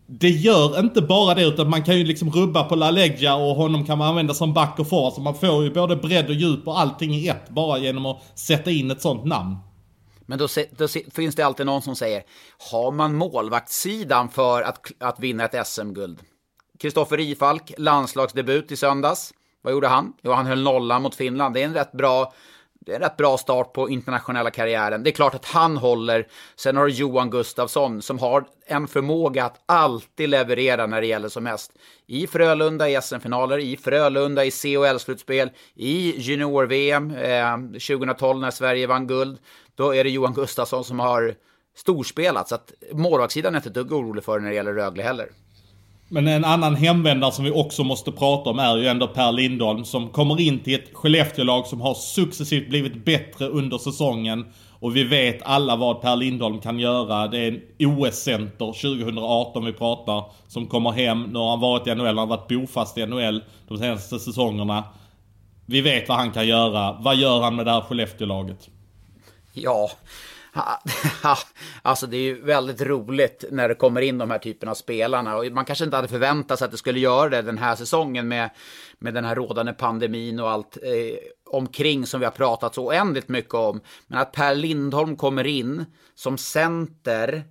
Det 0.06 0.28
gör 0.28 0.80
inte 0.80 1.02
bara 1.02 1.34
det 1.34 1.42
utan 1.42 1.70
man 1.70 1.82
kan 1.82 1.98
ju 1.98 2.04
liksom 2.04 2.30
rubba 2.30 2.64
på 2.64 2.74
LaLeggia 2.74 3.34
och 3.34 3.54
honom 3.54 3.86
kan 3.86 3.98
man 3.98 4.08
använda 4.08 4.34
som 4.34 4.54
back 4.54 4.78
och 4.78 4.88
forward. 4.88 5.12
Så 5.12 5.20
man 5.20 5.34
får 5.34 5.64
ju 5.64 5.70
både 5.70 5.96
bredd 5.96 6.28
och 6.28 6.34
djup 6.34 6.68
och 6.68 6.80
allting 6.80 7.14
i 7.14 7.28
ett 7.28 7.48
bara 7.48 7.78
genom 7.78 8.06
att 8.06 8.22
sätta 8.34 8.70
in 8.70 8.90
ett 8.90 9.02
sånt 9.02 9.24
namn. 9.24 9.56
Men 10.26 10.38
då, 10.38 10.48
då 10.78 10.88
finns 11.14 11.34
det 11.34 11.42
alltid 11.42 11.66
någon 11.66 11.82
som 11.82 11.96
säger, 11.96 12.22
har 12.70 12.92
man 12.92 13.14
målvaktssidan 13.14 14.28
för 14.28 14.62
att, 14.62 14.80
att 15.00 15.20
vinna 15.20 15.44
ett 15.44 15.66
SM-guld? 15.66 16.18
Kristoffer 16.78 17.16
Rifalk, 17.16 17.72
landslagsdebut 17.78 18.72
i 18.72 18.76
söndags. 18.76 19.32
Vad 19.62 19.72
gjorde 19.72 19.88
han? 19.88 20.12
Jo, 20.22 20.32
han 20.32 20.46
höll 20.46 20.62
nollan 20.62 21.02
mot 21.02 21.14
Finland. 21.14 21.54
Det 21.54 21.60
är 21.60 21.64
en 21.64 21.74
rätt 21.74 21.92
bra 21.92 22.32
det 22.88 22.94
är 22.94 22.96
en 22.96 23.02
rätt 23.02 23.16
bra 23.16 23.38
start 23.38 23.72
på 23.72 23.90
internationella 23.90 24.50
karriären. 24.50 25.02
Det 25.02 25.10
är 25.10 25.12
klart 25.12 25.34
att 25.34 25.44
han 25.44 25.76
håller. 25.76 26.26
Sen 26.56 26.76
har 26.76 26.86
du 26.86 26.92
Johan 26.92 27.30
Gustafsson 27.30 28.02
som 28.02 28.18
har 28.18 28.44
en 28.66 28.88
förmåga 28.88 29.44
att 29.44 29.60
alltid 29.66 30.28
leverera 30.28 30.86
när 30.86 31.00
det 31.00 31.06
gäller 31.06 31.28
som 31.28 31.44
mest. 31.44 31.72
I 32.06 32.26
Frölunda 32.26 32.88
i 32.88 33.00
SM-finaler, 33.02 33.58
i 33.58 33.76
Frölunda 33.76 34.44
i 34.44 34.50
CHL-slutspel, 34.50 35.50
i 35.74 36.20
junior-VM 36.20 37.10
eh, 37.10 37.56
2012 37.56 38.40
när 38.40 38.50
Sverige 38.50 38.86
vann 38.86 39.06
guld. 39.06 39.38
Då 39.74 39.94
är 39.94 40.04
det 40.04 40.10
Johan 40.10 40.34
Gustafsson 40.34 40.84
som 40.84 41.00
har 41.00 41.34
storspelat. 41.76 42.48
Så 42.48 42.54
att 42.54 42.72
målvaktssidan 42.92 43.54
är 43.54 43.58
inte 43.58 43.68
ett 43.68 43.74
dugg 43.74 43.92
orolig 43.92 44.24
för 44.24 44.40
när 44.40 44.48
det 44.48 44.54
gäller 44.54 44.74
Rögle 44.74 45.02
heller. 45.02 45.28
Men 46.08 46.28
en 46.28 46.44
annan 46.44 46.74
hemvändare 46.74 47.32
som 47.32 47.44
vi 47.44 47.50
också 47.50 47.84
måste 47.84 48.12
prata 48.12 48.50
om 48.50 48.58
är 48.58 48.76
ju 48.76 48.86
ändå 48.86 49.06
Per 49.06 49.32
Lindholm 49.32 49.84
som 49.84 50.08
kommer 50.08 50.40
in 50.40 50.58
till 50.58 50.74
ett 50.74 50.94
Skellefteå-lag 50.94 51.66
som 51.66 51.80
har 51.80 51.94
successivt 51.94 52.68
blivit 52.68 53.04
bättre 53.04 53.46
under 53.46 53.78
säsongen. 53.78 54.46
Och 54.80 54.96
vi 54.96 55.04
vet 55.04 55.42
alla 55.42 55.76
vad 55.76 56.00
Per 56.00 56.16
Lindholm 56.16 56.60
kan 56.60 56.78
göra. 56.78 57.28
Det 57.28 57.38
är 57.38 57.48
en 57.48 57.86
OS-center 57.86 58.66
2018 58.66 59.64
vi 59.64 59.72
pratar. 59.72 60.24
Som 60.48 60.66
kommer 60.66 60.90
hem. 60.90 61.22
Nu 61.22 61.38
har 61.38 61.50
han 61.50 61.60
varit 61.60 61.86
i 61.86 61.94
NHL, 61.94 62.06
han 62.06 62.18
har 62.18 62.26
varit 62.26 62.48
bofast 62.48 62.98
i 62.98 63.06
NHL 63.06 63.42
de 63.68 63.78
senaste 63.78 64.18
säsongerna. 64.18 64.84
Vi 65.66 65.80
vet 65.80 66.08
vad 66.08 66.18
han 66.18 66.30
kan 66.30 66.46
göra. 66.46 66.96
Vad 67.00 67.16
gör 67.16 67.40
han 67.40 67.56
med 67.56 67.66
det 67.66 67.72
här 67.72 67.80
Skellefteå-laget? 67.80 68.68
Ja, 69.52 69.90
alltså 71.82 72.06
det 72.06 72.16
är 72.16 72.22
ju 72.22 72.40
väldigt 72.42 72.82
roligt 72.82 73.44
när 73.50 73.68
det 73.68 73.74
kommer 73.74 74.00
in 74.00 74.18
de 74.18 74.30
här 74.30 74.38
typerna 74.38 74.70
av 74.70 74.74
spelarna. 74.74 75.36
Och 75.36 75.46
man 75.52 75.64
kanske 75.64 75.84
inte 75.84 75.96
hade 75.96 76.08
förväntat 76.08 76.58
sig 76.58 76.64
att 76.64 76.70
det 76.70 76.76
skulle 76.76 77.00
göra 77.00 77.28
det 77.28 77.42
den 77.42 77.58
här 77.58 77.76
säsongen 77.76 78.28
med, 78.28 78.50
med 78.98 79.14
den 79.14 79.24
här 79.24 79.34
rådande 79.34 79.72
pandemin 79.72 80.40
och 80.40 80.50
allt 80.50 80.76
eh, 80.82 81.18
omkring 81.50 82.06
som 82.06 82.20
vi 82.20 82.26
har 82.26 82.32
pratat 82.32 82.74
så 82.74 82.86
oändligt 82.86 83.28
mycket 83.28 83.54
om. 83.54 83.80
Men 84.06 84.18
att 84.18 84.32
Per 84.32 84.54
Lindholm 84.54 85.16
kommer 85.16 85.46
in 85.46 85.84
som 86.14 86.38
center. 86.38 87.42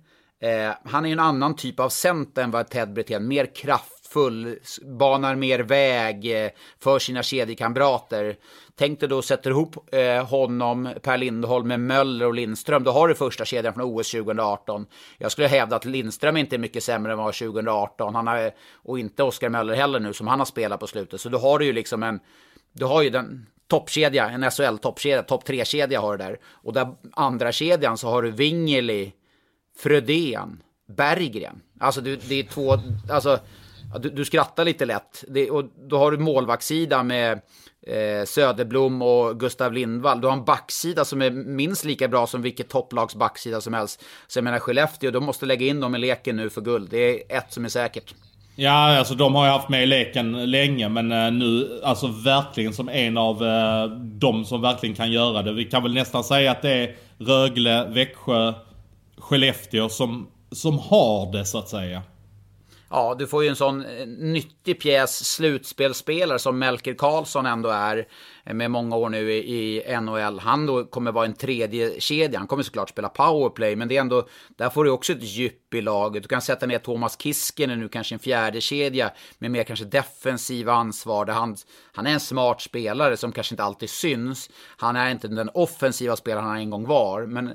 Eh, 0.42 0.74
han 0.84 1.04
är 1.04 1.08
ju 1.08 1.12
en 1.12 1.20
annan 1.20 1.56
typ 1.56 1.80
av 1.80 1.88
center 1.88 2.42
än 2.42 2.50
vad 2.50 2.68
Ted 2.68 2.92
Brithén, 2.92 3.28
mer 3.28 3.54
full, 4.18 4.58
banar 4.82 5.34
mer 5.34 5.58
väg 5.58 6.44
eh, 6.44 6.50
för 6.78 6.98
sina 6.98 7.22
kedjekamrater. 7.22 8.36
Tänk 8.76 9.00
dig 9.00 9.08
då 9.08 9.22
sätter 9.22 9.50
ihop 9.50 9.94
eh, 9.94 10.26
honom, 10.26 10.94
Per 11.02 11.18
Lindholm, 11.18 11.68
med 11.68 11.80
Möller 11.80 12.26
och 12.26 12.34
Lindström. 12.34 12.84
Då 12.84 12.90
har 12.90 13.08
du 13.08 13.14
första 13.14 13.44
kedjan 13.44 13.74
från 13.74 13.84
OS 13.84 14.10
2018. 14.10 14.86
Jag 15.18 15.32
skulle 15.32 15.48
hävda 15.48 15.76
att 15.76 15.84
Lindström 15.84 16.36
inte 16.36 16.56
är 16.56 16.58
mycket 16.58 16.82
sämre 16.82 17.12
än 17.12 17.18
vad 17.18 17.34
2018. 17.34 18.14
Han 18.14 18.26
har, 18.26 18.50
och 18.74 18.98
inte 18.98 19.22
Oskar 19.22 19.48
Möller 19.48 19.74
heller 19.74 20.00
nu, 20.00 20.12
som 20.12 20.26
han 20.26 20.38
har 20.38 20.46
spelat 20.46 20.80
på 20.80 20.86
slutet. 20.86 21.20
Så 21.20 21.28
då 21.28 21.38
har 21.38 21.58
du 21.58 21.64
ju 21.64 21.72
liksom 21.72 22.02
en... 22.02 22.20
Du 22.72 22.84
har 22.84 23.02
ju 23.02 23.10
den 23.10 23.46
toppkedja, 23.66 24.28
en 24.28 24.44
SHL-toppkedja, 24.44 25.22
topp 25.22 25.44
tre-kedja 25.44 26.00
har 26.00 26.16
du 26.16 26.24
där. 26.24 26.38
Och 26.44 26.72
där 26.72 26.88
andra 27.12 27.52
kedjan 27.52 27.98
så 27.98 28.08
har 28.08 28.22
du 28.22 28.30
Wingeli, 28.30 29.12
Frödén, 29.78 30.62
Berggren. 30.88 31.60
Alltså 31.80 32.00
du, 32.00 32.16
det 32.16 32.34
är 32.34 32.42
två... 32.42 32.78
Alltså, 33.10 33.38
du, 33.96 34.10
du 34.10 34.24
skrattar 34.24 34.64
lite 34.64 34.84
lätt. 34.84 35.24
Det, 35.28 35.50
och 35.50 35.64
då 35.88 35.98
har 35.98 36.10
du 36.10 36.18
målvaktssida 36.18 37.02
med 37.02 37.32
eh, 37.86 38.24
Söderblom 38.26 39.02
och 39.02 39.40
Gustav 39.40 39.72
Lindvall. 39.72 40.20
Du 40.20 40.26
har 40.26 40.34
en 40.34 40.44
backsida 40.44 41.04
som 41.04 41.22
är 41.22 41.30
minst 41.30 41.84
lika 41.84 42.08
bra 42.08 42.26
som 42.26 42.42
vilket 42.42 42.68
topplags 42.68 43.14
backsida 43.14 43.60
som 43.60 43.74
helst. 43.74 44.04
Så 44.26 44.38
jag 44.38 44.44
menar 44.44 44.58
Skellefteå, 44.58 45.10
de 45.10 45.24
måste 45.24 45.46
lägga 45.46 45.66
in 45.66 45.80
dem 45.80 45.94
i 45.94 45.98
leken 45.98 46.36
nu 46.36 46.50
för 46.50 46.60
guld. 46.60 46.88
Det 46.90 46.98
är 46.98 47.38
ett 47.38 47.52
som 47.52 47.64
är 47.64 47.68
säkert. 47.68 48.14
Ja, 48.60 48.98
alltså 48.98 49.14
de 49.14 49.34
har 49.34 49.44
ju 49.44 49.50
haft 49.50 49.68
med 49.68 49.82
i 49.82 49.86
leken 49.86 50.50
länge 50.50 50.88
men 50.88 51.12
eh, 51.12 51.30
nu, 51.30 51.80
alltså 51.84 52.06
verkligen 52.06 52.72
som 52.72 52.88
en 52.88 53.18
av 53.18 53.44
eh, 53.44 53.84
de 53.96 54.44
som 54.44 54.60
verkligen 54.62 54.96
kan 54.96 55.12
göra 55.12 55.42
det. 55.42 55.52
Vi 55.52 55.64
kan 55.64 55.82
väl 55.82 55.94
nästan 55.94 56.24
säga 56.24 56.50
att 56.50 56.62
det 56.62 56.70
är 56.70 56.96
Rögle, 57.18 57.84
Växjö, 57.88 58.52
Skellefteå 59.18 59.88
som, 59.88 60.28
som 60.52 60.78
har 60.78 61.32
det 61.32 61.44
så 61.44 61.58
att 61.58 61.68
säga. 61.68 62.02
Ja, 62.90 63.16
du 63.18 63.26
får 63.26 63.42
ju 63.42 63.48
en 63.48 63.56
sån 63.56 63.84
eh, 63.84 64.06
nyttig 64.06 64.80
pjäs 64.80 65.24
slutspelspelare 65.34 66.38
som 66.38 66.58
Melker 66.58 66.94
Karlsson 66.94 67.46
ändå 67.46 67.68
är 67.68 68.08
eh, 68.44 68.54
med 68.54 68.70
många 68.70 68.96
år 68.96 69.08
nu 69.08 69.32
i, 69.32 69.96
NHL. 70.00 70.38
Han 70.38 70.66
då 70.66 70.84
kommer 70.84 71.12
vara 71.12 71.26
en 71.26 71.34
tredje 71.34 72.00
kedja. 72.00 72.38
Han 72.38 72.48
kommer 72.48 72.62
såklart 72.62 72.90
spela 72.90 73.08
powerplay, 73.08 73.76
men 73.76 73.88
det 73.88 73.96
är 73.96 74.00
ändå, 74.00 74.28
där 74.56 74.70
får 74.70 74.84
du 74.84 74.90
också 74.90 75.12
ett 75.12 75.22
djup 75.22 75.74
i 75.74 75.80
laget. 75.80 76.22
Du 76.22 76.28
kan 76.28 76.42
sätta 76.42 76.66
ner 76.66 76.78
Thomas 76.78 77.22
Kiskinen 77.22 77.80
nu, 77.80 77.88
kanske 77.88 78.14
en 78.14 78.18
fjärde 78.18 78.60
kedja 78.60 79.10
med 79.38 79.50
mer 79.50 79.64
kanske 79.64 79.84
defensiva 79.84 80.72
ansvar. 80.72 81.24
Där 81.24 81.32
han, 81.32 81.56
han 81.92 82.06
är 82.06 82.10
en 82.10 82.20
smart 82.20 82.60
spelare 82.60 83.16
som 83.16 83.32
kanske 83.32 83.52
inte 83.54 83.64
alltid 83.64 83.90
syns. 83.90 84.50
Han 84.76 84.96
är 84.96 85.10
inte 85.10 85.28
den 85.28 85.50
offensiva 85.54 86.16
spelaren 86.16 86.46
han 86.46 86.56
en 86.56 86.70
gång 86.70 86.86
var, 86.86 87.26
men 87.26 87.54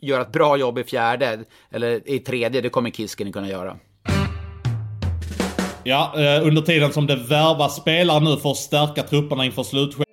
gör 0.00 0.20
ett 0.20 0.32
bra 0.32 0.56
jobb 0.56 0.78
i 0.78 0.84
fjärde, 0.84 1.44
eller 1.70 2.10
i 2.10 2.18
tredje, 2.18 2.60
det 2.60 2.68
kommer 2.68 2.90
Kiskinen 2.90 3.32
kunna 3.32 3.48
göra. 3.48 3.76
Ja, 5.84 6.12
eh, 6.16 6.46
under 6.46 6.62
tiden 6.62 6.92
som 6.92 7.06
det 7.06 7.16
värvas 7.16 7.76
spelare 7.76 8.20
nu 8.20 8.36
för 8.36 8.50
att 8.50 8.56
stärka 8.56 9.02
trupperna 9.02 9.44
inför 9.44 9.62
slutskedet. 9.62 10.08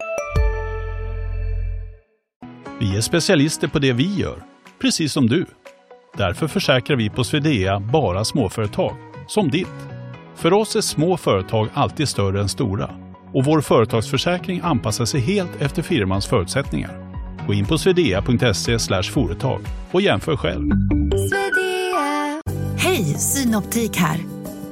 Vi 2.80 2.98
är 2.98 3.02
specialister 3.02 3.68
på 3.68 3.80
det 3.80 3.94
vi 3.94 4.16
gör, 4.16 4.44
precis 4.82 5.14
som 5.14 5.28
du. 5.28 5.46
Därför 6.18 6.48
försäkrar 6.48 6.98
vi 6.98 7.10
på 7.10 7.24
Swedea 7.24 7.80
bara 7.80 8.26
småföretag, 8.26 8.96
som 9.28 9.50
ditt. 9.50 9.68
För 10.36 10.54
oss 10.54 10.76
är 10.76 10.82
små 10.82 11.18
företag 11.18 11.70
alltid 11.74 12.10
större 12.10 12.42
än 12.42 12.50
stora 12.50 12.90
och 13.34 13.46
vår 13.46 13.62
företagsförsäkring 13.62 14.62
anpassar 14.64 15.06
sig 15.06 15.22
helt 15.22 15.62
efter 15.62 15.82
firmans 15.82 16.26
förutsättningar. 16.26 17.14
Gå 17.48 17.54
in 17.54 17.66
på 17.66 17.78
swedea.se 17.78 19.04
företag 19.04 19.62
och 19.92 20.02
jämför 20.02 20.36
själv. 20.36 20.72
Hej, 22.78 23.04
Synoptik 23.04 23.98
här. 23.98 24.37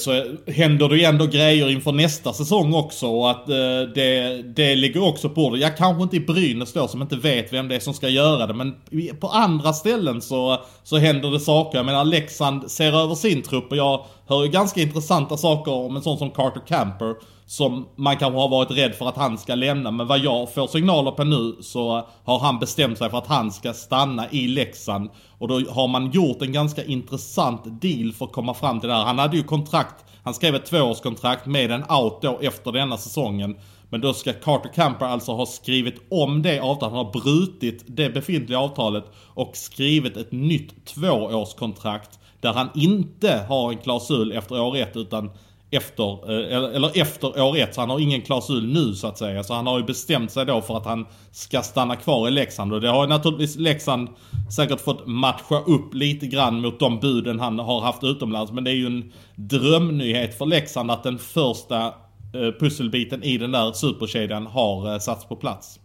Så 0.00 0.24
händer 0.46 0.88
det 0.88 0.96
ju 0.96 1.04
ändå 1.04 1.26
grejer 1.26 1.70
inför 1.70 1.92
nästa 1.92 2.32
säsong 2.32 2.74
också 2.74 3.06
och 3.06 3.30
att 3.30 3.48
eh, 3.48 3.54
det, 3.94 4.42
det 4.42 4.74
ligger 4.76 5.04
också 5.04 5.28
på 5.28 5.50
det. 5.50 5.58
Jag 5.58 5.76
kanske 5.76 6.02
inte 6.02 6.16
i 6.16 6.20
Brynäs 6.20 6.72
då 6.72 6.88
som 6.88 7.02
inte 7.02 7.16
vet 7.16 7.52
vem 7.52 7.68
det 7.68 7.74
är 7.74 7.80
som 7.80 7.94
ska 7.94 8.08
göra 8.08 8.46
det 8.46 8.54
men 8.54 8.74
på 9.20 9.28
andra 9.28 9.72
ställen 9.72 10.22
så, 10.22 10.60
så 10.84 10.96
händer 10.96 11.30
det 11.30 11.40
saker. 11.40 11.78
Jag 11.78 11.86
menar 11.86 12.04
Leksand 12.04 12.70
ser 12.70 12.92
över 12.92 13.14
sin 13.14 13.42
trupp 13.42 13.70
och 13.70 13.76
jag 13.76 14.04
hör 14.26 14.44
ju 14.44 14.50
ganska 14.50 14.80
intressanta 14.80 15.36
saker 15.36 15.72
om 15.72 15.96
en 15.96 16.02
sån 16.02 16.18
som 16.18 16.30
Carter 16.30 16.62
Camper. 16.68 17.14
Som 17.52 17.88
man 17.96 18.16
kanske 18.16 18.40
har 18.40 18.48
varit 18.48 18.70
rädd 18.70 18.94
för 18.94 19.08
att 19.08 19.16
han 19.16 19.38
ska 19.38 19.54
lämna. 19.54 19.90
Men 19.90 20.06
vad 20.06 20.18
jag 20.18 20.54
får 20.54 20.66
signaler 20.66 21.10
på 21.10 21.24
nu 21.24 21.56
så 21.60 22.08
har 22.24 22.38
han 22.38 22.58
bestämt 22.58 22.98
sig 22.98 23.10
för 23.10 23.18
att 23.18 23.26
han 23.26 23.52
ska 23.52 23.72
stanna 23.72 24.30
i 24.30 24.48
Leksand. 24.48 25.10
Och 25.38 25.48
då 25.48 25.60
har 25.70 25.88
man 25.88 26.10
gjort 26.10 26.42
en 26.42 26.52
ganska 26.52 26.84
intressant 26.84 27.62
deal 27.64 28.12
för 28.12 28.24
att 28.24 28.32
komma 28.32 28.54
fram 28.54 28.80
till 28.80 28.88
det 28.88 28.94
här. 28.94 29.04
Han 29.04 29.18
hade 29.18 29.36
ju 29.36 29.42
kontrakt, 29.42 30.04
han 30.22 30.34
skrev 30.34 30.54
ett 30.54 30.66
tvåårskontrakt 30.66 31.46
med 31.46 31.70
en 31.70 31.84
out 31.90 32.22
då 32.22 32.38
efter 32.42 32.72
denna 32.72 32.96
säsongen. 32.96 33.56
Men 33.90 34.00
då 34.00 34.14
ska 34.14 34.32
Carter 34.32 34.72
Camper 34.74 35.06
alltså 35.06 35.32
ha 35.32 35.46
skrivit 35.46 36.06
om 36.10 36.42
det 36.42 36.60
avtalet. 36.60 36.94
Han 36.94 37.06
har 37.06 37.12
brutit 37.12 37.84
det 37.86 38.10
befintliga 38.10 38.58
avtalet 38.58 39.04
och 39.34 39.56
skrivit 39.56 40.16
ett 40.16 40.32
nytt 40.32 40.86
tvåårskontrakt. 40.86 42.18
Där 42.40 42.52
han 42.52 42.68
inte 42.74 43.44
har 43.48 43.72
en 43.72 43.78
klausul 43.78 44.32
efter 44.32 44.60
år 44.60 44.76
ett 44.76 44.96
utan 44.96 45.30
efter, 45.72 46.30
eh, 46.30 46.76
eller 46.76 47.00
efter 47.00 47.42
år 47.42 47.56
ett. 47.56 47.74
Så 47.74 47.80
han 47.80 47.90
har 47.90 48.00
ingen 48.00 48.22
klausul 48.22 48.72
nu 48.72 48.94
så 48.94 49.06
att 49.06 49.18
säga. 49.18 49.44
Så 49.44 49.54
han 49.54 49.66
har 49.66 49.78
ju 49.78 49.84
bestämt 49.84 50.30
sig 50.30 50.46
då 50.46 50.60
för 50.60 50.76
att 50.76 50.84
han 50.84 51.06
ska 51.32 51.62
stanna 51.62 51.96
kvar 51.96 52.28
i 52.28 52.30
Leksand. 52.30 52.72
Och 52.72 52.80
det 52.80 52.88
har 52.88 53.02
ju 53.02 53.08
naturligtvis 53.08 53.56
Leksand 53.56 54.08
säkert 54.56 54.80
fått 54.80 55.06
matcha 55.06 55.60
upp 55.60 55.94
lite 55.94 56.26
grann 56.26 56.60
mot 56.60 56.80
de 56.80 57.00
buden 57.00 57.40
han 57.40 57.58
har 57.58 57.80
haft 57.80 58.04
utomlands. 58.04 58.52
Men 58.52 58.64
det 58.64 58.70
är 58.70 58.74
ju 58.74 58.86
en 58.86 59.12
drömnyhet 59.36 60.38
för 60.38 60.46
Leksand 60.46 60.90
att 60.90 61.02
den 61.02 61.18
första 61.18 61.86
eh, 61.86 62.52
pusselbiten 62.60 63.22
i 63.22 63.38
den 63.38 63.52
där 63.52 63.72
superkedjan 63.72 64.46
har 64.46 64.92
eh, 64.92 64.98
satts 64.98 65.24
på 65.24 65.36
plats. 65.36 65.78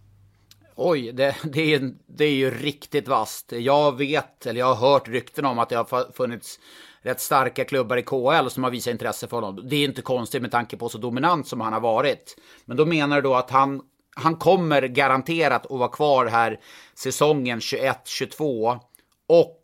Oj, 0.76 1.12
det, 1.12 1.36
det, 1.44 1.74
är, 1.74 1.92
det 2.18 2.26
är 2.26 2.36
ju 2.36 2.52
riktigt 2.52 3.08
vast. 3.08 3.52
Jag 3.52 3.98
vet, 3.98 4.46
eller 4.46 4.60
jag 4.60 4.76
har 4.76 4.92
hört 4.92 5.08
rykten 5.08 5.46
om 5.46 5.60
att 5.60 5.70
det 5.70 5.76
har 5.76 6.14
funnits 6.14 6.60
rätt 7.02 7.22
starka 7.22 7.66
klubbar 7.66 7.98
i 7.98 8.04
KL 8.04 8.50
som 8.50 8.64
har 8.64 8.72
visat 8.72 8.92
intresse 8.92 9.28
för 9.28 9.42
honom. 9.42 9.70
Det 9.70 9.76
är 9.76 9.86
inte 9.86 10.02
konstigt 10.02 10.42
med 10.42 10.52
tanke 10.52 10.78
på 10.78 10.90
så 10.90 10.98
dominant 10.98 11.48
som 11.48 11.62
han 11.62 11.74
har 11.74 11.80
varit. 11.80 12.38
Men 12.66 12.78
då 12.78 12.86
menar 12.86 13.16
du 13.16 13.22
då 13.22 13.36
att 13.36 13.50
han, 13.50 13.82
han 14.16 14.36
kommer 14.36 14.82
garanterat 14.82 15.66
att 15.66 15.80
vara 15.80 15.90
kvar 15.90 16.26
här 16.26 16.60
säsongen 16.96 17.60
21-22 17.60 18.80
och 19.30 19.62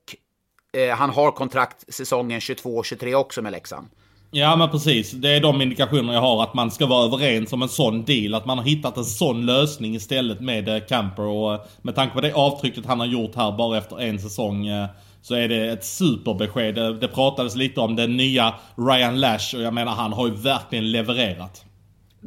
eh, 0.78 0.96
han 0.96 1.10
har 1.10 1.32
kontrakt 1.32 1.94
säsongen 1.94 2.40
22-23 2.40 3.14
också 3.14 3.42
med 3.42 3.52
Leksand. 3.52 3.88
Ja 4.36 4.56
men 4.56 4.70
precis. 4.70 5.12
Det 5.12 5.30
är 5.30 5.42
de 5.42 5.62
indikationer 5.62 6.14
jag 6.14 6.22
har 6.22 6.44
att 6.44 6.54
man 6.54 6.72
ska 6.72 6.86
vara 6.86 7.06
överens 7.06 7.54
om 7.54 7.62
en 7.62 7.70
sån 7.70 8.04
deal. 8.06 8.34
Att 8.34 8.46
man 8.46 8.58
har 8.58 8.66
hittat 8.66 8.98
en 8.98 9.06
sån 9.06 9.46
lösning 9.46 9.96
istället 9.96 10.40
med 10.40 10.70
eh, 10.70 10.80
Camper. 10.90 11.24
Och 11.24 11.54
eh, 11.54 11.62
med 11.82 11.96
tanke 11.96 12.14
på 12.14 12.22
det 12.22 12.34
avtrycket 12.34 12.86
han 12.86 13.00
har 13.00 13.08
gjort 13.08 13.36
här 13.36 13.52
bara 13.52 13.78
efter 13.78 14.02
en 14.02 14.20
säsong. 14.20 14.68
Eh, 14.68 14.88
så 15.24 15.36
är 15.36 15.48
det 15.48 15.70
ett 15.70 15.86
superbesked. 15.86 16.76
Det 16.76 17.08
pratades 17.08 17.56
lite 17.56 17.80
om 17.80 17.96
den 17.96 18.18
nya 18.18 18.56
Ryan 18.76 19.20
Lash 19.20 19.56
och 19.56 19.62
jag 19.62 19.74
menar 19.74 19.92
han 19.92 20.14
har 20.14 20.28
ju 20.28 20.34
verkligen 20.34 20.92
levererat. 20.92 21.66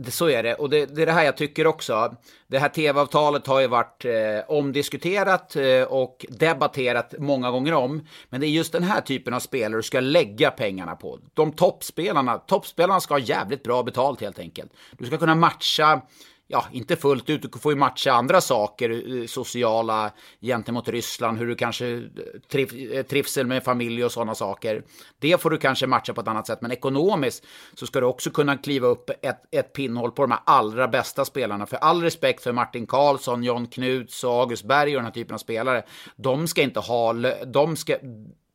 Så 0.09 0.29
är 0.29 0.43
det, 0.43 0.55
och 0.55 0.71
det, 0.71 0.97
det 0.97 1.03
är 1.03 1.07
det 1.07 1.13
här 1.13 1.25
jag 1.25 1.37
tycker 1.37 1.67
också. 1.67 2.15
Det 2.49 2.59
här 2.59 2.69
tv-avtalet 2.69 3.47
har 3.47 3.61
ju 3.61 3.67
varit 3.67 4.05
eh, 4.05 4.13
omdiskuterat 4.49 5.57
eh, 5.57 5.83
och 5.83 6.27
debatterat 6.29 7.15
många 7.19 7.51
gånger 7.51 7.75
om. 7.75 8.07
Men 8.31 8.41
det 8.41 8.47
är 8.47 8.51
just 8.51 8.73
den 8.73 8.83
här 8.83 9.01
typen 9.01 9.35
av 9.35 9.41
spelare 9.41 9.79
du 9.79 9.83
ska 9.83 10.01
lägga 10.01 10.51
pengarna 10.51 10.97
på. 10.97 11.19
De 11.35 11.53
toppspelarna, 11.53 12.39
toppspelarna 12.39 13.01
ska 13.01 13.15
ha 13.15 13.19
jävligt 13.19 13.63
bra 13.63 13.83
betalt 13.83 14.21
helt 14.21 14.39
enkelt. 14.39 14.73
Du 14.99 15.07
ska 15.07 15.19
kunna 15.19 15.35
matcha 15.35 16.01
ja, 16.49 16.65
inte 16.73 16.97
fullt 16.97 17.31
ut, 17.31 17.53
du 17.53 17.59
får 17.59 17.73
ju 17.73 17.79
matcha 17.79 18.13
andra 18.13 18.41
saker, 18.41 19.21
eh, 19.21 19.27
sociala 19.27 20.11
gentemot 20.41 20.89
Ryssland, 20.89 21.39
hur 21.39 21.47
du 21.47 21.55
kanske 21.55 21.87
eh, 21.87 22.03
triv, 22.51 22.93
eh, 22.93 23.03
trivsel 23.03 23.47
med 23.47 23.65
familj 23.65 24.05
och 24.05 24.13
sådana 24.13 24.35
saker. 24.35 24.83
Det 25.19 25.41
får 25.41 25.51
du 25.51 25.59
kanske 25.59 25.87
matcha 25.87 26.15
på 26.15 26.21
ett 26.21 26.29
annat 26.29 26.47
sätt, 26.47 26.59
men 26.63 26.73
ekonomiskt 26.73 27.47
så 27.75 27.87
ska 27.87 28.01
du 28.01 28.07
också 28.07 28.31
kunna 28.31 28.57
kliva 28.57 28.87
upp 28.87 29.11
ett, 29.11 29.43
ett 29.51 29.73
pinnhål 29.73 30.13
på 30.13 30.23
de 30.23 30.31
här 30.31 30.41
allra 30.47 30.89
bästa 30.89 31.25
spelarna. 31.25 31.67
För 31.67 31.77
all 31.77 32.03
respekt 32.03 32.43
för 32.43 32.53
Martin 32.53 32.87
Karlsson, 32.87 33.45
John 33.45 33.67
Knuts 33.67 34.25
och 34.25 34.33
August 34.33 34.65
Berg 34.65 34.97
och 34.97 34.99
den 34.99 35.05
här 35.05 35.13
typen 35.13 35.35
av 35.35 35.39
spelare, 35.39 35.83
de 36.17 36.49
ska 36.49 36.63
inte 36.63 36.81
ha, 36.81 37.13
de 37.47 37.77
ska, 37.77 37.97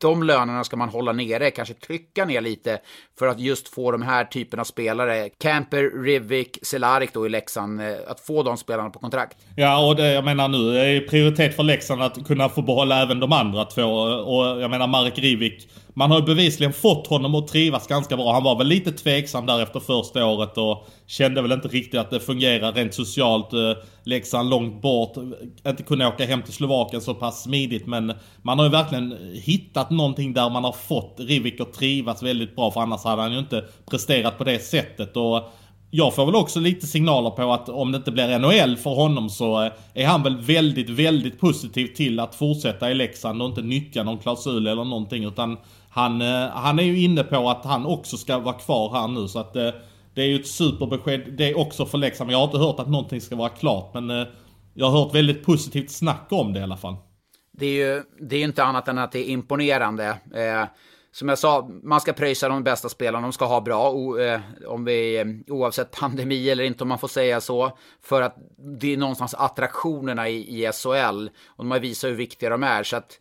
de 0.02 0.22
lönerna 0.22 0.64
ska 0.64 0.76
man 0.76 0.88
hålla 0.88 1.12
nere, 1.12 1.50
kanske 1.50 1.74
trycka 1.74 2.24
ner 2.24 2.40
lite 2.40 2.78
för 3.18 3.26
att 3.26 3.40
just 3.40 3.68
få 3.68 3.92
de 3.92 4.02
här 4.02 4.24
typen 4.24 4.60
av 4.60 4.64
spelare, 4.64 5.28
Camper, 5.28 6.02
Rivik, 6.04 6.58
Cehlárik 6.62 7.14
då 7.14 7.26
i 7.26 7.28
Leksand, 7.28 7.80
eh, 7.80 7.86
att 8.06 8.20
få 8.20 8.42
de 8.42 8.56
spelarna 8.56 8.90
på 8.90 8.98
kontrakt. 8.98 9.36
Ja, 9.56 9.86
och 9.86 9.96
det, 9.96 10.12
jag 10.12 10.24
menar 10.24 10.48
nu 10.48 10.78
är 10.78 11.00
prioritet 11.00 11.56
för 11.56 11.62
Leksand 11.62 12.02
att 12.02 12.26
kunna 12.26 12.48
få 12.48 12.62
behålla 12.62 13.02
även 13.02 13.20
de 13.20 13.32
andra 13.32 13.64
två. 13.64 13.82
Och 13.82 14.62
jag 14.62 14.70
menar 14.70 14.86
Marek 14.86 15.18
Rivik, 15.18 15.68
man 15.94 16.10
har 16.10 16.18
ju 16.18 16.24
bevisligen 16.24 16.72
fått 16.72 17.06
honom 17.06 17.34
att 17.34 17.48
trivas 17.48 17.86
ganska 17.86 18.16
bra. 18.16 18.32
Han 18.32 18.42
var 18.42 18.58
väl 18.58 18.66
lite 18.66 18.92
tveksam 18.92 19.46
där 19.46 19.62
efter 19.62 19.80
första 19.80 20.26
året 20.26 20.58
och 20.58 20.86
kände 21.06 21.42
väl 21.42 21.52
inte 21.52 21.68
riktigt 21.68 22.00
att 22.00 22.10
det 22.10 22.20
fungerar 22.20 22.72
rent 22.72 22.94
socialt. 22.94 23.52
Eh, 23.52 23.72
Leksand 24.04 24.50
långt 24.50 24.82
bort, 24.82 25.16
eh, 25.16 25.70
inte 25.70 25.82
kunna 25.82 26.08
åka 26.08 26.26
hem 26.26 26.42
till 26.42 26.52
Slovakien 26.52 27.02
så 27.02 27.14
pass 27.14 27.42
smidigt. 27.42 27.86
Men 27.86 28.12
man 28.42 28.58
har 28.58 28.66
ju 28.66 28.70
verkligen 28.70 29.34
hittat 29.44 29.90
någonting 29.90 30.32
där 30.32 30.50
man 30.50 30.64
har 30.64 30.72
fått 30.72 31.16
Rivik 31.18 31.60
att 31.60 31.72
trivas 31.72 32.22
väldigt 32.22 32.56
bra. 32.56 32.70
För 32.70 32.80
annars 32.80 33.04
hade 33.04 33.22
han 33.22 33.32
ju 33.32 33.38
inte 33.38 33.64
presterat 33.90 34.38
på 34.38 34.44
det 34.44 34.58
sättet. 34.58 35.16
Och 35.16 35.52
jag 35.94 36.14
får 36.14 36.26
väl 36.26 36.34
också 36.34 36.60
lite 36.60 36.86
signaler 36.86 37.30
på 37.30 37.52
att 37.52 37.68
om 37.68 37.92
det 37.92 37.98
inte 37.98 38.12
blir 38.12 38.38
NHL 38.38 38.76
för 38.76 38.90
honom 38.90 39.30
så 39.30 39.62
eh, 39.62 39.72
är 39.94 40.06
han 40.06 40.22
väl 40.22 40.40
väldigt, 40.40 40.90
väldigt 40.90 41.40
positiv 41.40 41.86
till 41.86 42.20
att 42.20 42.34
fortsätta 42.34 42.90
i 42.90 42.94
Leksand 42.94 43.42
och 43.42 43.48
inte 43.48 43.62
nyttja 43.62 44.02
någon 44.02 44.18
klausul 44.18 44.66
eller 44.66 44.84
någonting. 44.84 45.24
Utan 45.24 45.56
han, 45.92 46.22
eh, 46.22 46.48
han 46.48 46.78
är 46.78 46.82
ju 46.82 47.00
inne 47.00 47.22
på 47.22 47.50
att 47.50 47.64
han 47.64 47.86
också 47.86 48.16
ska 48.16 48.38
vara 48.38 48.54
kvar 48.54 48.92
här 48.92 49.08
nu 49.08 49.28
så 49.28 49.38
att 49.38 49.56
eh, 49.56 49.70
Det 50.14 50.22
är 50.22 50.26
ju 50.26 50.36
ett 50.36 50.46
superbesked 50.46 51.32
det 51.38 51.50
är 51.50 51.58
också 51.58 51.86
för 51.86 51.98
Leksand. 51.98 52.30
Jag 52.30 52.38
har 52.38 52.44
inte 52.44 52.58
hört 52.58 52.80
att 52.80 52.88
någonting 52.88 53.20
ska 53.20 53.36
vara 53.36 53.48
klart 53.48 53.94
men 53.94 54.10
eh, 54.10 54.26
jag 54.74 54.90
har 54.90 55.04
hört 55.04 55.14
väldigt 55.14 55.44
positivt 55.44 55.90
snack 55.90 56.26
om 56.30 56.52
det 56.52 56.60
i 56.60 56.62
alla 56.62 56.76
fall. 56.76 56.96
Det 57.52 57.66
är 57.66 57.86
ju 57.86 58.02
det 58.20 58.36
är 58.36 58.44
inte 58.44 58.64
annat 58.64 58.88
än 58.88 58.98
att 58.98 59.12
det 59.12 59.18
är 59.18 59.30
imponerande. 59.30 60.06
Eh, 60.34 60.64
som 61.14 61.28
jag 61.28 61.38
sa, 61.38 61.70
man 61.82 62.00
ska 62.00 62.12
pröjsa 62.12 62.48
de 62.48 62.64
bästa 62.64 62.88
spelarna, 62.88 63.26
de 63.26 63.32
ska 63.32 63.44
ha 63.44 63.60
bra, 63.60 63.90
o, 63.90 64.18
eh, 64.18 64.40
om 64.66 64.84
vi, 64.84 65.24
oavsett 65.48 65.90
pandemi 65.90 66.50
eller 66.50 66.64
inte 66.64 66.84
om 66.84 66.88
man 66.88 66.98
får 66.98 67.08
säga 67.08 67.40
så. 67.40 67.78
För 68.02 68.22
att 68.22 68.36
det 68.80 68.92
är 68.92 68.96
någonstans 68.96 69.34
attraktionerna 69.34 70.28
i, 70.28 70.64
i 70.64 70.72
SHL 70.72 71.28
och 71.46 71.64
de 71.64 71.70
har 71.70 71.78
visat 71.78 72.10
hur 72.10 72.14
viktiga 72.14 72.50
de 72.50 72.62
är. 72.62 72.82
Så 72.82 72.96
att 72.96 73.18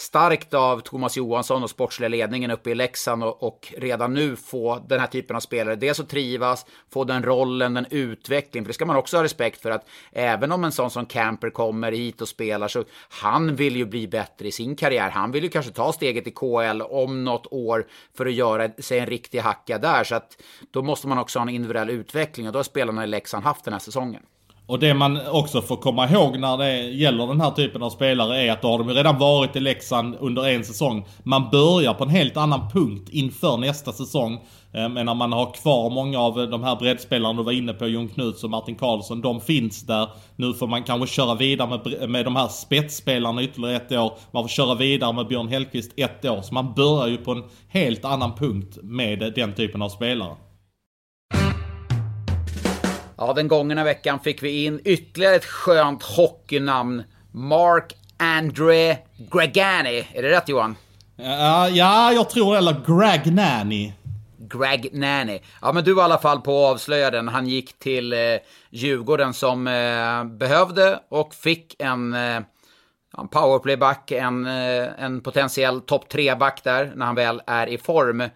starkt 0.00 0.54
av 0.54 0.80
Thomas 0.80 1.16
Johansson 1.16 1.62
och 1.62 1.70
sportsliga 1.70 2.08
ledningen 2.08 2.50
uppe 2.50 2.70
i 2.70 2.74
Leksand 2.74 3.24
och, 3.24 3.42
och, 3.42 3.74
redan 3.76 4.14
nu 4.14 4.36
få 4.36 4.84
den 4.88 5.00
här 5.00 5.06
typen 5.06 5.36
av 5.36 5.40
spelare. 5.40 5.76
Dels 5.76 6.00
att 6.00 6.08
trivas, 6.08 6.66
få 6.90 7.04
den 7.04 7.22
rollen, 7.22 7.74
den 7.74 7.86
utveckling. 7.90 8.64
För 8.64 8.68
det 8.68 8.74
ska 8.74 8.86
man 8.86 8.96
också 8.96 9.16
ha 9.16 9.24
respekt 9.24 9.62
för 9.62 9.70
att 9.70 9.88
även 10.12 10.52
om 10.52 10.64
en 10.64 10.72
sån 10.72 10.90
som 10.90 11.06
Camper 11.06 11.50
kommer 11.50 11.92
hit 11.92 12.20
och 12.20 12.28
spelar 12.28 12.68
så 12.68 12.84
han 13.08 13.56
vill 13.56 13.76
ju 13.76 13.84
bli 13.84 14.08
bättre 14.08 14.48
i 14.48 14.52
sin 14.52 14.76
karriär. 14.76 15.10
Han 15.10 15.32
vill 15.32 15.44
ju 15.44 15.50
kanske 15.50 15.72
ta 15.72 15.92
steget 15.92 16.26
i 16.26 16.30
KL 16.30 16.82
om 16.82 17.24
något 17.24 17.46
år 17.50 17.86
för 18.16 18.26
att 18.26 18.32
göra 18.32 18.68
sig 18.78 18.98
en 18.98 19.06
riktig 19.06 19.38
hacka 19.38 19.78
där. 19.78 20.04
Så 20.04 20.14
att 20.14 20.42
då 20.70 20.82
måste 20.82 21.08
man 21.08 21.18
också 21.18 21.38
ha 21.38 21.42
en 21.42 21.54
individuell 21.54 21.90
utveckling 21.90 22.46
och 22.46 22.52
då 22.52 22.58
har 22.58 22.64
spelarna 22.64 23.04
i 23.04 23.06
Leksand 23.06 23.44
haft 23.44 23.64
den 23.64 23.72
här 23.72 23.80
säsongen. 23.80 24.22
Och 24.70 24.78
det 24.78 24.94
man 24.94 25.20
också 25.30 25.62
får 25.62 25.76
komma 25.76 26.08
ihåg 26.08 26.38
när 26.38 26.56
det 26.56 26.80
gäller 26.80 27.26
den 27.26 27.40
här 27.40 27.50
typen 27.50 27.82
av 27.82 27.90
spelare 27.90 28.42
är 28.42 28.52
att 28.52 28.62
då 28.62 28.68
har 28.68 28.78
de 28.78 28.88
ju 28.88 28.94
redan 28.94 29.18
varit 29.18 29.56
i 29.56 29.60
Leksand 29.60 30.16
under 30.20 30.48
en 30.48 30.64
säsong. 30.64 31.06
Man 31.22 31.50
börjar 31.50 31.94
på 31.94 32.04
en 32.04 32.10
helt 32.10 32.36
annan 32.36 32.70
punkt 32.72 33.08
inför 33.12 33.56
nästa 33.56 33.92
säsong. 33.92 34.34
Eh, 34.72 34.88
men 34.88 35.06
när 35.06 35.14
man 35.14 35.32
har 35.32 35.52
kvar 35.52 35.90
många 35.90 36.20
av 36.20 36.50
de 36.50 36.62
här 36.62 36.76
breddspelarna 36.76 37.38
du 37.38 37.44
var 37.44 37.52
inne 37.52 37.72
på, 37.72 37.86
Jon 37.86 38.08
Knuts 38.08 38.44
och 38.44 38.50
Martin 38.50 38.74
Karlsson. 38.74 39.20
De 39.20 39.40
finns 39.40 39.86
där. 39.86 40.08
Nu 40.36 40.54
får 40.54 40.66
man 40.66 40.82
kanske 40.82 41.14
köra 41.14 41.34
vidare 41.34 41.68
med, 41.68 42.10
med 42.10 42.24
de 42.24 42.36
här 42.36 42.48
spetsspelarna 42.48 43.42
ytterligare 43.42 43.76
ett 43.76 43.92
år. 43.92 44.12
Man 44.30 44.44
får 44.44 44.48
köra 44.48 44.74
vidare 44.74 45.12
med 45.12 45.26
Björn 45.26 45.48
Hellkvist 45.48 45.92
ett 45.96 46.24
år. 46.24 46.42
Så 46.42 46.54
man 46.54 46.72
börjar 46.74 47.06
ju 47.06 47.16
på 47.16 47.32
en 47.32 47.44
helt 47.68 48.04
annan 48.04 48.34
punkt 48.34 48.78
med 48.82 49.32
den 49.34 49.54
typen 49.54 49.82
av 49.82 49.88
spelare. 49.88 50.36
Ja, 53.22 53.32
den 53.32 53.48
gångna 53.48 53.84
veckan 53.84 54.20
fick 54.20 54.42
vi 54.42 54.64
in 54.64 54.80
ytterligare 54.84 55.34
ett 55.34 55.44
skönt 55.44 56.02
hockeynamn. 56.02 57.02
Mark 57.32 57.96
Andre 58.18 58.98
Gregani. 59.32 60.08
Är 60.14 60.22
det 60.22 60.30
rätt 60.30 60.48
Johan? 60.48 60.76
Ja, 61.16 61.68
ja 61.68 62.12
jag 62.12 62.30
tror 62.30 62.56
eller 62.56 62.72
Greg 62.72 63.34
Nanny. 63.34 63.92
Greg 64.38 64.90
Nanny. 64.92 65.40
Ja, 65.62 65.72
men 65.72 65.84
du 65.84 65.92
var 65.92 66.02
i 66.02 66.04
alla 66.04 66.18
fall 66.18 66.40
på 66.40 66.66
att 66.66 66.72
avslöja 66.72 67.10
den. 67.10 67.28
Han 67.28 67.46
gick 67.46 67.78
till 67.78 68.12
eh, 68.12 68.18
Djurgården 68.70 69.34
som 69.34 69.66
eh, 69.66 70.24
behövde 70.24 71.00
och 71.08 71.34
fick 71.34 71.76
en, 71.78 72.14
eh, 72.14 72.42
en 73.18 73.28
powerplayback, 73.30 74.10
en, 74.10 74.46
eh, 74.46 74.88
en 74.98 75.20
potentiell 75.20 75.80
topp 75.80 76.12
3-back 76.12 76.64
där 76.64 76.92
när 76.94 77.06
han 77.06 77.14
väl 77.14 77.42
är 77.46 77.66
i 77.66 77.78
form. 77.78 78.20
Eh, 78.20 78.28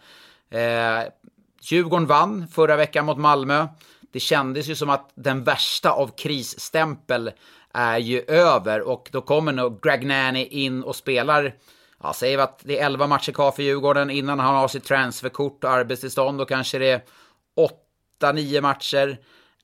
Djurgården 1.62 2.06
vann 2.06 2.48
förra 2.48 2.76
veckan 2.76 3.06
mot 3.06 3.18
Malmö 3.18 3.66
det 4.14 4.20
kändes 4.20 4.66
ju 4.66 4.74
som 4.74 4.90
att 4.90 5.10
den 5.14 5.44
värsta 5.44 5.90
av 5.90 6.10
krisstämpel 6.16 7.30
är 7.72 7.98
ju 7.98 8.20
över 8.20 8.80
och 8.80 9.08
då 9.12 9.20
kommer 9.20 9.52
nog 9.52 9.82
Greg 9.82 10.06
Nanny 10.06 10.44
in 10.44 10.82
och 10.82 10.96
spelar 10.96 11.54
Ja, 12.02 12.12
säger 12.12 12.36
vi 12.36 12.42
att 12.42 12.60
det 12.64 12.80
är 12.80 12.86
11 12.86 13.06
matcher 13.06 13.32
kvar 13.32 13.50
för 13.52 13.62
Djurgården 13.62 14.10
innan 14.10 14.38
han 14.38 14.54
har 14.54 14.68
sitt 14.68 14.84
transferkort 14.84 15.64
och 15.64 15.70
arbetstillstånd. 15.70 16.38
Då 16.38 16.44
kanske 16.44 16.78
det 16.78 16.90
är 16.90 17.02
8-9 18.22 18.60
matcher. 18.60 19.18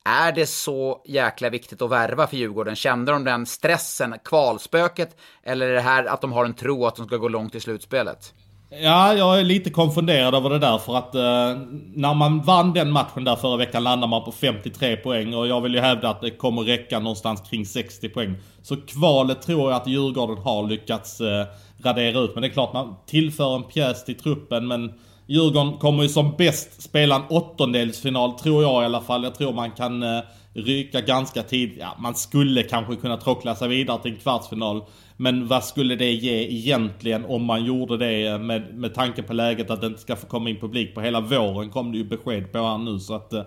Är 0.05 0.33
det 0.33 0.47
så 0.47 1.03
jäkla 1.07 1.51
viktigt 1.51 1.83
att 1.83 1.91
värva 1.91 2.27
för 2.27 2.37
Djurgården? 2.37 2.77
Kände 2.77 3.13
de 3.13 3.25
den 3.25 3.47
stressen, 3.47 4.15
kvalspöket? 4.25 5.17
Eller 5.43 5.69
är 5.69 5.75
det 5.75 5.81
här 5.81 6.05
att 6.05 6.21
de 6.21 6.33
har 6.33 6.45
en 6.45 6.55
tro 6.55 6.87
att 6.87 6.97
de 6.97 7.07
ska 7.07 7.17
gå 7.17 7.29
långt 7.29 7.55
i 7.55 7.61
slutspelet? 7.61 8.35
Ja, 8.73 9.15
jag 9.15 9.41
är 9.41 9.45
lite 9.45 9.71
konfunderad 9.71 10.35
över 10.35 10.51
det 10.51 10.59
där 10.59 10.79
för 10.79 10.97
att 10.97 11.15
eh, 11.15 11.61
när 11.95 12.15
man 12.15 12.43
vann 12.43 12.73
den 12.73 12.91
matchen 12.91 13.25
där 13.25 13.37
förra 13.37 13.57
veckan 13.57 13.85
landade 13.85 14.11
man 14.11 14.25
på 14.25 14.33
53 14.33 14.97
poäng 14.97 15.35
och 15.35 15.47
jag 15.47 15.61
vill 15.61 15.75
ju 15.75 15.81
hävda 15.81 16.11
att 16.11 16.21
det 16.21 16.31
kommer 16.31 16.63
räcka 16.63 16.99
någonstans 16.99 17.41
kring 17.51 17.67
60 17.67 18.09
poäng. 18.09 18.35
Så 18.63 18.77
kvalet 18.77 19.43
tror 19.43 19.71
jag 19.71 19.77
att 19.81 19.87
Djurgården 19.87 20.39
har 20.39 20.69
lyckats 20.69 21.21
eh, 21.21 21.47
radera 21.83 22.19
ut. 22.19 22.31
Men 22.35 22.43
det 22.43 22.49
är 22.49 22.53
klart, 22.53 22.73
man 22.73 22.97
tillför 23.07 23.57
en 23.57 23.63
pjäs 23.63 24.05
till 24.05 24.19
truppen 24.19 24.69
men 24.69 24.93
Djurgården 25.27 25.73
kommer 25.79 26.03
ju 26.03 26.09
som 26.09 26.35
bäst 26.39 26.83
spela 26.83 27.17
en 27.17 27.23
åttondelsfinal 27.29 28.33
tror 28.33 28.63
jag 28.63 28.83
i 28.83 28.85
alla 28.85 29.01
fall. 29.01 29.25
Jag 29.25 29.35
tror 29.35 29.53
man 29.53 29.71
kan 29.71 30.03
eh, 30.03 30.21
ryka 30.55 31.01
ganska 31.01 31.43
tidigt. 31.43 31.79
Ja, 31.81 31.97
man 31.99 32.15
skulle 32.15 32.63
kanske 32.63 32.97
kunna 32.97 33.17
trockla 33.17 33.55
sig 33.55 33.69
vidare 33.69 34.03
till 34.03 34.13
en 34.13 34.19
kvartsfinal. 34.19 34.83
Men 35.21 35.49
vad 35.49 35.65
skulle 35.65 35.97
det 35.97 36.13
ge 36.13 36.43
egentligen 36.43 37.25
om 37.25 37.45
man 37.45 37.65
gjorde 37.65 37.97
det 37.97 38.39
med, 38.39 38.75
med 38.75 38.95
tanke 38.95 39.23
på 39.23 39.33
läget 39.33 39.71
att 39.71 39.81
det 39.81 39.87
inte 39.87 40.01
ska 40.01 40.17
få 40.17 40.27
komma 40.27 40.51
in 40.51 40.61
publik 40.61 40.95
på 40.95 41.01
hela 41.01 41.21
våren 41.21 41.71
kom 41.71 41.93
det 41.93 41.99
ju 41.99 42.05
besked 42.05 42.53
på 42.53 42.59
här 42.59 42.79
nu 42.79 42.99
så 42.99 43.15
att 43.15 43.33
eh, 43.33 43.43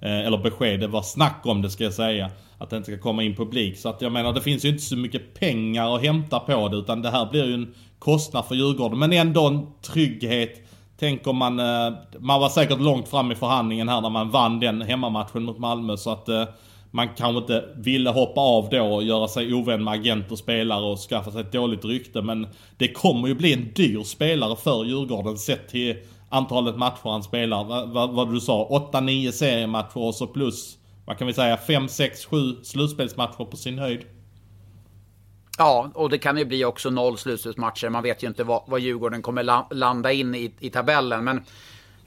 eller 0.00 0.38
besked, 0.38 0.80
det 0.80 0.86
var 0.86 1.02
snack 1.02 1.40
om 1.44 1.62
det 1.62 1.70
ska 1.70 1.84
jag 1.84 1.92
säga. 1.92 2.30
Att 2.58 2.70
det 2.70 2.76
inte 2.76 2.92
ska 2.92 3.02
komma 3.02 3.22
in 3.22 3.36
publik. 3.36 3.78
Så 3.78 3.88
att 3.88 4.02
jag 4.02 4.12
menar 4.12 4.32
det 4.32 4.40
finns 4.40 4.64
ju 4.64 4.68
inte 4.68 4.82
så 4.82 4.96
mycket 4.96 5.34
pengar 5.34 5.94
att 5.94 6.02
hämta 6.02 6.40
på 6.40 6.68
det 6.68 6.76
utan 6.76 7.02
det 7.02 7.10
här 7.10 7.30
blir 7.30 7.44
ju 7.44 7.54
en 7.54 7.74
kostnad 7.98 8.44
för 8.44 8.54
Djurgården. 8.54 8.98
Men 8.98 9.12
ändå 9.12 9.46
en 9.46 9.66
trygghet. 9.82 10.68
Tänk 10.98 11.26
om 11.26 11.36
man, 11.36 11.60
eh, 11.60 11.92
man 12.18 12.40
var 12.40 12.48
säkert 12.48 12.80
långt 12.80 13.08
fram 13.08 13.32
i 13.32 13.34
förhandlingen 13.34 13.88
här 13.88 14.00
när 14.00 14.10
man 14.10 14.30
vann 14.30 14.60
den 14.60 14.82
hemmamatchen 14.82 15.42
mot 15.42 15.58
Malmö 15.58 15.96
så 15.96 16.10
att 16.10 16.28
eh, 16.28 16.44
man 16.90 17.08
kanske 17.08 17.38
inte 17.38 17.64
ville 17.76 18.10
hoppa 18.10 18.40
av 18.40 18.68
då 18.70 18.94
och 18.94 19.02
göra 19.02 19.28
sig 19.28 19.54
ovän 19.54 19.84
med 19.84 19.94
agent 19.94 20.32
och 20.32 20.38
spelare 20.38 20.84
och 20.84 20.98
skaffa 20.98 21.30
sig 21.30 21.40
ett 21.40 21.52
dåligt 21.52 21.84
rykte. 21.84 22.22
Men 22.22 22.46
det 22.76 22.92
kommer 22.92 23.28
ju 23.28 23.34
bli 23.34 23.52
en 23.52 23.72
dyr 23.74 24.02
spelare 24.02 24.56
för 24.56 24.84
Djurgården 24.84 25.38
sett 25.38 25.68
till 25.68 25.96
antalet 26.28 26.76
matcher 26.76 27.10
han 27.10 27.22
spelar. 27.22 27.64
Vad, 27.64 27.88
vad, 27.88 28.10
vad 28.10 28.34
du 28.34 28.40
sa, 28.40 28.88
8-9 28.92 29.30
seriematcher 29.30 29.98
och 29.98 30.14
så 30.14 30.26
plus, 30.26 30.78
vad 31.06 31.18
kan 31.18 31.26
vi 31.26 31.32
säga, 31.32 31.56
5, 31.56 31.88
6, 31.88 32.24
7 32.24 32.36
slutspelsmatcher 32.62 33.44
på 33.44 33.56
sin 33.56 33.78
höjd. 33.78 34.00
Ja, 35.58 35.90
och 35.94 36.10
det 36.10 36.18
kan 36.18 36.36
ju 36.36 36.44
bli 36.44 36.64
också 36.64 36.90
noll 36.90 37.18
slutspelsmatcher. 37.18 37.88
Man 37.88 38.02
vet 38.02 38.22
ju 38.22 38.26
inte 38.26 38.44
vad, 38.44 38.62
vad 38.66 38.80
Djurgården 38.80 39.22
kommer 39.22 39.74
landa 39.74 40.12
in 40.12 40.34
i, 40.34 40.54
i 40.60 40.70
tabellen. 40.70 41.24
Men 41.24 41.42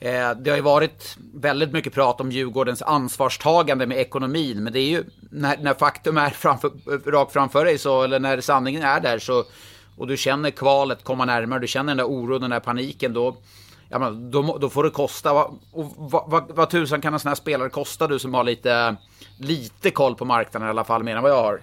Eh, 0.03 0.31
det 0.31 0.49
har 0.49 0.57
ju 0.57 0.63
varit 0.63 1.17
väldigt 1.33 1.71
mycket 1.71 1.93
prat 1.93 2.21
om 2.21 2.31
Djurgårdens 2.31 2.81
ansvarstagande 2.81 3.87
med 3.87 3.97
ekonomin, 3.97 4.63
men 4.63 4.73
det 4.73 4.79
är 4.79 4.89
ju 4.89 5.03
när, 5.31 5.57
när 5.57 5.73
faktum 5.73 6.17
är 6.17 6.29
framför, 6.29 6.71
rakt 7.11 7.33
framför 7.33 7.65
dig, 7.65 7.77
så, 7.77 8.03
eller 8.03 8.19
när 8.19 8.41
sanningen 8.41 8.83
är 8.83 8.99
där, 8.99 9.19
så, 9.19 9.43
och 9.97 10.07
du 10.07 10.17
känner 10.17 10.51
kvalet 10.51 11.03
komma 11.03 11.25
närmare, 11.25 11.59
du 11.59 11.67
känner 11.67 11.87
den 11.87 11.97
där 11.97 12.11
oron, 12.11 12.41
den 12.41 12.49
där 12.49 12.59
paniken, 12.59 13.13
då, 13.13 13.37
ja, 13.89 13.99
men, 13.99 14.31
då, 14.31 14.57
då 14.57 14.69
får 14.69 14.83
det 14.83 14.89
kosta. 14.89 15.33
Och 15.33 15.93
vad, 15.97 16.29
vad, 16.29 16.51
vad 16.51 16.69
tusan 16.69 17.01
kan 17.01 17.13
en 17.13 17.19
sån 17.19 17.29
här 17.29 17.35
spelare 17.35 17.69
kosta, 17.69 18.07
du 18.07 18.19
som 18.19 18.33
har 18.33 18.43
lite, 18.43 18.95
lite 19.37 19.91
koll 19.91 20.15
på 20.15 20.25
marknaden 20.25 20.67
i 20.67 20.69
alla 20.69 20.83
fall, 20.83 21.03
mer 21.03 21.15
än 21.15 21.23
vad 21.23 21.31
jag 21.31 21.43
har? 21.43 21.61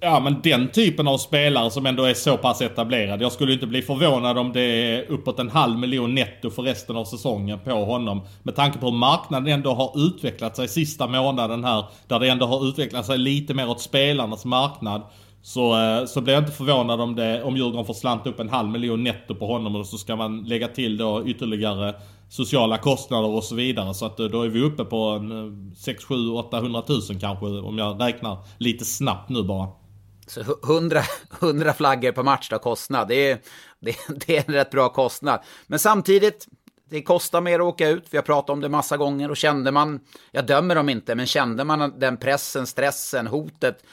Ja 0.00 0.20
men 0.20 0.40
den 0.42 0.68
typen 0.68 1.08
av 1.08 1.18
spelare 1.18 1.70
som 1.70 1.86
ändå 1.86 2.04
är 2.04 2.14
så 2.14 2.36
pass 2.36 2.62
etablerad. 2.62 3.22
Jag 3.22 3.32
skulle 3.32 3.52
inte 3.52 3.66
bli 3.66 3.82
förvånad 3.82 4.38
om 4.38 4.52
det 4.52 4.60
är 4.60 5.10
uppåt 5.10 5.38
en 5.38 5.50
halv 5.50 5.78
miljon 5.78 6.14
netto 6.14 6.50
för 6.50 6.62
resten 6.62 6.96
av 6.96 7.04
säsongen 7.04 7.58
på 7.58 7.84
honom. 7.84 8.20
Med 8.42 8.56
tanke 8.56 8.78
på 8.78 8.86
hur 8.86 8.96
marknaden 8.96 9.52
ändå 9.52 9.74
har 9.74 10.06
utvecklat 10.06 10.56
sig 10.56 10.68
sista 10.68 11.06
månaden 11.06 11.64
här. 11.64 11.84
Där 12.08 12.20
det 12.20 12.28
ändå 12.28 12.46
har 12.46 12.68
utvecklat 12.68 13.06
sig 13.06 13.18
lite 13.18 13.54
mer 13.54 13.70
åt 13.70 13.80
spelarnas 13.80 14.44
marknad. 14.44 15.02
Så, 15.42 15.80
eh, 15.80 16.04
så 16.04 16.20
blir 16.20 16.34
jag 16.34 16.42
inte 16.42 16.52
förvånad 16.52 17.00
om, 17.00 17.14
det, 17.14 17.42
om 17.42 17.56
Djurgården 17.56 17.86
får 17.86 17.94
slanta 17.94 18.30
upp 18.30 18.40
en 18.40 18.48
halv 18.48 18.68
miljon 18.68 19.04
netto 19.04 19.34
på 19.34 19.46
honom 19.46 19.76
och 19.76 19.86
så 19.86 19.98
ska 19.98 20.16
man 20.16 20.44
lägga 20.44 20.68
till 20.68 20.96
då 20.96 21.26
ytterligare 21.26 21.94
sociala 22.28 22.78
kostnader 22.78 23.28
och 23.28 23.44
så 23.44 23.54
vidare. 23.54 23.94
Så 23.94 24.06
att 24.06 24.20
eh, 24.20 24.26
då 24.26 24.42
är 24.42 24.48
vi 24.48 24.60
uppe 24.60 24.84
på 24.84 24.98
en 24.98 25.74
6, 25.76 26.04
7, 26.04 26.30
800 26.30 26.82
000 26.88 27.00
kanske 27.20 27.46
om 27.46 27.78
jag 27.78 28.00
räknar 28.00 28.38
lite 28.58 28.84
snabbt 28.84 29.28
nu 29.28 29.42
bara. 29.42 29.85
Så 30.26 30.40
100, 30.40 31.02
100 31.40 31.72
flaggor 31.76 32.12
per 32.12 32.22
match 32.22 32.48
då 32.48 32.58
kostnad, 32.58 33.08
det 33.08 33.30
är, 33.30 33.38
det, 33.80 33.96
det, 34.26 34.36
är 34.36 34.44
en 34.46 34.54
rätt 34.54 34.70
bra 34.70 34.88
kostnad. 34.88 35.40
Men 35.66 35.78
samtidigt, 35.78 36.46
det 36.90 37.02
kostar 37.02 37.40
mer 37.40 37.58
att 37.58 37.66
åka 37.66 37.88
ut. 37.88 38.04
Vi 38.10 38.18
har 38.18 38.22
pratat 38.22 38.50
om 38.50 38.60
det 38.60 38.68
massa 38.68 38.96
gånger 38.96 39.30
och 39.30 39.36
kände 39.36 39.72
man, 39.72 40.00
jag 40.32 40.46
dömer 40.46 40.74
dem 40.74 40.88
inte, 40.88 41.14
men 41.14 41.26
kände 41.26 41.64
man 41.64 41.98
den 41.98 42.16
pressen, 42.16 42.66
stressen, 42.66 43.26
hotet, 43.26 43.84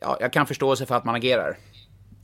ja, 0.00 0.16
jag 0.20 0.32
kan 0.32 0.46
förstå 0.46 0.76
sig 0.76 0.86
för 0.86 0.94
att 0.94 1.04
man 1.04 1.14
agerar. 1.14 1.56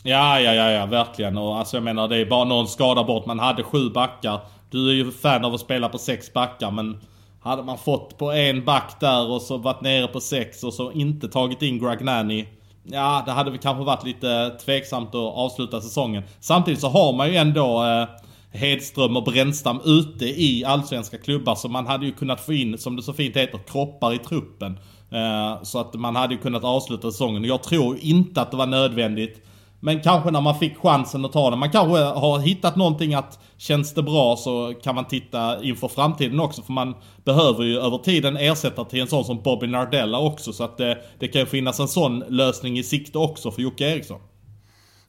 Ja, 0.02 0.40
ja, 0.40 0.54
ja, 0.54 0.70
ja, 0.70 0.86
verkligen. 0.86 1.38
Och 1.38 1.58
alltså 1.58 1.76
jag 1.76 1.84
menar, 1.84 2.08
det 2.08 2.16
är 2.16 2.26
bara 2.26 2.44
någon 2.44 2.68
skada 2.68 3.04
bort. 3.04 3.26
Man 3.26 3.38
hade 3.38 3.62
sju 3.62 3.90
backar. 3.90 4.40
Du 4.70 4.90
är 4.90 4.94
ju 4.94 5.12
fan 5.12 5.44
av 5.44 5.54
att 5.54 5.60
spela 5.60 5.88
på 5.88 5.98
sex 5.98 6.32
backar, 6.32 6.70
men 6.70 7.00
hade 7.42 7.62
man 7.62 7.78
fått 7.78 8.18
på 8.18 8.32
en 8.32 8.64
back 8.64 8.96
där 9.00 9.30
och 9.30 9.42
så 9.42 9.56
varit 9.56 9.80
nere 9.80 10.06
på 10.06 10.20
sex 10.20 10.64
och 10.64 10.74
så 10.74 10.92
inte 10.92 11.28
tagit 11.28 11.62
in 11.62 11.78
Gragnani 11.78 12.48
Ja, 12.82 13.22
det 13.26 13.32
hade 13.32 13.50
väl 13.50 13.60
kanske 13.60 13.84
varit 13.84 14.04
lite 14.04 14.50
tveksamt 14.64 15.08
att 15.08 15.34
avsluta 15.34 15.80
säsongen. 15.80 16.22
Samtidigt 16.40 16.80
så 16.80 16.88
har 16.88 17.12
man 17.12 17.28
ju 17.28 17.36
ändå 17.36 17.84
eh, 17.84 18.08
Hedström 18.52 19.16
och 19.16 19.24
Brännstam 19.24 19.80
ute 19.84 20.24
i 20.24 20.64
allsvenska 20.66 21.18
klubbar. 21.18 21.54
Så 21.54 21.68
man 21.68 21.86
hade 21.86 22.06
ju 22.06 22.12
kunnat 22.12 22.40
få 22.40 22.52
in, 22.52 22.78
som 22.78 22.96
det 22.96 23.02
så 23.02 23.12
fint 23.12 23.36
heter, 23.36 23.58
kroppar 23.66 24.14
i 24.14 24.18
truppen. 24.18 24.78
Eh, 25.10 25.62
så 25.62 25.78
att 25.78 25.94
man 25.94 26.16
hade 26.16 26.34
ju 26.34 26.40
kunnat 26.40 26.64
avsluta 26.64 27.10
säsongen. 27.10 27.44
Jag 27.44 27.62
tror 27.62 27.98
inte 28.00 28.40
att 28.40 28.50
det 28.50 28.56
var 28.56 28.66
nödvändigt. 28.66 29.46
Men 29.80 30.00
kanske 30.00 30.30
när 30.30 30.40
man 30.40 30.58
fick 30.58 30.78
chansen 30.78 31.24
att 31.24 31.32
ta 31.32 31.50
den. 31.50 31.58
Man 31.58 31.70
kanske 31.70 31.98
har 31.98 32.38
hittat 32.38 32.76
någonting 32.76 33.14
att 33.14 33.38
känns 33.56 33.94
det 33.94 34.02
bra 34.02 34.36
så 34.36 34.74
kan 34.82 34.94
man 34.94 35.04
titta 35.04 35.62
inför 35.62 35.88
framtiden 35.88 36.40
också. 36.40 36.62
För 36.62 36.72
man 36.72 36.94
behöver 37.24 37.64
ju 37.64 37.78
över 37.78 37.98
tiden 37.98 38.36
ersätta 38.36 38.84
till 38.84 39.00
en 39.00 39.06
sån 39.06 39.24
som 39.24 39.42
Bobby 39.42 39.66
Nardella 39.66 40.18
också. 40.18 40.52
Så 40.52 40.64
att 40.64 40.78
det, 40.78 40.98
det 41.18 41.28
kan 41.28 41.46
finnas 41.46 41.80
en 41.80 41.88
sån 41.88 42.18
lösning 42.18 42.78
i 42.78 42.82
sikte 42.82 43.18
också 43.18 43.50
för 43.50 43.62
Jocke 43.62 43.84
Eriksson. 43.84 44.20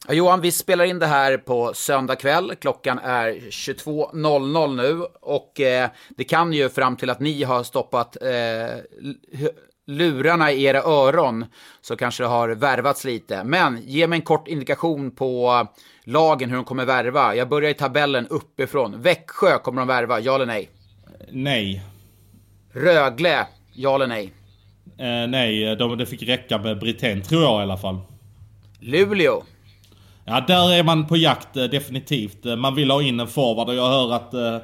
Ja, 0.08 0.14
Johan, 0.14 0.40
vi 0.40 0.52
spelar 0.52 0.84
in 0.84 0.98
det 0.98 1.06
här 1.06 1.36
på 1.36 1.72
söndag 1.74 2.16
kväll. 2.16 2.52
Klockan 2.60 2.98
är 2.98 3.32
22.00 3.32 4.76
nu 4.76 5.06
och 5.20 5.60
eh, 5.60 5.90
det 6.08 6.24
kan 6.24 6.52
ju 6.52 6.68
fram 6.68 6.96
till 6.96 7.10
att 7.10 7.20
ni 7.20 7.42
har 7.42 7.62
stoppat 7.62 8.16
eh, 8.22 8.30
lurarna 9.86 10.52
i 10.52 10.64
era 10.64 10.82
öron 10.82 11.44
så 11.80 11.96
kanske 11.96 12.22
det 12.22 12.28
har 12.28 12.48
värvats 12.48 13.04
lite. 13.04 13.44
Men 13.44 13.78
ge 13.86 14.06
mig 14.06 14.16
en 14.16 14.22
kort 14.22 14.48
indikation 14.48 15.10
på 15.10 15.66
lagen, 16.04 16.50
hur 16.50 16.56
de 16.56 16.64
kommer 16.64 16.84
värva. 16.84 17.34
Jag 17.34 17.48
börjar 17.48 17.70
i 17.70 17.74
tabellen 17.74 18.26
uppifrån. 18.26 19.02
Växjö, 19.02 19.58
kommer 19.58 19.80
de 19.80 19.88
värva? 19.88 20.20
Ja 20.20 20.34
eller 20.34 20.46
nej? 20.46 20.70
Nej. 21.30 21.82
Rögle, 22.72 23.46
ja 23.72 23.94
eller 23.94 24.06
nej? 24.06 24.32
Eh, 24.98 25.28
nej, 25.28 25.76
de, 25.76 25.98
det 25.98 26.06
fick 26.06 26.22
räcka 26.22 26.58
med 26.58 26.78
Brithén, 26.78 27.22
tror 27.22 27.42
jag 27.42 27.60
i 27.60 27.62
alla 27.62 27.76
fall. 27.76 28.00
Luleå? 28.80 29.42
Ja, 30.24 30.44
där 30.46 30.72
är 30.72 30.82
man 30.82 31.06
på 31.06 31.16
jakt 31.16 31.56
eh, 31.56 31.64
definitivt. 31.64 32.46
Eh, 32.46 32.56
man 32.56 32.74
vill 32.74 32.90
ha 32.90 33.02
in 33.02 33.20
en 33.20 33.26
forward 33.26 33.68
och 33.68 33.74
jag 33.74 33.88
hör 33.88 34.12
att 34.12 34.34
eh, 34.34 34.58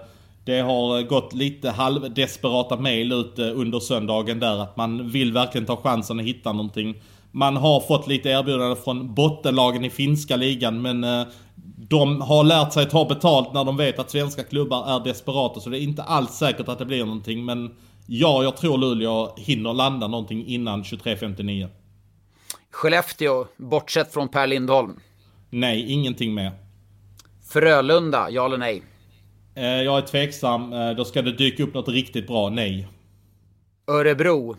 det 0.48 0.60
har 0.60 1.02
gått 1.02 1.32
lite 1.32 1.70
halvdesperata 1.70 2.76
mail 2.76 3.12
ut 3.12 3.38
under 3.38 3.80
söndagen 3.80 4.40
där 4.40 4.62
att 4.62 4.76
man 4.76 5.10
vill 5.10 5.32
verkligen 5.32 5.66
ta 5.66 5.76
chansen 5.76 6.20
att 6.20 6.26
hitta 6.26 6.52
någonting. 6.52 6.94
Man 7.30 7.56
har 7.56 7.80
fått 7.80 8.06
lite 8.06 8.28
erbjudanden 8.28 8.76
från 8.76 9.14
bottenlagen 9.14 9.84
i 9.84 9.90
finska 9.90 10.36
ligan 10.36 10.82
men 10.82 11.26
de 11.88 12.20
har 12.20 12.44
lärt 12.44 12.72
sig 12.72 12.88
ta 12.88 13.04
betalt 13.04 13.52
när 13.54 13.64
de 13.64 13.76
vet 13.76 13.98
att 13.98 14.10
svenska 14.10 14.44
klubbar 14.44 14.96
är 14.96 15.04
desperata 15.04 15.60
så 15.60 15.70
det 15.70 15.78
är 15.78 15.82
inte 15.82 16.02
alls 16.02 16.30
säkert 16.30 16.68
att 16.68 16.78
det 16.78 16.84
blir 16.84 17.04
någonting 17.04 17.44
men 17.44 17.74
ja, 18.06 18.42
jag 18.42 18.56
tror 18.56 18.78
Luleå 18.78 19.34
hinner 19.36 19.72
landa 19.72 20.08
någonting 20.08 20.46
innan 20.46 20.82
23.59. 20.82 21.68
Skellefteå, 22.70 23.46
bortsett 23.56 24.12
från 24.12 24.28
Per 24.28 24.46
Lindholm. 24.46 25.00
Nej, 25.50 25.92
ingenting 25.92 26.34
mer. 26.34 26.52
Frölunda, 27.48 28.30
ja 28.30 28.46
eller 28.46 28.58
nej? 28.58 28.82
Eh, 29.58 29.82
jag 29.82 29.98
är 29.98 30.02
tveksam. 30.02 30.72
Eh, 30.72 30.90
då 30.90 31.04
ska 31.04 31.22
det 31.22 31.32
dyka 31.32 31.62
upp 31.62 31.74
något 31.74 31.88
riktigt 31.88 32.26
bra. 32.26 32.48
Nej. 32.48 32.88
Örebro? 33.90 34.56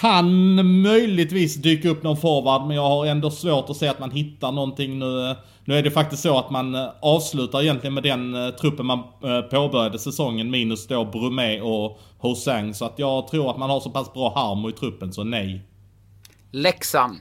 Kan 0.00 0.82
möjligtvis 0.82 1.56
dyka 1.56 1.88
upp 1.88 2.02
någon 2.02 2.16
forward, 2.16 2.66
men 2.66 2.76
jag 2.76 2.88
har 2.88 3.06
ändå 3.06 3.30
svårt 3.30 3.70
att 3.70 3.76
se 3.76 3.88
att 3.88 4.00
man 4.00 4.10
hittar 4.10 4.52
någonting 4.52 4.98
nu. 4.98 5.36
Nu 5.64 5.78
är 5.78 5.82
det 5.82 5.90
faktiskt 5.90 6.22
så 6.22 6.38
att 6.38 6.50
man 6.50 6.74
eh, 6.74 6.88
avslutar 7.02 7.62
egentligen 7.62 7.94
med 7.94 8.02
den 8.02 8.52
truppen 8.60 8.86
man 8.86 9.02
påbörjade 9.50 9.98
säsongen, 9.98 10.50
minus 10.50 10.86
då 10.86 11.04
Brumé 11.04 11.60
och 11.60 11.98
Hosang. 12.18 12.74
Så 12.74 12.84
att 12.84 12.98
jag 12.98 13.28
tror 13.28 13.50
att 13.50 13.58
man 13.58 13.70
har 13.70 13.80
så 13.80 13.90
pass 13.90 14.12
bra 14.12 14.34
harmo 14.34 14.68
i 14.68 14.72
truppen, 14.72 15.12
så 15.12 15.24
nej. 15.24 15.60
Leksand? 16.50 17.16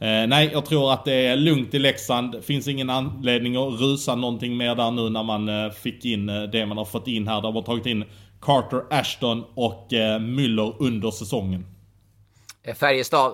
Eh, 0.00 0.26
nej, 0.26 0.50
jag 0.52 0.66
tror 0.66 0.92
att 0.92 1.04
det 1.04 1.26
är 1.26 1.36
lugnt 1.36 1.74
i 1.74 1.78
Leksand. 1.78 2.44
Finns 2.44 2.68
ingen 2.68 2.90
anledning 2.90 3.56
att 3.56 3.80
rusa 3.80 4.14
någonting 4.14 4.56
mer 4.56 4.74
där 4.74 4.90
nu 4.90 5.10
när 5.10 5.22
man 5.22 5.48
eh, 5.48 5.70
fick 5.70 6.04
in 6.04 6.28
eh, 6.28 6.42
det 6.42 6.66
man 6.66 6.78
har 6.78 6.84
fått 6.84 7.06
in 7.06 7.28
här. 7.28 7.42
De 7.42 7.54
har 7.54 7.62
tagit 7.62 7.86
in 7.86 8.04
Carter 8.40 8.82
Ashton 8.90 9.44
och 9.54 9.92
eh, 9.92 10.18
Müller 10.18 10.74
under 10.78 11.10
säsongen. 11.10 11.66
Eh, 12.62 12.74
Färjestad? 12.74 13.32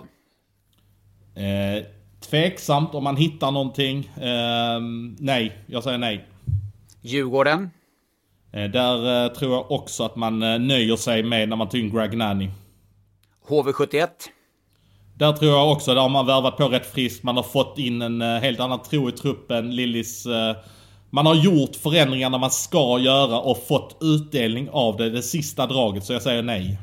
Eh, 1.35 1.85
tveksamt 2.21 2.95
om 2.95 3.05
man 3.05 3.17
hittar 3.17 3.51
någonting. 3.51 3.99
Eh, 4.17 4.81
nej, 5.19 5.59
jag 5.67 5.83
säger 5.85 5.99
nej. 5.99 6.25
Djurgården? 7.01 7.71
Där 8.51 9.29
tror 9.29 9.53
jag 9.53 9.71
också 9.71 10.05
att 10.05 10.17
man 10.17 10.39
nöjer 10.39 10.97
sig 10.97 11.23
med 11.23 11.49
när 11.49 11.57
man 11.57 11.69
tar 11.69 11.79
in 11.79 11.91
Gragnani. 11.91 12.51
HV71? 13.49 14.09
Där 15.19 15.33
tror 15.33 15.51
jag 15.53 15.73
också, 15.73 15.95
där 15.95 16.01
har 16.01 16.09
man 16.09 16.27
värvat 16.27 16.57
på 16.57 16.69
rätt 16.69 16.93
friskt. 16.93 17.23
Man 17.23 17.37
har 17.37 17.43
fått 17.43 17.79
in 17.79 18.03
en 18.03 18.23
uh, 18.23 18.39
helt 18.39 18.61
annan 18.61 18.83
tro 18.83 19.09
i 19.09 19.13
truppen. 19.13 19.77
Lillis... 19.77 20.27
Uh, 20.27 20.57
man 21.11 21.27
har 21.27 21.35
gjort 21.35 21.77
förändringarna 21.77 22.39
man 22.39 22.51
ska 22.51 22.99
göra 22.99 23.41
och 23.41 23.67
fått 23.69 23.97
utdelning 24.01 24.69
av 24.73 24.97
det, 24.97 25.11
det 25.11 25.23
sista 25.23 25.67
draget. 25.67 26.05
Så 26.05 26.13
jag 26.13 26.23
säger 26.23 26.43
nej. 26.43 26.79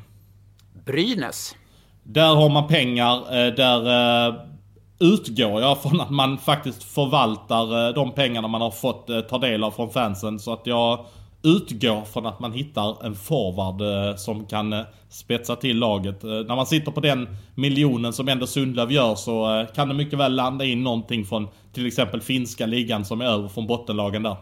Brynäs? 0.85 1.55
Där 2.03 2.35
har 2.35 2.49
man 2.49 2.67
pengar. 2.67 3.17
Uh, 3.17 3.55
där 3.55 4.53
utgår 4.99 5.61
jag 5.61 5.81
från 5.81 6.01
att 6.01 6.09
man 6.09 6.37
faktiskt 6.37 6.83
förvaltar 6.83 7.93
de 7.93 8.11
pengarna 8.11 8.47
man 8.47 8.61
har 8.61 8.71
fått 8.71 9.09
ta 9.29 9.37
del 9.37 9.63
av 9.63 9.71
från 9.71 9.89
fansen. 9.89 10.39
Så 10.39 10.53
att 10.53 10.61
jag 10.67 11.05
utgår 11.43 12.05
från 12.05 12.25
att 12.25 12.39
man 12.39 12.53
hittar 12.53 13.05
en 13.05 13.15
forward 13.15 13.81
eh, 13.81 14.15
som 14.15 14.45
kan 14.45 14.73
eh, 14.73 14.85
spetsa 15.09 15.55
till 15.55 15.77
laget. 15.77 16.23
Eh, 16.23 16.29
när 16.29 16.55
man 16.55 16.65
sitter 16.65 16.91
på 16.91 16.99
den 16.99 17.37
miljonen 17.55 18.13
som 18.13 18.27
ändå 18.27 18.47
Sundlöv 18.47 18.91
gör 18.91 19.15
så 19.15 19.65
kan 19.75 19.87
det 19.87 19.93
mycket 19.93 20.19
väl 20.19 20.35
landa 20.35 20.65
in 20.65 20.83
någonting 20.83 21.25
från 21.25 21.47
till 21.73 21.87
exempel 21.87 22.21
finska 22.21 22.65
ligan 22.65 23.05
som 23.05 23.21
är 23.21 23.25
över 23.25 23.49
från 23.49 23.67
bottenlagen 23.67 24.23
där. 24.23 24.35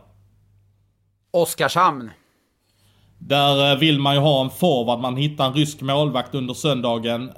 Oskarshamn. 1.32 2.10
Där 3.20 3.78
vill 3.78 4.00
man 4.00 4.14
ju 4.16 4.20
ha 4.20 4.44
en 4.44 4.50
forward. 4.50 5.00
Man 5.00 5.18
hittar 5.18 5.48
en 5.48 5.54
rysk 5.54 5.82
målvakt 5.82 6.36
under 6.36 6.54
söndagen. 6.54 7.32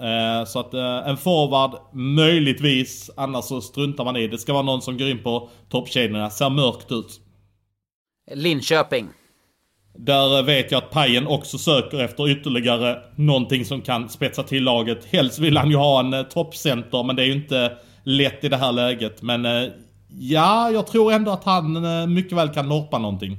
Så 0.47 0.59
att 0.59 0.74
en 1.07 1.18
forward, 1.18 1.72
möjligtvis. 1.93 3.11
Annars 3.18 3.45
så 3.45 3.61
struntar 3.61 4.05
man 4.05 4.16
i. 4.16 4.28
Det 4.28 4.38
ska 4.38 4.53
vara 4.53 4.64
någon 4.64 4.82
som 4.82 4.97
går 4.97 5.09
in 5.09 5.24
på 5.24 5.49
toppkedjorna. 5.70 6.30
Ser 6.30 6.49
mörkt 6.49 6.91
ut. 6.91 7.22
Linköping. 8.34 9.09
Där 9.98 10.44
vet 10.44 10.72
jag 10.72 10.84
att 10.84 10.91
Pajen 10.91 11.28
också 11.28 11.58
söker 11.58 12.00
efter 12.00 12.30
ytterligare 12.30 13.00
någonting 13.16 13.66
som 13.66 13.82
kan 13.82 14.10
spetsa 14.10 14.44
till 14.44 14.64
laget. 14.64 15.06
Helst 15.06 15.39
vill 15.39 15.58
han 15.58 15.70
ju 15.70 15.76
ha 15.76 16.00
en 16.00 16.14
eh, 16.14 16.24
toppcenter 16.24 17.04
men 17.04 17.16
det 17.16 17.24
är 17.24 17.26
ju 17.26 17.34
inte 17.34 17.78
lätt 18.04 18.44
i 18.44 18.50
det 18.50 18.58
här 18.58 18.72
läget. 18.72 19.22
Men 19.22 19.46
eh, 19.46 19.70
ja, 20.20 20.72
jag 20.72 20.88
tror 20.88 21.12
ändå 21.12 21.32
att 21.32 21.44
han 21.44 21.86
eh, 21.86 22.08
mycket 22.08 22.38
väl 22.38 22.50
kan 22.50 22.70
norpa 22.70 22.98
någonting. 22.98 23.38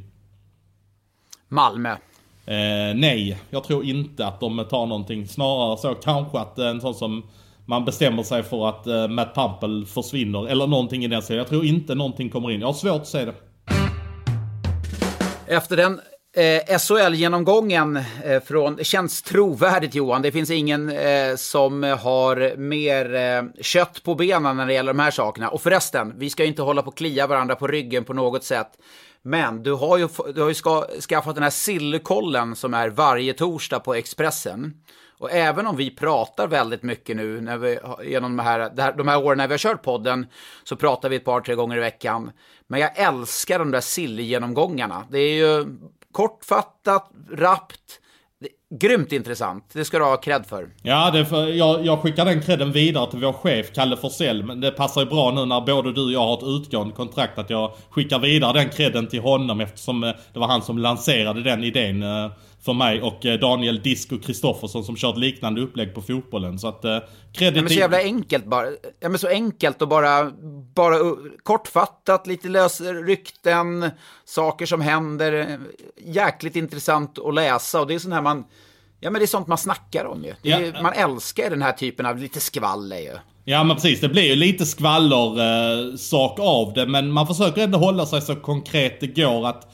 Malmö. 1.49 1.91
Eh, 2.47 2.95
nej, 2.95 3.39
jag 3.51 3.65
tror 3.65 3.85
inte 3.85 4.27
att 4.27 4.41
de 4.41 4.67
tar 4.71 4.87
någonting. 4.87 5.29
Snarare 5.29 5.79
så 5.79 5.95
kanske 5.95 6.39
att 6.39 6.59
en 6.59 6.81
sån 6.81 6.95
som 6.95 7.23
man 7.67 7.85
bestämmer 7.85 8.23
sig 8.23 8.43
för 8.43 8.69
att 8.69 8.87
eh, 8.87 9.09
Matt 9.09 9.35
Pumpel 9.35 9.87
försvinner. 9.87 10.49
Eller 10.49 10.67
någonting 10.67 11.05
i 11.05 11.09
den 11.09 11.23
serien. 11.23 11.39
Jag 11.39 11.49
tror 11.49 11.65
inte 11.65 11.95
någonting 11.95 12.31
kommer 12.31 12.51
in. 12.51 12.61
Jag 12.61 12.69
har 12.69 12.75
svårt 12.75 13.01
att 13.01 13.09
se 13.09 13.25
det. 13.25 13.35
Efter 15.47 15.77
den 15.77 16.01
Eh, 16.37 16.79
SHL-genomgången 16.79 17.97
eh, 18.25 18.43
från, 18.43 18.77
det 18.77 18.85
känns 18.85 19.23
trovärdigt 19.23 19.95
Johan. 19.95 20.23
Det 20.23 20.33
finns 20.33 20.51
ingen 20.51 20.89
eh, 20.89 21.37
som 21.37 21.83
har 21.83 22.57
mer 22.57 23.15
eh, 23.15 23.43
kött 23.63 24.03
på 24.03 24.15
benen 24.15 24.57
när 24.57 24.67
det 24.67 24.73
gäller 24.73 24.93
de 24.93 24.99
här 24.99 25.11
sakerna. 25.11 25.49
Och 25.49 25.63
förresten, 25.63 26.15
vi 26.17 26.31
ska 26.31 26.45
inte 26.45 26.63
hålla 26.63 26.83
på 26.83 26.89
och 26.89 26.97
klia 26.97 27.27
varandra 27.27 27.55
på 27.55 27.67
ryggen 27.67 28.05
på 28.05 28.13
något 28.13 28.45
sätt. 28.45 28.69
Men 29.23 29.63
du 29.63 29.73
har 29.73 29.99
ju, 29.99 30.09
du 30.35 30.41
har 30.41 30.49
ju 30.49 30.55
ska, 30.55 30.87
skaffat 31.09 31.35
den 31.35 31.43
här 31.43 31.51
sillkollen 31.51 32.57
som 32.57 32.75
är 32.75 32.89
varje 32.89 33.33
torsdag 33.33 33.81
på 33.81 33.95
Expressen. 33.95 34.75
Och 35.19 35.33
även 35.33 35.67
om 35.67 35.77
vi 35.77 35.91
pratar 35.91 36.49
väldigt 36.49 36.83
mycket 36.83 37.17
nu 37.17 37.41
när 37.41 37.59
vi, 37.59 37.79
genom 38.05 38.37
de 38.37 38.43
här, 38.43 38.93
de 38.97 39.09
här 39.09 39.25
åren 39.25 39.39
när 39.39 39.49
vi 39.49 39.53
har 39.53 39.59
kört 39.59 39.83
podden 39.83 40.27
så 40.65 40.77
pratar 40.77 41.09
vi 41.09 41.17
ett 41.17 41.25
par, 41.25 41.41
tre 41.41 41.55
gånger 41.55 41.77
i 41.77 41.81
veckan. 41.81 42.31
Men 42.67 42.81
jag 42.81 42.99
älskar 42.99 43.59
de 43.59 43.71
där 43.71 43.81
sillgenomgångarna. 43.81 45.05
Det 45.11 45.19
är 45.19 45.35
ju 45.35 45.67
kortfattat, 46.15 47.11
rappt. 47.33 48.01
Grymt 48.81 49.13
intressant. 49.13 49.71
Det 49.73 49.85
ska 49.85 49.99
du 49.99 50.05
ha 50.05 50.17
cred 50.17 50.47
för. 50.47 50.69
Ja, 50.83 51.11
det 51.11 51.27
för, 51.27 51.47
jag, 51.47 51.87
jag 51.87 52.01
skickar 52.01 52.25
den 52.25 52.43
credden 52.43 52.73
vidare 52.73 53.11
till 53.11 53.21
vår 53.21 53.33
chef 53.33 53.73
Kalle 53.75 53.97
Forsell. 53.97 54.45
Men 54.45 54.61
det 54.61 54.71
passar 54.71 55.01
ju 55.01 55.07
bra 55.07 55.31
nu 55.31 55.45
när 55.45 55.61
både 55.61 55.93
du 55.93 56.05
och 56.05 56.13
jag 56.13 56.21
har 56.21 56.39
ett 56.39 56.63
utgående 56.63 56.95
kontrakt 56.95 57.39
att 57.39 57.51
jag 57.51 57.73
skickar 57.91 58.19
vidare 58.19 58.53
den 58.53 58.69
credden 58.69 59.07
till 59.07 59.21
honom 59.21 59.61
eftersom 59.61 60.05
eh, 60.05 60.13
det 60.33 60.39
var 60.39 60.47
han 60.47 60.63
som 60.63 60.79
lanserade 60.79 61.43
den 61.43 61.65
idén. 61.65 62.03
Eh, 62.03 62.31
Eh, 62.65 62.67
för 62.67 62.73
mig 62.73 63.03
och 63.03 63.27
eh, 63.27 63.39
Daniel 63.39 63.83
Disco 63.83 64.19
Kristoffersson 64.19 64.85
som 64.85 64.97
kört 64.97 65.17
liknande 65.17 65.61
upplägg 65.61 65.95
på 65.95 66.03
fotbollen. 66.03 66.59
Så 66.59 66.69
att 66.69 66.85
eh, 66.85 66.99
kredit... 67.33 67.57
Ja, 67.57 67.63
men 67.63 67.69
så 67.69 67.79
jävla 67.79 67.99
enkelt 67.99 68.47
bara. 68.47 68.67
Ja 69.01 69.09
men 69.09 69.19
så 69.19 69.29
enkelt 69.29 69.83
och 69.83 69.89
bara, 69.89 70.33
bara 70.75 70.97
kortfattat, 71.43 72.27
lite 72.27 72.49
lösa 72.49 72.85
rykten, 72.85 73.91
saker 74.25 74.67
som 74.67 74.81
händer. 74.81 75.59
Jäkligt 76.05 76.57
intressant 76.57 77.19
att 77.19 77.35
läsa 77.35 77.81
och 77.81 77.87
det 77.87 77.95
är 77.95 77.99
sånt 77.99 78.15
här 78.15 78.23
man, 78.23 78.45
ja 79.01 79.11
men 79.11 79.21
det 79.21 79.25
är 79.25 79.27
sånt 79.27 79.47
man 79.47 79.59
snackar 79.59 80.05
om 80.05 80.25
ju. 80.25 80.35
Ja, 80.43 80.59
är, 80.59 80.83
man 80.83 80.93
älskar 80.93 81.51
den 81.51 81.63
här 81.63 81.73
typen 81.73 82.07
av 82.07 82.19
lite 82.19 82.41
skvaller 82.41 82.99
ju. 82.99 83.19
Ja 83.47 83.65
men 83.65 83.77
precis, 83.77 84.01
det 84.01 84.09
blir 84.09 84.23
ju 84.23 84.37
lite 84.37 84.67
skvaller 84.67 85.41
eh, 85.41 85.97
sak 85.97 86.39
av 86.41 86.73
det. 86.73 86.87
Men 86.87 87.11
man 87.11 87.27
försöker 87.27 87.63
ändå 87.63 87.79
hålla 87.79 88.07
sig 88.07 88.21
så 88.21 88.37
konkret 88.37 89.01
det 89.01 89.07
går 89.07 89.47
att 89.47 89.69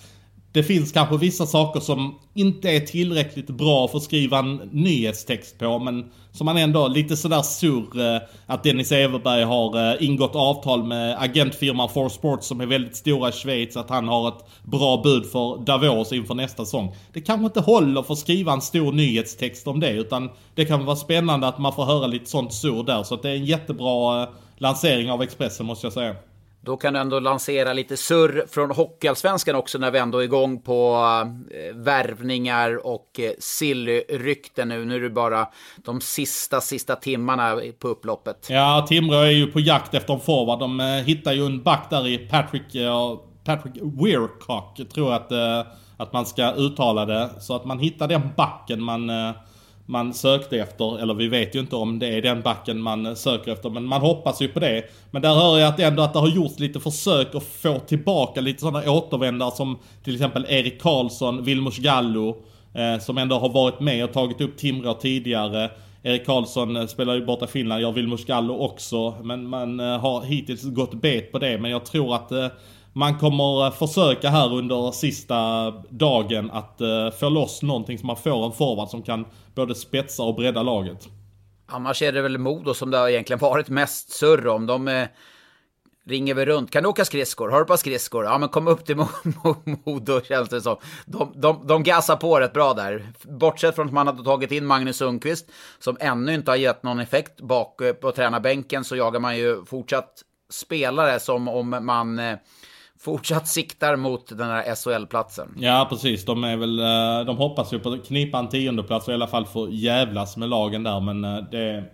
det 0.52 0.62
finns 0.62 0.92
kanske 0.92 1.16
vissa 1.16 1.46
saker 1.46 1.80
som 1.80 2.18
inte 2.34 2.70
är 2.70 2.80
tillräckligt 2.80 3.50
bra 3.50 3.88
för 3.88 3.96
att 3.98 4.04
skriva 4.04 4.38
en 4.38 4.56
nyhetstext 4.72 5.58
på, 5.58 5.78
men 5.78 6.10
som 6.32 6.44
man 6.44 6.56
ändå 6.56 6.88
lite 6.88 7.16
sådär 7.16 7.42
sur 7.42 8.00
eh, 8.00 8.20
att 8.46 8.64
Dennis 8.64 8.92
Everberg 8.92 9.44
har 9.44 9.90
eh, 9.90 10.04
ingått 10.04 10.34
avtal 10.34 10.84
med 10.84 11.22
agentfirman 11.22 11.88
For 11.88 12.08
Sports 12.08 12.46
som 12.46 12.60
är 12.60 12.66
väldigt 12.66 12.96
stora 12.96 13.28
i 13.28 13.32
Schweiz, 13.32 13.76
att 13.76 13.90
han 13.90 14.08
har 14.08 14.28
ett 14.28 14.44
bra 14.62 15.02
bud 15.04 15.26
för 15.26 15.64
Davos 15.64 16.12
inför 16.12 16.34
nästa 16.34 16.64
säsong. 16.64 16.94
Det 17.12 17.20
kanske 17.20 17.44
inte 17.44 17.60
håller 17.60 18.02
för 18.02 18.12
att 18.12 18.18
skriva 18.18 18.52
en 18.52 18.60
stor 18.60 18.92
nyhetstext 18.92 19.66
om 19.66 19.80
det, 19.80 19.90
utan 19.90 20.30
det 20.54 20.64
kan 20.64 20.84
vara 20.84 20.96
spännande 20.96 21.48
att 21.48 21.58
man 21.58 21.72
får 21.72 21.84
höra 21.84 22.06
lite 22.06 22.30
sånt 22.30 22.52
sur 22.52 22.82
där. 22.82 23.02
Så 23.02 23.14
att 23.14 23.22
det 23.22 23.30
är 23.30 23.34
en 23.34 23.44
jättebra 23.44 24.22
eh, 24.22 24.28
lansering 24.58 25.10
av 25.10 25.22
Expressen 25.22 25.66
måste 25.66 25.86
jag 25.86 25.92
säga. 25.92 26.16
Då 26.62 26.76
kan 26.76 26.94
du 26.94 27.00
ändå 27.00 27.20
lansera 27.20 27.72
lite 27.72 27.96
surr 27.96 28.46
från 28.50 28.70
Hockeyallsvenskan 28.70 29.56
också 29.56 29.78
när 29.78 29.90
vi 29.90 29.98
ändå 29.98 30.18
är 30.18 30.22
igång 30.22 30.62
på 30.62 30.96
eh, 31.50 31.76
värvningar 31.76 32.86
och 32.86 33.20
eh, 33.20 33.32
sillrykten 33.38 34.68
nu. 34.68 34.84
Nu 34.84 34.96
är 34.96 35.00
det 35.00 35.10
bara 35.10 35.48
de 35.76 36.00
sista, 36.00 36.60
sista 36.60 36.96
timmarna 36.96 37.60
på 37.78 37.88
upploppet. 37.88 38.46
Ja, 38.50 38.86
Timrå 38.88 39.16
är 39.16 39.30
ju 39.30 39.46
på 39.46 39.60
jakt 39.60 39.94
efter 39.94 40.14
en 40.14 40.20
forward. 40.20 40.58
De 40.58 40.80
eh, 40.80 40.86
hittar 40.86 41.32
ju 41.32 41.46
en 41.46 41.62
back 41.62 41.90
där 41.90 42.08
i 42.08 42.18
Patrick, 42.18 42.74
eh, 42.74 43.18
Patrick 43.44 43.74
Weircock, 43.82 44.80
tror 44.94 45.12
jag 45.12 45.22
att, 45.22 45.32
eh, 45.32 45.72
att 45.96 46.12
man 46.12 46.26
ska 46.26 46.52
uttala 46.52 47.06
det. 47.06 47.30
Så 47.40 47.56
att 47.56 47.64
man 47.64 47.78
hittar 47.78 48.08
den 48.08 48.30
backen 48.36 48.82
man 48.82 49.10
eh, 49.10 49.30
man 49.90 50.14
sökte 50.14 50.56
efter, 50.56 50.98
eller 51.02 51.14
vi 51.14 51.28
vet 51.28 51.54
ju 51.54 51.60
inte 51.60 51.76
om 51.76 51.98
det 51.98 52.06
är 52.06 52.22
den 52.22 52.42
backen 52.42 52.80
man 52.80 53.16
söker 53.16 53.52
efter, 53.52 53.70
men 53.70 53.84
man 53.84 54.00
hoppas 54.00 54.42
ju 54.42 54.48
på 54.48 54.60
det. 54.60 54.84
Men 55.10 55.22
där 55.22 55.34
hör 55.34 55.58
jag 55.58 55.68
att 55.68 55.80
ändå 55.80 56.02
att 56.02 56.12
det 56.12 56.18
har 56.18 56.28
gjorts 56.28 56.58
lite 56.58 56.80
försök 56.80 57.34
att 57.34 57.42
få 57.42 57.78
tillbaka 57.78 58.40
lite 58.40 58.60
sådana 58.60 58.90
återvändare 58.90 59.50
som 59.50 59.78
till 60.04 60.14
exempel 60.14 60.46
Erik 60.48 60.82
Karlsson, 60.82 61.44
Vilmos 61.44 61.78
Gallo, 61.78 62.36
eh, 62.74 63.00
som 63.00 63.18
ändå 63.18 63.38
har 63.38 63.48
varit 63.48 63.80
med 63.80 64.04
och 64.04 64.12
tagit 64.12 64.40
upp 64.40 64.56
Timrå 64.56 64.94
tidigare. 64.94 65.70
Erik 66.02 66.26
Karlsson 66.26 66.76
eh, 66.76 66.86
spelar 66.86 67.14
ju 67.14 67.24
borta 67.26 67.44
i 67.44 67.48
Finland, 67.48 67.82
gör 67.82 67.92
Vilmos 67.92 68.24
Gallo 68.24 68.54
också. 68.54 69.14
Men 69.22 69.46
man 69.46 69.80
eh, 69.80 69.98
har 69.98 70.22
hittills 70.22 70.62
gått 70.62 70.94
bet 70.94 71.32
på 71.32 71.38
det, 71.38 71.58
men 71.58 71.70
jag 71.70 71.84
tror 71.84 72.14
att 72.14 72.32
eh, 72.32 72.46
man 73.00 73.18
kommer 73.18 73.66
eh, 73.66 73.72
försöka 73.72 74.28
här 74.28 74.54
under 74.54 74.92
sista 74.92 75.70
dagen 75.90 76.50
att 76.50 76.80
eh, 76.80 77.10
få 77.20 77.28
loss 77.28 77.62
någonting 77.62 77.98
som 77.98 78.06
man 78.06 78.16
får 78.16 78.46
en 78.46 78.52
forward 78.52 78.88
som 78.88 79.02
kan 79.02 79.26
både 79.54 79.74
spetsa 79.74 80.22
och 80.22 80.34
bredda 80.34 80.62
laget. 80.62 81.08
Annars 81.66 82.02
är 82.02 82.12
det 82.12 82.22
väl 82.22 82.38
Modo 82.38 82.74
som 82.74 82.90
det 82.90 82.98
har 82.98 83.08
egentligen 83.08 83.40
varit 83.40 83.68
mest 83.68 84.12
surr 84.12 84.46
om. 84.46 84.66
De 84.66 84.88
eh, 84.88 85.06
ringer 86.06 86.34
väl 86.34 86.46
runt. 86.46 86.70
Kan 86.70 86.82
du 86.82 86.88
åka 86.88 87.04
skridskor? 87.04 87.48
Har 87.48 87.58
du 87.58 87.64
på 87.64 87.76
skridskor? 87.76 88.24
Ja, 88.24 88.38
men 88.38 88.48
kom 88.48 88.68
upp 88.68 88.84
till 88.86 88.96
Modo 89.84 90.20
känns 90.20 90.48
det 90.48 90.60
som. 90.60 90.76
De, 91.06 91.32
de, 91.36 91.66
de 91.66 91.82
gasar 91.82 92.16
på 92.16 92.40
rätt 92.40 92.52
bra 92.52 92.74
där. 92.74 93.12
Bortsett 93.22 93.74
från 93.74 93.86
att 93.86 93.92
man 93.92 94.06
hade 94.06 94.24
tagit 94.24 94.52
in 94.52 94.66
Magnus 94.66 94.96
Sundqvist, 94.96 95.50
som 95.78 95.96
ännu 96.00 96.34
inte 96.34 96.50
har 96.50 96.56
gett 96.56 96.82
någon 96.82 97.00
effekt 97.00 97.40
bak 97.40 97.80
eh, 97.80 97.92
på 97.92 98.12
tränarbänken, 98.12 98.84
så 98.84 98.96
jagar 98.96 99.20
man 99.20 99.36
ju 99.36 99.64
fortsatt 99.64 100.22
spelare 100.50 101.20
som 101.20 101.48
om 101.48 101.78
man 101.82 102.18
eh, 102.18 102.36
fortsatt 103.00 103.48
siktar 103.48 103.96
mot 103.96 104.38
den 104.38 104.48
här 104.48 104.74
SHL-platsen. 104.74 105.54
Ja, 105.58 105.86
precis. 105.90 106.24
De 106.24 106.44
är 106.44 106.56
väl, 106.56 106.78
eh, 106.78 107.26
de 107.26 107.36
hoppas 107.36 107.72
ju 107.72 107.78
på 107.78 107.88
att 107.88 108.06
knipa 108.06 108.38
en 108.38 108.48
tiondeplats 108.48 109.08
och 109.08 109.12
i 109.12 109.14
alla 109.14 109.26
fall 109.26 109.46
få 109.46 109.68
jävlas 109.70 110.36
med 110.36 110.48
lagen 110.48 110.82
där, 110.82 111.00
men 111.00 111.24
eh, 111.24 111.44
det... 111.50 111.84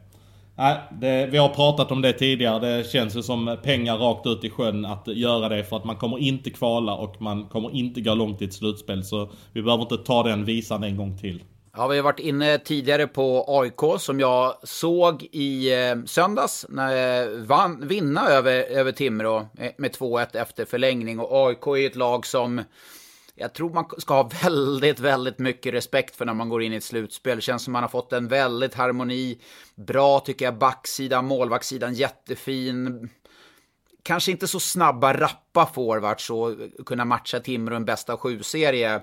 Nej, 0.59 0.77
det, 1.01 1.27
vi 1.27 1.39
har 1.39 1.49
pratat 1.49 1.93
om 1.93 2.03
det 2.03 2.13
tidigare. 2.13 2.59
Det 2.59 2.91
känns 2.91 3.17
ju 3.17 3.23
som 3.23 3.57
pengar 3.63 3.97
rakt 3.97 4.27
ut 4.27 4.45
i 4.45 4.51
sjön 4.51 4.85
att 4.85 5.07
göra 5.07 5.49
det 5.49 5.65
för 5.65 5.77
att 5.77 5.85
man 5.85 5.97
kommer 5.97 6.19
inte 6.19 6.51
kvala 6.51 6.95
och 6.95 7.23
man 7.23 7.45
kommer 7.45 7.75
inte 7.75 8.01
gå 8.01 8.15
långt 8.15 8.43
i 8.43 8.45
ett 8.45 8.55
slutspel. 8.55 9.05
Så 9.05 9.31
vi 9.53 9.63
behöver 9.63 9.83
inte 9.83 9.97
ta 9.97 10.23
den 10.23 10.45
visan 10.45 10.85
en 10.85 10.97
gång 10.97 11.19
till. 11.19 11.43
Ja, 11.79 11.87
vi 11.87 11.97
har 11.97 12.05
varit 12.05 12.19
inne 12.19 12.59
tidigare 12.59 13.07
på 13.07 13.45
AIK 13.49 14.01
som 14.01 14.21
jag 14.21 14.57
såg 14.63 15.23
i 15.33 15.73
eh, 15.75 16.05
söndags 16.07 16.67
när 16.69 17.39
vann, 17.47 17.89
vinna 17.89 18.29
över, 18.29 18.53
över 18.53 18.93
Timrå 18.93 19.49
med 19.77 19.97
2-1 19.97 20.37
efter 20.37 20.65
förlängning. 20.65 21.21
Och 21.21 21.49
AIK 21.49 21.67
är 21.67 21.87
ett 21.87 21.97
lag 21.97 22.27
som 22.27 22.63
jag 23.35 23.53
tror 23.53 23.71
man 23.71 23.85
ska 23.99 24.15
ha 24.15 24.31
väldigt, 24.43 25.01
väldigt 25.01 25.39
mycket 25.39 25.75
respekt 25.75 26.17
för 26.17 26.25
när 26.25 26.35
man 26.35 26.49
går 26.49 26.63
in 26.63 26.73
i 26.73 26.77
ett 26.77 26.85
slutspel. 26.85 27.37
Det 27.37 27.43
känns 27.43 27.65
som 27.65 27.73
man 27.73 27.83
har 27.83 27.91
fått 27.91 28.13
en 28.13 28.29
väldigt 28.29 28.75
harmoni. 28.75 29.41
Bra 29.75 30.21
tycker 30.21 30.45
jag, 30.45 30.59
backsidan, 30.59 31.25
målvaktssidan 31.25 31.95
jättefin. 31.95 33.09
Kanske 34.03 34.31
inte 34.31 34.49
så 34.49 34.61
snabba, 34.61 35.15
rappa 35.15 35.67
forwards 35.75 36.31
och 36.31 36.57
kunna 36.87 37.05
matcha 37.05 37.41
Timrå 37.41 37.77
en 37.77 37.85
bästa 37.85 38.17
sju-serie. 38.17 39.03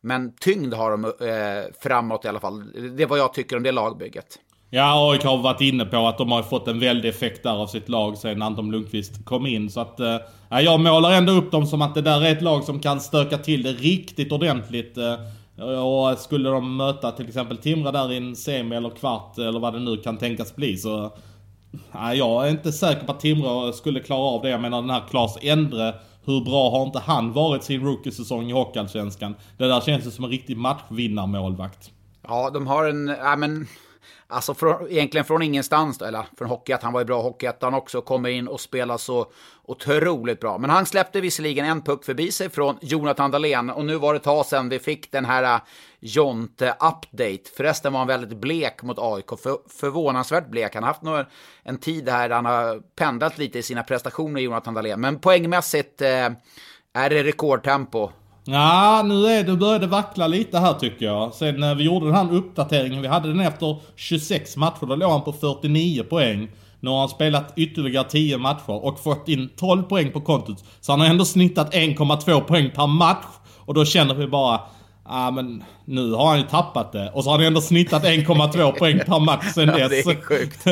Men 0.00 0.32
tyngd 0.40 0.74
har 0.74 0.90
de 0.90 1.04
eh, 1.04 1.74
framåt 1.80 2.24
i 2.24 2.28
alla 2.28 2.40
fall. 2.40 2.72
Det 2.96 3.02
är 3.02 3.06
vad 3.06 3.18
jag 3.18 3.34
tycker 3.34 3.56
om 3.56 3.62
det 3.62 3.72
lagbygget. 3.72 4.38
Ja, 4.70 5.12
AIK 5.12 5.24
har 5.24 5.36
varit 5.36 5.60
inne 5.60 5.84
på 5.84 6.06
att 6.06 6.18
de 6.18 6.32
har 6.32 6.42
fått 6.42 6.68
en 6.68 6.80
väldig 6.80 7.08
effekt 7.08 7.42
där 7.42 7.62
av 7.62 7.66
sitt 7.66 7.88
lag 7.88 8.18
sen 8.18 8.42
Anton 8.42 8.70
Lundqvist 8.70 9.24
kom 9.24 9.46
in. 9.46 9.70
Så 9.70 9.80
att, 9.80 10.00
eh, 10.00 10.16
jag 10.48 10.80
målar 10.80 11.12
ändå 11.12 11.32
upp 11.32 11.50
dem 11.50 11.66
som 11.66 11.82
att 11.82 11.94
det 11.94 12.02
där 12.02 12.24
är 12.24 12.32
ett 12.32 12.42
lag 12.42 12.64
som 12.64 12.80
kan 12.80 13.00
stöka 13.00 13.38
till 13.38 13.62
det 13.62 13.72
riktigt 13.72 14.32
ordentligt. 14.32 14.98
Eh, 14.98 15.14
och 15.84 16.18
skulle 16.18 16.48
de 16.48 16.76
möta 16.76 17.12
till 17.12 17.28
exempel 17.28 17.56
Timrå 17.56 17.90
där 17.90 18.12
i 18.12 18.16
en 18.16 18.36
semi 18.36 18.76
eller 18.76 18.90
kvart 18.90 19.38
eller 19.38 19.60
vad 19.60 19.72
det 19.72 19.80
nu 19.80 19.96
kan 19.96 20.18
tänkas 20.18 20.56
bli 20.56 20.76
så... 20.76 21.12
Nej, 21.92 22.18
jag 22.18 22.46
är 22.46 22.50
inte 22.50 22.72
säker 22.72 23.06
på 23.06 23.12
att 23.12 23.20
Timrå 23.20 23.72
skulle 23.72 24.00
klara 24.00 24.20
av 24.20 24.42
det. 24.42 24.48
Jag 24.48 24.60
menar 24.60 24.80
den 24.80 24.90
här 24.90 25.02
Klas 25.10 25.38
Endre 25.42 25.94
hur 26.24 26.40
bra 26.40 26.70
har 26.70 26.82
inte 26.86 26.98
han 26.98 27.32
varit 27.32 27.64
sin 27.64 27.80
rookie-säsong 27.80 28.50
i 28.50 28.52
Hockeyallsvenskan? 28.52 29.34
Det 29.58 29.68
där 29.68 29.80
känns 29.80 30.06
ju 30.06 30.10
som 30.10 30.24
en 30.24 30.30
riktig 30.30 30.56
matchvinnarmålvakt. 30.56 31.90
Ja, 32.28 32.50
de 32.50 32.66
har 32.66 32.84
en, 32.84 33.08
ja 33.08 33.36
men, 33.36 33.66
alltså 34.28 34.54
från, 34.54 34.90
egentligen 34.90 35.24
från 35.24 35.42
ingenstans, 35.42 35.98
då, 35.98 36.04
eller 36.04 36.26
från 36.38 36.48
Hockeyettan, 36.48 36.86
han 36.86 36.92
var 36.92 37.00
ju 37.00 37.04
bra 37.04 37.20
i 37.20 37.22
Hockeyettan 37.22 37.74
också, 37.74 38.00
kommer 38.00 38.28
in 38.28 38.48
och 38.48 38.60
spelar 38.60 38.96
så 38.96 39.26
otroligt 39.64 40.40
bra. 40.40 40.58
Men 40.58 40.70
han 40.70 40.86
släppte 40.86 41.20
visserligen 41.20 41.64
en 41.64 41.82
puck 41.82 42.04
förbi 42.04 42.32
sig 42.32 42.50
från 42.50 42.78
Jonathan 42.80 43.30
Dahlén 43.30 43.70
och 43.70 43.84
nu 43.84 43.96
var 43.96 44.12
det 44.12 44.16
ett 44.16 44.22
tag 44.22 44.46
sedan 44.46 44.68
vi 44.68 44.78
fick 44.78 45.12
den 45.12 45.24
här 45.24 45.42
äh, 45.42 45.60
Jonte-update. 46.00 47.48
Förresten 47.56 47.92
var 47.92 47.98
han 47.98 48.08
väldigt 48.08 48.38
blek 48.38 48.82
mot 48.82 48.98
AIK, 48.98 49.28
för, 49.42 49.58
förvånansvärt 49.80 50.48
blek. 50.48 50.74
Han 50.74 50.82
har 50.82 50.90
haft 50.90 51.02
någon, 51.02 51.24
en 51.62 51.78
tid 51.78 52.08
här 52.08 52.28
där 52.28 52.36
han 52.36 52.44
har 52.44 52.80
pendlat 52.96 53.38
lite 53.38 53.58
i 53.58 53.62
sina 53.62 53.82
prestationer, 53.82 54.40
Jonathan 54.40 54.74
Dahlén. 54.74 55.00
Men 55.00 55.18
poängmässigt 55.18 56.02
eh, 56.02 56.30
är 56.92 57.10
det 57.10 57.24
rekordtempo. 57.24 58.10
Ja, 58.50 59.02
nu 59.04 59.26
är 59.26 59.44
det, 59.44 59.56
började 59.56 59.86
vackla 59.86 60.26
lite 60.26 60.58
här 60.58 60.72
tycker 60.72 61.06
jag. 61.06 61.34
Sen 61.34 61.60
när 61.60 61.74
vi 61.74 61.84
gjorde 61.84 62.06
den 62.06 62.14
här 62.14 62.32
uppdateringen, 62.32 63.02
vi 63.02 63.08
hade 63.08 63.28
den 63.28 63.40
efter 63.40 63.76
26 63.96 64.56
matcher, 64.56 64.86
då 64.86 64.94
låg 64.94 65.10
han 65.10 65.22
på 65.22 65.32
49 65.32 66.02
poäng. 66.02 66.48
Nu 66.80 66.90
har 66.90 66.98
han 66.98 67.08
spelat 67.08 67.52
ytterligare 67.56 68.04
10 68.04 68.38
matcher 68.38 68.84
och 68.84 69.00
fått 69.00 69.28
in 69.28 69.48
12 69.56 69.82
poäng 69.82 70.12
på 70.12 70.20
kontot. 70.20 70.64
Så 70.80 70.92
han 70.92 71.00
har 71.00 71.06
ändå 71.06 71.24
snittat 71.24 71.74
1,2 71.74 72.40
poäng 72.40 72.70
per 72.74 72.86
match. 72.86 73.26
Och 73.58 73.74
då 73.74 73.84
känner 73.84 74.14
vi 74.14 74.26
bara, 74.26 74.60
Ja 75.08 75.30
men 75.30 75.64
nu 75.84 76.12
har 76.12 76.26
han 76.26 76.38
ju 76.38 76.44
tappat 76.44 76.92
det. 76.92 77.10
Och 77.14 77.24
så 77.24 77.30
har 77.30 77.38
han 77.38 77.46
ändå 77.46 77.60
snittat 77.60 78.04
1,2 78.04 78.72
poäng 78.78 78.98
per 78.98 79.20
match 79.20 79.44
sen 79.54 79.66
dess. 79.66 79.78
Ja, 79.78 79.88
det 79.88 79.98
är 79.98 80.22
sjukt. 80.22 80.64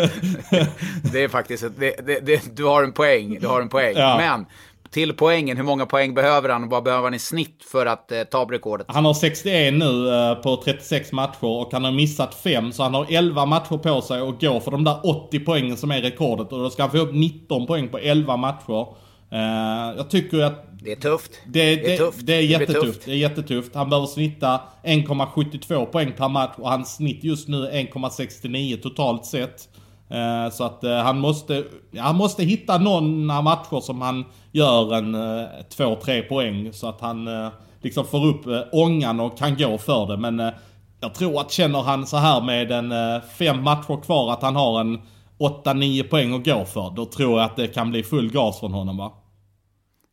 det 1.12 1.24
är 1.24 1.28
faktiskt, 1.28 1.64
det, 1.78 2.06
det, 2.06 2.20
det, 2.20 2.56
du 2.56 2.64
har 2.64 2.82
en 2.82 2.92
poäng, 2.92 3.38
du 3.40 3.46
har 3.46 3.60
en 3.60 3.68
poäng. 3.68 3.94
Ja. 3.96 4.16
Men 4.16 4.46
till 4.90 5.12
poängen, 5.12 5.56
hur 5.56 5.64
många 5.64 5.86
poäng 5.86 6.14
behöver 6.14 6.48
han 6.48 6.64
och 6.64 6.70
vad 6.70 6.82
behöver 6.82 7.04
han 7.04 7.14
i 7.14 7.18
snitt 7.18 7.64
för 7.72 7.86
att 7.86 8.12
eh, 8.12 8.22
ta 8.22 8.44
rekordet? 8.44 8.86
Han 8.88 9.04
har 9.04 9.14
61 9.14 9.74
nu 9.74 10.14
eh, 10.14 10.34
på 10.34 10.62
36 10.64 11.12
matcher 11.12 11.44
och 11.44 11.72
han 11.72 11.84
har 11.84 11.92
missat 11.92 12.34
5 12.34 12.72
så 12.72 12.82
han 12.82 12.94
har 12.94 13.06
11 13.10 13.46
matcher 13.46 13.78
på 13.78 14.00
sig 14.00 14.20
att 14.20 14.40
gå 14.40 14.60
för 14.60 14.70
de 14.70 14.84
där 14.84 15.00
80 15.04 15.40
poängen 15.40 15.76
som 15.76 15.90
är 15.90 16.02
rekordet 16.02 16.52
och 16.52 16.58
då 16.58 16.70
ska 16.70 16.82
han 16.82 16.90
få 16.90 16.98
upp 16.98 17.14
19 17.14 17.66
poäng 17.66 17.88
på 17.88 17.98
11 17.98 18.36
matcher. 18.36 18.86
Uh, 19.32 19.96
jag 19.96 20.10
tycker 20.10 20.42
att... 20.42 20.62
Det 20.80 20.92
är 20.92 20.96
tufft. 20.96 21.30
Det, 21.46 21.76
det, 21.76 21.82
det 21.82 21.94
är 21.94 21.98
tufft. 21.98 22.26
Det 22.26 22.34
är 22.34 22.40
jättetufft. 22.40 23.04
Det, 23.04 23.10
är 23.10 23.16
jättetufft. 23.16 23.74
Han 23.74 23.90
behöver 23.90 24.06
snitta 24.06 24.60
1,72 24.84 25.86
poäng 25.86 26.12
per 26.16 26.28
match 26.28 26.54
och 26.56 26.70
hans 26.70 26.94
snitt 26.94 27.24
just 27.24 27.48
nu 27.48 27.66
är 27.66 27.82
1,69 27.82 28.82
totalt 28.82 29.26
sett. 29.26 29.68
Uh, 30.10 30.52
så 30.52 30.64
att 30.64 30.84
uh, 30.84 30.90
han 30.90 31.18
måste, 31.18 31.64
han 31.98 32.16
måste 32.16 32.44
hitta 32.44 32.78
några 32.78 33.42
matcher 33.42 33.80
som 33.80 34.00
han 34.00 34.24
gör 34.56 34.94
en 34.94 35.14
eh, 35.14 35.48
2-3 35.76 36.28
poäng 36.28 36.72
så 36.72 36.88
att 36.88 37.00
han 37.00 37.28
eh, 37.28 37.48
liksom 37.80 38.04
får 38.04 38.26
upp 38.26 38.46
eh, 38.46 38.60
ångan 38.72 39.20
och 39.20 39.38
kan 39.38 39.56
gå 39.56 39.78
för 39.78 40.06
det. 40.06 40.16
Men 40.16 40.52
jag 41.00 41.14
tror 41.14 41.40
att 41.40 41.52
känner 41.52 41.82
han 41.82 42.06
så 42.06 42.16
här 42.16 42.40
med 42.40 42.72
en 42.72 43.22
fem 43.38 43.62
matcher 43.62 44.02
kvar 44.02 44.32
att 44.32 44.42
han 44.42 44.56
har 44.56 44.80
en 44.80 45.00
8-9 45.38 46.02
poäng 46.08 46.34
att 46.34 46.44
gå 46.44 46.64
för, 46.64 46.92
då 46.96 47.06
tror 47.06 47.38
jag 47.38 47.44
att 47.44 47.56
det 47.56 47.68
kan 47.68 47.90
bli 47.90 48.02
full 48.02 48.32
gas 48.32 48.60
från 48.60 48.72
honom 48.72 48.96
va? 48.96 49.12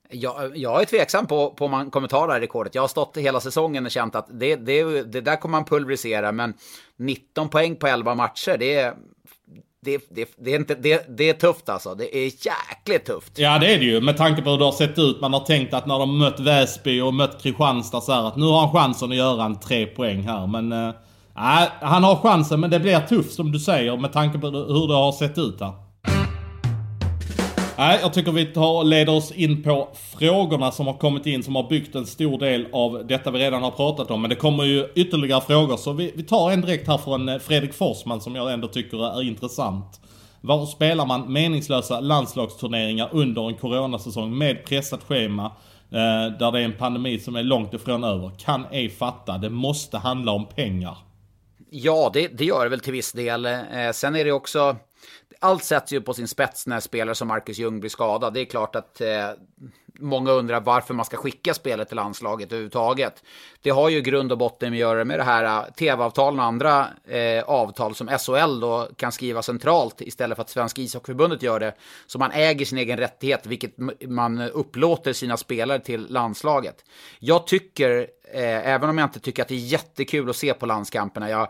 Jag, 0.10 0.58
jag 0.58 0.82
är 0.82 0.86
tveksam 0.86 1.28
på, 1.28 1.50
på 1.50 1.66
om 1.66 1.72
man 1.72 1.92
kommer 1.92 2.08
ta 2.08 2.28
det 2.28 2.34
här 2.34 2.40
rekordet. 2.40 2.76
Jag 2.76 2.82
har 2.82 2.88
stått 2.88 3.18
hela 3.18 3.40
säsongen 3.40 3.86
och 3.86 3.92
känt 3.92 4.16
att 4.16 4.28
det, 4.40 4.56
det, 4.56 5.04
det 5.04 5.22
där 5.22 5.36
kommer 5.36 5.58
man 5.58 5.66
pulverisera, 5.66 6.32
men 6.32 6.54
19 6.98 7.50
poäng 7.50 7.76
på 7.76 7.88
11 7.88 8.16
matcher, 8.16 8.58
det 8.60 8.76
är, 8.76 8.94
det, 9.84 10.02
det, 10.10 10.30
det, 10.38 10.54
är 10.54 10.56
inte, 10.56 10.76
det, 10.76 11.18
det 11.18 11.30
är 11.30 11.34
tufft 11.34 11.70
alltså. 11.70 11.96
Det 11.96 12.18
är 12.18 12.24
jäkligt 12.26 13.06
tufft. 13.06 13.40
Ja 13.40 13.60
det 13.60 13.74
är 13.74 13.80
det 13.80 13.86
ju. 13.86 14.02
Med 14.02 14.18
tanke 14.18 14.42
på 14.42 14.50
hur 14.50 14.58
det 14.58 14.66
har 14.66 14.72
sett 14.72 15.00
ut. 15.00 15.22
Man 15.22 15.34
har 15.34 15.40
tänkt 15.40 15.74
att 15.74 15.86
när 15.86 16.00
de 16.00 16.18
mött 16.18 16.40
Väsby 16.40 17.02
och 17.02 17.14
mött 17.14 17.42
Kristianstad 17.42 18.02
så 18.02 18.12
här, 18.12 18.28
att 18.28 18.36
nu 18.36 18.46
har 18.46 18.60
han 18.60 18.72
chansen 18.72 19.12
att 19.12 19.18
göra 19.18 19.46
en 19.46 19.60
tre 19.60 19.86
poäng 19.86 20.22
här. 20.22 20.48
Men 20.48 20.72
äh, 20.72 20.94
han 21.82 22.04
har 22.04 22.16
chansen 22.16 22.60
men 22.60 22.70
det 22.70 22.80
blir 22.80 23.00
tufft 23.00 23.34
som 23.34 23.52
du 23.52 23.60
säger 23.60 23.98
med 23.98 24.14
tanke 24.14 24.40
på 24.40 24.48
hur 24.48 24.88
det 24.88 24.94
har 24.94 25.12
sett 25.12 25.38
ut 25.38 25.62
här. 25.62 25.74
Nej, 27.78 28.00
jag 28.02 28.14
tycker 28.14 28.32
vi 28.32 28.46
tar 28.46 28.78
och 28.78 28.86
leder 28.86 29.14
oss 29.14 29.32
in 29.32 29.64
på 29.64 29.90
frågorna 30.20 30.72
som 30.72 30.88
har 30.88 30.94
kommit 30.94 31.26
in 31.26 31.44
som 31.44 31.56
har 31.56 31.70
byggt 31.70 31.96
en 31.96 32.06
stor 32.06 32.38
del 32.38 32.68
av 32.72 33.08
detta 33.08 33.32
vi 33.32 33.40
redan 33.40 33.64
har 33.64 33.72
pratat 33.72 34.12
om. 34.12 34.22
Men 34.22 34.30
det 34.30 34.36
kommer 34.36 34.64
ju 34.64 34.88
ytterligare 34.96 35.42
frågor 35.42 35.78
så 35.78 35.94
vi, 35.94 36.12
vi 36.16 36.24
tar 36.24 36.52
en 36.52 36.62
direkt 36.62 36.88
här 36.88 36.98
från 36.98 37.30
eh, 37.30 37.40
Fredrik 37.40 37.74
Forsman 37.74 38.22
som 38.22 38.36
jag 38.36 38.54
ändå 38.54 38.68
tycker 38.68 39.18
är 39.18 39.24
intressant. 39.24 40.02
Var 40.42 40.66
spelar 40.66 41.06
man 41.06 41.34
meningslösa 41.34 42.00
landslagsturneringar 42.00 43.10
under 43.12 43.48
en 43.48 43.56
coronasäsong 43.56 44.38
med 44.38 44.66
pressat 44.66 45.04
schema 45.04 45.46
eh, 45.92 46.38
där 46.40 46.52
det 46.52 46.60
är 46.60 46.64
en 46.64 46.78
pandemi 46.78 47.20
som 47.20 47.36
är 47.36 47.44
långt 47.44 47.74
ifrån 47.74 48.04
över? 48.04 48.32
Kan 48.40 48.66
ej 48.72 48.90
fatta. 48.90 49.38
Det 49.38 49.50
måste 49.50 49.98
handla 49.98 50.32
om 50.32 50.46
pengar. 50.46 50.98
Ja, 51.70 52.12
det, 52.14 52.28
det 52.28 52.46
gör 52.46 52.64
det 52.64 52.70
väl 52.70 52.80
till 52.80 52.94
viss 52.94 53.12
del. 53.12 53.46
Eh, 53.46 53.92
sen 53.94 54.16
är 54.16 54.26
det 54.26 54.32
också 54.32 54.76
allt 55.44 55.64
sätts 55.64 55.94
ju 55.94 56.02
på 56.02 56.14
sin 56.14 56.28
spets 56.28 56.68
när 56.68 56.80
spelare 56.80 57.16
som 57.16 57.28
Marcus 57.28 57.58
Ljung 57.58 57.80
blir 57.80 57.90
skadad. 57.90 58.34
Det 58.34 58.42
är 58.42 58.46
klart 58.46 58.76
att 58.76 59.02
eh, 59.02 59.30
många 60.00 60.32
undrar 60.32 60.60
varför 60.62 60.94
man 60.94 61.06
ska 61.06 61.18
skicka 61.18 61.54
spelet 61.54 61.88
till 61.88 61.96
landslaget 61.96 62.52
överhuvudtaget. 62.52 63.24
Det 63.62 63.70
har 63.70 63.90
ju 63.90 64.02
grund 64.02 64.32
och 64.32 64.38
botten 64.38 64.70
med 64.70 64.78
att 64.78 64.80
göra 64.80 65.06
med 65.06 65.20
det 65.20 65.24
här 65.24 65.44
eh, 65.44 65.74
tv-avtalen 65.74 66.40
och 66.40 66.46
andra 66.46 66.88
eh, 67.08 67.44
avtal 67.44 67.96
som 67.96 68.08
SHL 68.08 68.60
då 68.60 68.88
kan 68.96 69.12
skriva 69.12 69.42
centralt 69.42 70.02
istället 70.02 70.36
för 70.36 70.42
att 70.42 70.50
Svenska 70.50 70.82
ishockeyförbundet 70.82 71.44
gör 71.44 71.60
det. 71.60 71.76
Så 72.08 72.20
man 72.20 72.32
äger 72.32 72.66
sin 72.66 72.78
egen 72.78 72.98
rättighet, 72.98 73.46
vilket 73.46 73.74
man 74.08 74.42
upplåter 74.42 75.14
sina 75.14 75.38
spelare 75.38 75.80
till 75.80 76.08
landslaget. 76.10 76.86
Jag 77.20 77.48
tycker, 77.48 78.08
eh, 78.34 78.68
även 78.68 78.90
om 78.90 78.98
jag 78.98 79.06
inte 79.06 79.20
tycker 79.20 79.42
att 79.42 79.48
det 79.48 79.56
är 79.56 79.58
jättekul 79.58 80.30
att 80.30 80.36
se 80.36 80.54
på 80.54 80.66
landskamperna, 80.66 81.30
jag 81.30 81.50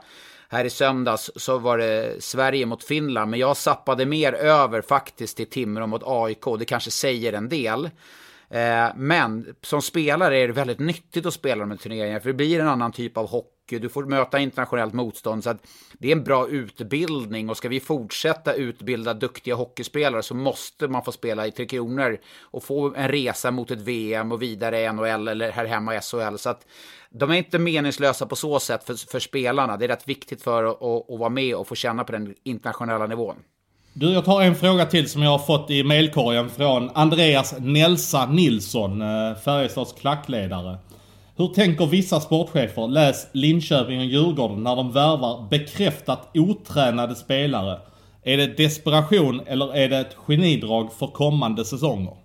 här 0.54 0.66
i 0.66 0.70
söndags 0.70 1.32
så 1.36 1.58
var 1.58 1.78
det 1.78 2.24
Sverige 2.24 2.66
mot 2.66 2.84
Finland, 2.84 3.32
men 3.32 3.40
jag 3.40 3.58
sappade 3.58 4.06
mer 4.06 4.34
över 4.34 4.82
faktiskt 4.82 5.38
till 5.38 5.50
Timrå 5.50 5.88
mot 5.88 6.02
AIK. 6.06 6.44
Det 6.60 6.66
kanske 6.66 6.92
säger 6.92 7.34
en 7.34 7.50
del. 7.50 7.90
Eh, 8.54 8.92
men 8.96 9.56
som 9.62 9.82
spelare 9.82 10.38
är 10.38 10.48
det 10.48 10.54
väldigt 10.54 10.80
nyttigt 10.80 11.26
att 11.26 11.34
spela 11.34 11.60
de 11.60 11.72
här 11.72 11.78
turneringarna, 11.78 12.20
för 12.20 12.30
det 12.30 12.34
blir 12.34 12.60
en 12.60 12.68
annan 12.68 12.92
typ 12.92 13.18
av 13.18 13.30
hockey. 13.30 13.80
Du 13.80 13.90
får 13.90 14.06
möta 14.06 14.40
internationellt 14.40 14.94
motstånd, 14.94 15.44
så 15.44 15.50
att 15.50 15.68
det 15.94 16.08
är 16.08 16.12
en 16.12 16.24
bra 16.24 16.48
utbildning. 16.48 17.50
Och 17.50 17.58
ska 17.58 17.70
vi 17.70 17.80
fortsätta 17.80 18.54
utbilda 18.54 19.14
duktiga 19.14 19.56
hockeyspelare 19.56 20.24
så 20.24 20.36
måste 20.36 20.88
man 20.88 21.04
få 21.04 21.12
spela 21.12 21.48
i 21.48 21.52
Tre 21.52 21.66
Kronor 21.66 22.18
och 22.42 22.64
få 22.64 22.96
en 22.96 23.08
resa 23.08 23.52
mot 23.52 23.72
ett 23.72 23.82
VM 23.82 24.32
och 24.32 24.42
vidare 24.42 24.82
i 24.82 24.94
NHL 24.94 25.28
eller 25.28 25.52
här 25.52 25.66
hemma 25.66 25.96
i 25.96 26.00
SHL. 26.00 26.36
Så 26.38 26.50
att 26.50 26.68
de 27.10 27.32
är 27.32 27.36
inte 27.36 27.60
meningslösa 27.60 28.26
på 28.26 28.36
så 28.36 28.60
sätt 28.60 28.84
för, 28.84 29.12
för 29.12 29.20
spelarna. 29.20 29.78
Det 29.78 29.86
är 29.86 29.90
rätt 29.90 30.08
viktigt 30.08 30.42
för 30.42 30.64
att, 30.64 30.82
att, 30.82 31.12
att 31.12 31.20
vara 31.20 31.30
med 31.30 31.56
och 31.56 31.68
få 31.68 31.76
känna 31.76 32.04
på 32.04 32.12
den 32.12 32.36
internationella 32.44 33.08
nivån. 33.08 33.36
Du, 33.96 34.14
jag 34.14 34.26
tar 34.26 34.42
en 34.42 34.56
fråga 34.56 34.86
till 34.86 35.10
som 35.10 35.24
jag 35.24 35.30
har 35.30 35.40
fått 35.40 35.70
i 35.70 35.84
mailkorgen 35.84 36.50
från 36.50 36.90
Andreas 36.94 37.56
Nelsa 37.60 38.26
Nilsson, 38.26 39.02
eh, 39.02 39.36
Färjestads 39.46 39.94
klackledare. 39.94 40.78
Hur 41.36 41.48
tänker 41.48 41.86
vissa 41.86 42.20
sportchefer, 42.20 42.88
läs 42.88 43.28
Linköping 43.32 44.00
och 44.00 44.06
Djurgården, 44.06 44.64
när 44.64 44.76
de 44.76 44.92
värvar 44.92 45.48
bekräftat 45.50 46.30
otränade 46.34 47.16
spelare? 47.16 47.80
Är 48.24 48.38
det 48.38 48.58
desperation 48.58 49.42
eller 49.48 49.76
är 49.76 49.90
det 49.90 49.98
ett 49.98 50.16
genidrag 50.28 50.94
för 50.94 51.08
kommande 51.08 51.66
säsonger? 51.66 52.23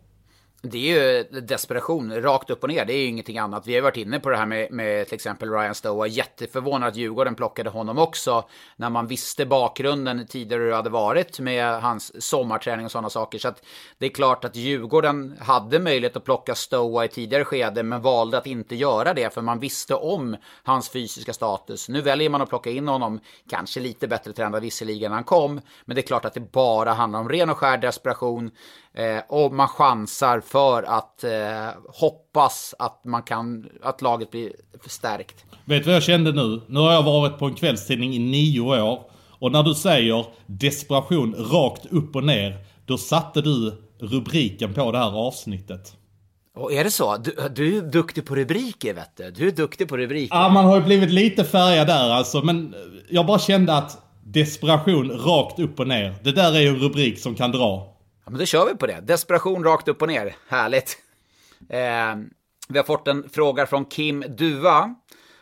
Det 0.63 0.79
är 0.79 1.25
ju 1.31 1.41
desperation, 1.41 2.23
rakt 2.23 2.51
upp 2.51 2.63
och 2.63 2.69
ner. 2.69 2.85
Det 2.85 2.93
är 2.93 2.99
ju 2.99 3.07
ingenting 3.07 3.39
annat. 3.39 3.67
Vi 3.67 3.75
har 3.75 3.83
varit 3.83 3.97
inne 3.97 4.21
på 4.21 4.31
det 4.31 4.37
här 4.37 4.47
med, 4.47 4.73
med 4.73 5.07
till 5.07 5.15
exempel 5.15 5.51
Ryan 5.51 5.75
Stoa. 5.75 6.07
Jätteförvånad 6.07 6.89
att 6.89 6.97
Djurgården 6.97 7.35
plockade 7.35 7.71
honom 7.71 7.99
också. 7.99 8.45
När 8.77 8.91
man 8.91 9.07
visste 9.07 9.47
bakgrunden 9.47 10.27
tidigare 10.27 10.63
hur 10.63 10.71
det 10.71 10.77
hade 10.77 10.91
varit 10.91 11.41
med 11.41 11.83
hans 11.83 12.23
sommarträning 12.25 12.85
och 12.85 12.93
sådana 12.93 13.11
saker. 13.11 13.39
Så 13.39 13.49
att 13.49 13.65
det 13.99 14.07
är 14.07 14.11
klart 14.11 14.45
att 14.45 14.57
Djurgården 14.57 15.37
hade 15.41 15.79
möjlighet 15.79 16.17
att 16.17 16.25
plocka 16.25 16.55
Stoa 16.55 17.05
i 17.05 17.09
tidigare 17.09 17.45
skede. 17.45 17.83
Men 17.83 18.03
valde 18.03 18.39
att 18.39 18.47
inte 18.47 18.77
göra 18.77 19.15
det 19.15 19.35
för 19.35 19.43
man 19.43 19.61
visste 19.61 19.95
om 19.95 20.37
hans 20.63 20.91
fysiska 20.91 21.33
status. 21.33 21.89
Nu 21.89 22.01
väljer 22.01 22.31
man 22.31 22.43
att 22.43 22.49
plocka 22.49 22.71
in 22.71 22.89
honom. 22.89 23.21
Kanske 23.51 23.81
lite 23.81 24.09
bättre 24.09 24.33
tränad 24.33 24.63
visserligen 24.63 25.11
när 25.11 25.17
han 25.17 25.25
kom. 25.25 25.61
Men 25.85 25.95
det 25.95 26.01
är 26.01 26.07
klart 26.07 26.25
att 26.25 26.35
det 26.35 26.53
bara 26.53 26.93
handlar 26.93 27.21
om 27.21 27.29
ren 27.29 27.51
och 27.51 27.59
skär 27.59 27.79
desperation. 27.79 28.51
Eh, 28.95 29.22
och 29.28 29.53
man 29.53 29.68
chansar 29.68 30.41
för 30.41 30.82
att 30.82 31.24
eh, 31.24 31.68
hoppas 31.89 32.74
att, 32.78 33.05
man 33.05 33.22
kan, 33.22 33.68
att 33.82 34.03
laget 34.03 34.30
blir 34.30 34.53
förstärkt. 34.82 35.45
Vet 35.64 35.82
du 35.82 35.86
vad 35.86 35.97
jag 35.97 36.03
kände 36.03 36.32
nu? 36.32 36.61
Nu 36.66 36.80
har 36.80 36.93
jag 36.93 37.03
varit 37.03 37.39
på 37.39 37.47
en 37.47 37.55
kvällstidning 37.55 38.14
i 38.14 38.18
nio 38.18 38.61
år. 38.61 39.01
Och 39.41 39.53
när 39.53 39.62
du 39.62 39.74
säger 39.74 40.26
desperation 40.47 41.34
rakt 41.34 41.86
upp 41.86 42.16
och 42.16 42.24
ner, 42.24 42.57
då 42.86 42.99
satte 42.99 43.41
du 43.41 43.82
rubriken 44.01 44.74
på 44.74 44.93
det 44.93 44.99
här 44.99 45.16
avsnittet. 45.16 45.95
Och 46.57 46.72
är 46.72 46.84
det 46.84 46.91
så? 46.91 47.16
Du, 47.16 47.36
du, 47.55 47.76
är 47.76 47.82
duktig 47.82 48.26
på 48.26 48.34
rubriker, 48.34 48.95
vet 48.95 49.16
du. 49.16 49.30
Du 49.30 49.49
är 49.49 49.53
duktig 49.53 49.89
på 49.89 49.97
rubriker. 49.97 50.36
Ja, 50.36 50.49
man 50.49 50.64
har 50.64 50.76
ju 50.76 50.82
blivit 50.82 51.11
lite 51.11 51.45
färgad 51.45 51.86
där 51.86 52.11
alltså. 52.11 52.43
Men 52.43 52.74
jag 53.11 53.26
bara 53.26 53.39
kände 53.39 53.76
att 53.76 53.99
desperation 54.24 55.11
rakt 55.11 55.59
upp 55.59 55.80
och 55.80 55.89
ner. 55.89 56.14
Det 56.24 56.32
där 56.32 56.53
är 56.53 56.61
ju 56.61 56.68
en 56.68 56.76
rubrik 56.76 57.18
som 57.18 57.34
kan 57.34 57.53
dra. 57.53 57.97
Ja, 58.29 58.33
men 58.33 58.39
då 58.39 58.47
kör 58.47 58.66
vi 58.66 58.74
på 58.74 58.87
det. 58.87 59.01
Desperation 59.01 59.64
rakt 59.64 59.89
upp 59.89 60.03
och 60.03 60.09
ner. 60.09 60.37
Härligt. 60.49 60.99
Eh, 61.68 61.79
vi 62.68 62.79
har 62.79 62.85
fått 62.85 63.09
en 63.09 63.29
fråga 63.33 63.66
från 63.66 63.85
Kim 63.85 64.24
Duva. 64.29 64.95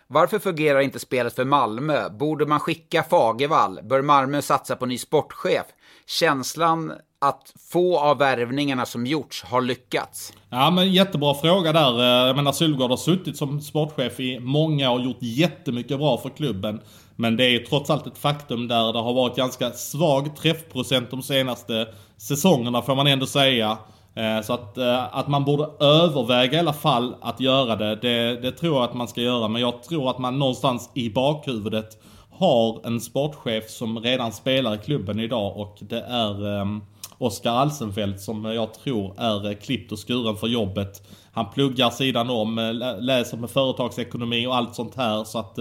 Varför 0.06 0.38
fungerar 0.38 0.80
inte 0.80 0.98
spelet 0.98 1.34
för 1.34 1.44
Malmö? 1.44 2.08
Borde 2.10 2.46
man 2.46 2.60
skicka 2.60 3.02
Fagervall? 3.02 3.80
Bör 3.82 4.02
Malmö 4.02 4.42
satsa 4.42 4.76
på 4.76 4.86
ny 4.86 4.98
sportchef? 4.98 5.66
Känslan 6.06 6.92
att 7.20 7.52
få 7.70 7.98
av 7.98 8.18
värvningarna 8.18 8.86
som 8.86 9.06
gjorts 9.06 9.44
har 9.44 9.60
lyckats? 9.60 10.32
Ja 10.50 10.70
men 10.70 10.92
jättebra 10.92 11.34
fråga 11.34 11.72
där. 11.72 11.98
Eh, 11.98 12.26
jag 12.26 12.36
menar 12.36 12.52
Sylvegård 12.52 12.90
har 12.90 12.96
suttit 12.96 13.36
som 13.36 13.60
sportchef 13.60 14.20
i 14.20 14.40
många 14.40 14.90
år 14.90 14.98
och 14.98 15.04
gjort 15.04 15.18
jättemycket 15.20 15.98
bra 15.98 16.18
för 16.18 16.28
klubben. 16.28 16.80
Men 17.16 17.36
det 17.36 17.44
är 17.44 17.58
trots 17.58 17.90
allt 17.90 18.06
ett 18.06 18.18
faktum 18.18 18.68
där 18.68 18.92
det 18.92 18.98
har 18.98 19.14
varit 19.14 19.36
ganska 19.36 19.70
svag 19.70 20.36
träffprocent 20.36 21.10
de 21.10 21.22
senaste 21.22 21.88
säsongerna 22.18 22.82
får 22.82 22.94
man 22.94 23.06
ändå 23.06 23.26
säga. 23.26 23.78
Eh, 24.14 24.42
så 24.42 24.52
att, 24.52 24.78
eh, 24.78 25.16
att 25.16 25.28
man 25.28 25.44
borde 25.44 25.84
överväga 25.84 26.56
i 26.56 26.60
alla 26.60 26.72
fall 26.72 27.14
att 27.20 27.40
göra 27.40 27.76
det, 27.76 27.96
det, 27.96 28.40
det 28.40 28.52
tror 28.52 28.74
jag 28.74 28.84
att 28.84 28.94
man 28.94 29.08
ska 29.08 29.20
göra. 29.20 29.48
Men 29.48 29.62
jag 29.62 29.82
tror 29.82 30.10
att 30.10 30.18
man 30.18 30.38
någonstans 30.38 30.90
i 30.94 31.10
bakhuvudet 31.10 32.02
har 32.30 32.86
en 32.86 33.00
sportchef 33.00 33.70
som 33.70 33.98
redan 33.98 34.32
spelar 34.32 34.74
i 34.74 34.78
klubben 34.78 35.20
idag 35.20 35.56
och 35.56 35.76
det 35.80 36.00
är 36.00 36.44
um, 36.44 36.84
Oskar 37.18 37.52
Alsenfelt 37.52 38.20
som 38.20 38.44
jag 38.44 38.74
tror 38.74 39.14
är 39.20 39.54
klippt 39.54 39.92
och 39.92 40.08
skuren 40.08 40.36
för 40.36 40.46
jobbet. 40.46 41.02
Han 41.32 41.50
pluggar 41.50 41.90
sidan 41.90 42.30
om, 42.30 42.56
läser 43.00 43.36
med 43.36 43.50
företagsekonomi 43.50 44.46
och 44.46 44.56
allt 44.56 44.74
sånt 44.74 44.94
här 44.96 45.24
så 45.24 45.38
att 45.38 45.58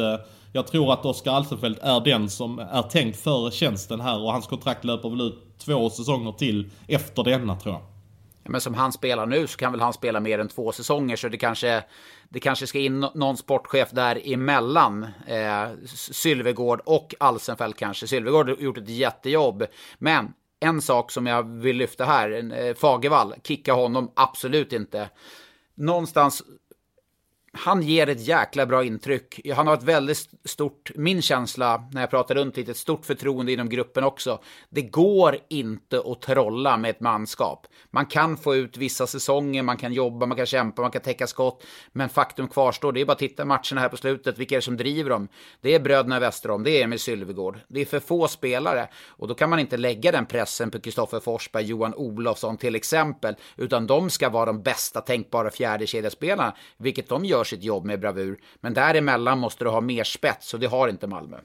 jag 0.54 0.68
tror 0.68 0.94
att 0.94 1.06
Oskar 1.06 1.32
Alsenfelt 1.32 1.80
är 1.82 2.00
den 2.00 2.30
som 2.30 2.60
är 2.60 2.82
tänkt 2.82 3.20
för 3.20 3.52
tjänsten 3.52 4.02
här 4.02 4.22
och 4.22 4.32
hans 4.32 4.48
kontrakt 4.48 4.86
löper 4.86 5.10
väl 5.10 5.22
ut 5.22 5.45
två 5.58 5.90
säsonger 5.90 6.32
till 6.32 6.70
efter 6.88 7.24
denna 7.24 7.56
tror 7.56 7.74
jag. 7.74 7.82
Men 8.50 8.62
som 8.62 8.74
han 8.74 8.92
spelar 8.92 9.26
nu 9.26 9.48
så 9.48 9.58
kan 9.58 9.72
väl 9.72 9.82
han 9.82 9.94
spela 9.94 10.20
mer 10.20 10.40
än 10.40 10.48
två 10.48 10.72
säsonger 10.72 11.16
så 11.16 11.30
det 11.30 11.38
kanske, 11.38 11.84
det 12.30 12.40
kanske 12.40 12.68
ska 12.68 12.80
in 12.80 13.00
någon 13.14 13.38
sportchef 13.38 13.92
där 13.92 14.34
emellan 14.34 15.04
eh, 15.28 15.68
Sylvegård 15.96 16.82
och 16.86 17.16
Alsenfelt 17.20 17.78
kanske. 17.78 18.08
Sylvegård 18.08 18.50
har 18.50 18.56
gjort 18.56 18.78
ett 18.78 18.90
jättejobb, 18.90 19.66
men 19.98 20.34
en 20.60 20.82
sak 20.82 21.12
som 21.12 21.28
jag 21.28 21.50
vill 21.50 21.78
lyfta 21.78 22.06
här, 22.06 22.54
eh, 22.54 22.76
Fagervall, 22.76 23.34
kicka 23.44 23.74
honom 23.74 24.12
absolut 24.16 24.74
inte. 24.74 25.10
Någonstans 25.76 26.44
han 27.58 27.82
ger 27.82 28.10
ett 28.10 28.28
jäkla 28.28 28.66
bra 28.66 28.84
intryck. 28.84 29.40
Han 29.56 29.68
har 29.68 29.74
ett 29.74 29.84
väldigt 29.84 30.30
stort, 30.46 30.92
min 30.96 31.22
känsla 31.22 31.90
när 31.92 32.02
jag 32.02 32.10
pratar 32.10 32.36
runt 32.36 32.58
lite, 32.58 32.72
ett 32.72 32.78
stort 32.78 33.06
förtroende 33.06 33.52
inom 33.52 33.70
gruppen 33.70 34.04
också. 34.04 34.40
Det 34.70 34.82
går 34.82 35.38
inte 35.50 36.04
att 36.06 36.22
trolla 36.22 36.78
med 36.78 36.90
ett 36.90 37.00
manskap. 37.00 37.68
Man 37.92 38.06
kan 38.06 38.38
få 38.38 38.56
ut 38.56 38.78
vissa 38.78 39.08
säsonger, 39.08 39.64
man 39.64 39.78
kan 39.78 39.94
jobba, 39.94 40.26
man 40.26 40.38
kan 40.38 40.46
kämpa, 40.46 40.82
man 40.82 40.92
kan 40.92 41.02
täcka 41.02 41.28
skott. 41.28 41.64
Men 41.92 42.10
faktum 42.10 42.48
kvarstår, 42.48 42.92
det 42.92 43.02
är 43.02 43.06
bara 43.06 43.14
att 43.14 43.20
titta 43.20 43.46
matcherna 43.46 43.82
här 43.82 43.90
på 43.90 43.98
slutet, 43.98 44.38
vilka 44.38 44.56
är 44.56 44.58
det 44.58 44.62
som 44.62 44.78
driver 44.78 45.10
dem? 45.10 45.28
Det 45.62 45.76
är 45.76 45.80
bröderna 45.80 46.20
Westerholm, 46.20 46.64
det 46.64 46.72
är 46.72 46.84
Emil 46.84 47.00
Sylvegård. 47.00 47.60
Det 47.68 47.82
är 47.82 47.86
för 47.86 48.00
få 48.00 48.28
spelare 48.28 48.88
och 49.08 49.28
då 49.28 49.34
kan 49.34 49.50
man 49.50 49.60
inte 49.60 49.78
lägga 49.78 50.12
den 50.12 50.26
pressen 50.26 50.72
på 50.72 50.80
Kristoffer 50.80 51.20
Forsberg, 51.20 51.66
Johan 51.66 51.94
Olofsson 51.94 52.58
till 52.58 52.76
exempel, 52.76 53.36
utan 53.58 53.88
de 53.88 54.10
ska 54.10 54.30
vara 54.30 54.46
de 54.46 54.62
bästa 54.62 55.02
tänkbara 55.02 55.52
fjärdekedjespelarna, 55.52 56.56
vilket 56.78 57.10
de 57.10 57.26
gör 57.26 57.45
sitt 57.46 57.64
jobb 57.64 57.86
med 57.86 58.00
bravur. 58.00 58.38
Men 58.62 58.74
däremellan 58.74 59.40
måste 59.40 59.64
du 59.64 59.70
ha 59.70 59.82
mer 59.82 60.04
spets 60.04 60.54
och 60.54 60.60
det 60.60 60.68
har 60.68 60.88
inte 60.88 61.08
Malmö. 61.08 61.38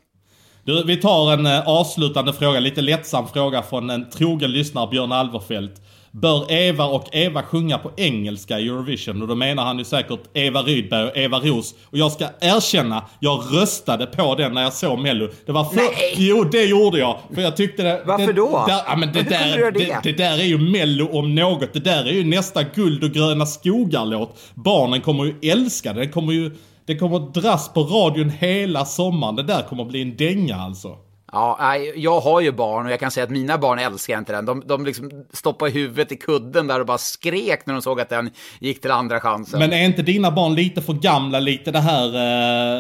Du, 0.65 0.85
vi 0.85 0.97
tar 0.97 1.33
en 1.33 1.47
eh, 1.47 1.69
avslutande 1.69 2.33
fråga, 2.33 2.61
lite 2.61 2.81
lättsam 2.81 3.29
fråga 3.29 3.63
från 3.63 3.91
en 3.91 4.11
trogen 4.11 4.53
lyssnare, 4.53 4.91
Björn 4.91 5.13
Alverfelt. 5.13 5.83
Bör 6.13 6.53
Eva 6.53 6.85
och 6.85 7.09
Eva 7.13 7.43
sjunga 7.43 7.79
på 7.79 7.91
engelska 7.97 8.59
i 8.59 8.69
Eurovision? 8.69 9.23
Och 9.23 9.29
då 9.29 9.35
menar 9.35 9.65
han 9.65 9.79
ju 9.79 9.85
säkert 9.85 10.21
Eva 10.35 10.63
Rydberg 10.63 11.05
och 11.05 11.17
Eva 11.17 11.39
Ros. 11.39 11.75
Och 11.85 11.99
jag 11.99 12.13
ska 12.13 12.27
erkänna, 12.41 13.05
jag 13.21 13.45
röstade 13.53 14.07
på 14.07 14.35
den 14.35 14.55
när 14.55 14.63
jag 14.63 14.73
såg 14.73 14.99
Mello. 14.99 15.29
Det 15.47 15.53
var 15.53 15.65
för... 15.65 15.77
Nej! 15.77 16.15
Jo, 16.17 16.45
det 16.45 16.65
gjorde 16.65 16.99
jag. 16.99 17.19
För 17.35 17.43
jag 17.43 17.57
tyckte 17.57 17.83
det... 17.83 18.03
Varför 18.07 18.27
det, 18.27 18.33
då? 18.33 18.65
Där, 18.69 18.81
ja, 18.87 18.97
men 18.97 19.13
det, 19.13 19.23
där, 19.23 19.73
det? 19.73 20.01
det, 20.03 20.13
där 20.13 20.39
är 20.39 20.45
ju 20.45 20.59
Mello 20.59 21.19
om 21.19 21.35
något. 21.35 21.73
Det 21.73 21.81
där 21.81 22.05
är 22.05 22.13
ju 22.13 22.25
nästa 22.25 22.63
guld 22.63 23.05
och 23.05 23.11
gröna 23.11 23.47
skogar-låt. 23.47 24.39
Barnen 24.55 25.01
kommer 25.01 25.25
ju 25.25 25.51
älska 25.51 25.93
det. 25.93 26.01
Det 26.01 26.09
kommer 26.09 26.33
ju... 26.33 26.57
Det 26.87 26.97
kommer 26.97 27.19
dras 27.19 27.73
på 27.75 27.83
radion 27.83 28.31
hela 28.31 28.85
sommaren. 28.85 29.37
Det 29.37 29.43
där 29.43 29.63
kommer 29.63 29.85
bli 29.85 30.03
en 30.03 30.17
dänga 30.17 30.57
alltså. 30.57 30.97
Ja, 31.33 31.77
jag 31.97 32.21
har 32.21 32.41
ju 32.41 32.53
barn 32.53 32.87
och 32.87 32.93
jag 32.93 33.01
kan 33.01 33.11
säga 33.11 33.25
att 33.25 33.31
mina 33.31 33.59
barn 33.59 33.79
älskar 33.79 34.19
inte 34.19 34.33
den. 34.33 34.45
De, 34.45 34.63
de 34.67 34.85
liksom 34.85 35.11
stoppade 35.33 35.71
huvudet 35.71 36.13
i 36.13 36.17
kudden 36.17 36.67
där 36.67 36.81
och 36.81 36.87
bara 36.87 36.99
skrek 36.99 37.67
när 37.67 37.75
de 37.75 37.83
såg 37.83 38.01
att 38.01 38.09
den 38.09 38.31
gick 38.61 38.81
till 38.81 38.91
andra 38.91 39.21
chansen. 39.21 39.59
Men 39.59 39.73
är 39.73 39.85
inte 39.85 40.03
dina 40.03 40.31
barn 40.31 40.55
lite 40.55 40.83
för 40.83 40.93
gamla, 40.93 41.41
lite 41.41 41.71
det 41.71 41.81
här 41.81 42.07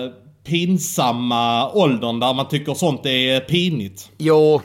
eh, 0.04 0.10
pinsamma 0.44 1.70
åldern 1.70 2.20
där 2.20 2.34
man 2.34 2.48
tycker 2.48 2.74
sånt 2.74 3.06
är 3.06 3.40
pinigt? 3.40 4.10
Jo, 4.18 4.62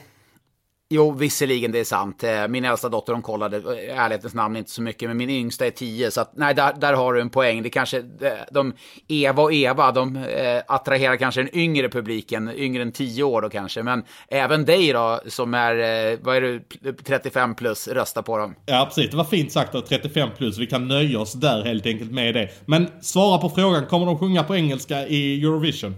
jo, 0.96 1.12
visserligen 1.12 1.72
det 1.72 1.80
är 1.80 1.84
sant. 1.84 2.24
Eh, 2.24 2.48
min 2.48 2.66
äldsta 2.66 2.90
dotter 2.90 3.14
hon 3.14 3.22
kollade, 3.22 3.58
i 3.58 3.90
ärlighetens 3.90 4.34
namn, 4.34 4.56
inte 4.56 4.72
så 4.72 4.82
mycket, 4.82 5.10
men 5.10 5.18
min 5.18 5.30
yngsta 5.30 5.66
är 5.66 5.72
tio. 5.72 6.12
Så 6.12 6.22
att, 6.22 6.32
nej, 6.36 6.54
där, 6.56 6.74
där 6.74 6.94
har 6.94 7.14
du 7.14 7.22
en 7.22 7.30
poäng. 7.30 7.64
Det 7.64 7.70
kanske, 7.70 8.02
de, 8.02 8.32
de 8.52 8.74
Eva 9.08 9.44
och 9.44 9.54
Eva, 9.54 9.92
de 9.92 10.16
eh, 10.16 10.62
attraherar 10.68 11.18
kanske 11.18 11.42
den 11.42 11.58
yngre 11.58 11.90
publiken, 11.90 12.52
yngre 12.56 12.82
än 12.82 12.92
tio 12.92 13.24
år 13.24 13.42
då 13.42 13.50
kanske. 13.50 13.84
Men 13.84 14.04
även 14.28 14.66
dig 14.66 14.94
då, 14.94 15.20
som 15.28 15.54
är, 15.54 15.76
eh, 16.12 16.20
vad 16.22 16.36
är 16.38 16.42
du, 16.42 16.64
35 17.04 17.56
plus, 17.56 17.88
rösta 17.88 18.24
på 18.24 18.38
dem. 18.38 18.56
Ja 18.66 18.86
precis, 18.86 19.12
det 19.12 19.18
var 19.18 19.24
fint 19.24 19.52
sagt 19.52 19.76
av 19.76 19.82
35 19.82 20.30
plus. 20.38 20.58
Vi 20.58 20.68
kan 20.68 20.88
nöja 20.88 21.20
oss 21.20 21.34
där 21.34 21.64
helt 21.64 21.86
enkelt 21.86 22.12
med 22.12 22.34
det. 22.34 22.50
Men 22.66 22.88
svara 23.02 23.38
på 23.38 23.50
frågan, 23.50 23.86
kommer 23.86 24.06
de 24.06 24.20
sjunga 24.20 24.44
på 24.44 24.56
engelska 24.56 25.08
i 25.08 25.42
Eurovision? 25.42 25.96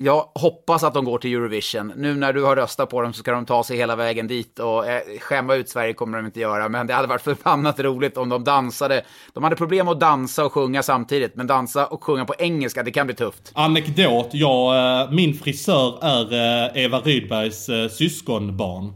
Jag 0.00 0.30
hoppas 0.34 0.82
att 0.82 0.94
de 0.94 1.04
går 1.04 1.18
till 1.18 1.34
Eurovision. 1.34 1.92
Nu 1.96 2.14
när 2.14 2.32
du 2.32 2.44
har 2.44 2.56
röstat 2.56 2.90
på 2.90 3.02
dem 3.02 3.12
så 3.12 3.18
ska 3.18 3.32
de 3.32 3.46
ta 3.46 3.64
sig 3.64 3.76
hela 3.76 3.96
vägen 3.96 4.26
dit 4.26 4.58
och 4.58 4.86
eh, 4.86 5.18
skämma 5.20 5.54
ut 5.54 5.68
Sverige 5.68 5.92
kommer 5.92 6.18
de 6.18 6.26
inte 6.26 6.40
göra. 6.40 6.68
Men 6.68 6.86
det 6.86 6.94
hade 6.94 7.08
varit 7.08 7.22
förbannat 7.22 7.80
roligt 7.80 8.16
om 8.16 8.28
de 8.28 8.44
dansade. 8.44 9.04
De 9.34 9.44
hade 9.44 9.56
problem 9.56 9.88
att 9.88 10.00
dansa 10.00 10.44
och 10.44 10.52
sjunga 10.52 10.82
samtidigt, 10.82 11.34
men 11.34 11.46
dansa 11.46 11.86
och 11.86 12.04
sjunga 12.04 12.24
på 12.24 12.34
engelska, 12.38 12.82
det 12.82 12.90
kan 12.90 13.06
bli 13.06 13.16
tufft. 13.16 13.52
Anekdot, 13.54 14.28
jag, 14.32 15.00
eh, 15.02 15.10
min 15.10 15.34
frisör 15.34 16.04
är 16.04 16.32
eh, 16.32 16.84
Eva 16.84 17.00
Rydbergs 17.00 17.70
syskonbarn. 17.90 18.92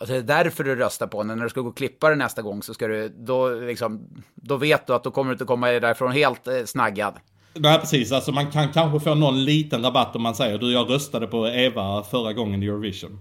Alltså, 0.00 0.14
det 0.14 0.18
är 0.18 0.44
därför 0.44 0.64
du 0.64 0.76
röstar 0.76 1.06
på 1.06 1.22
den. 1.22 1.36
När 1.36 1.44
du 1.44 1.50
ska 1.50 1.60
gå 1.60 1.68
och 1.68 1.76
klippa 1.76 2.08
den 2.08 2.18
nästa 2.18 2.42
gång 2.42 2.62
så 2.62 2.74
ska 2.74 2.88
du, 2.88 3.08
då, 3.08 3.50
liksom, 3.50 4.08
då 4.34 4.56
vet 4.56 4.86
du 4.86 4.94
att 4.94 5.04
då 5.04 5.10
kommer 5.10 5.30
du 5.30 5.32
inte 5.34 5.44
komma 5.44 5.66
därifrån 5.70 6.12
helt 6.12 6.48
snaggad. 6.66 7.14
Nej 7.60 7.78
precis, 7.78 8.12
alltså 8.12 8.32
man 8.32 8.50
kan 8.50 8.72
kanske 8.72 9.00
få 9.00 9.14
någon 9.14 9.44
liten 9.44 9.82
rabatt 9.82 10.16
om 10.16 10.22
man 10.22 10.34
säger 10.34 10.58
du 10.58 10.72
jag 10.72 10.90
röstade 10.90 11.26
på 11.26 11.48
Eva 11.48 12.02
förra 12.02 12.32
gången 12.32 12.62
i 12.62 12.66
Eurovision. 12.66 13.18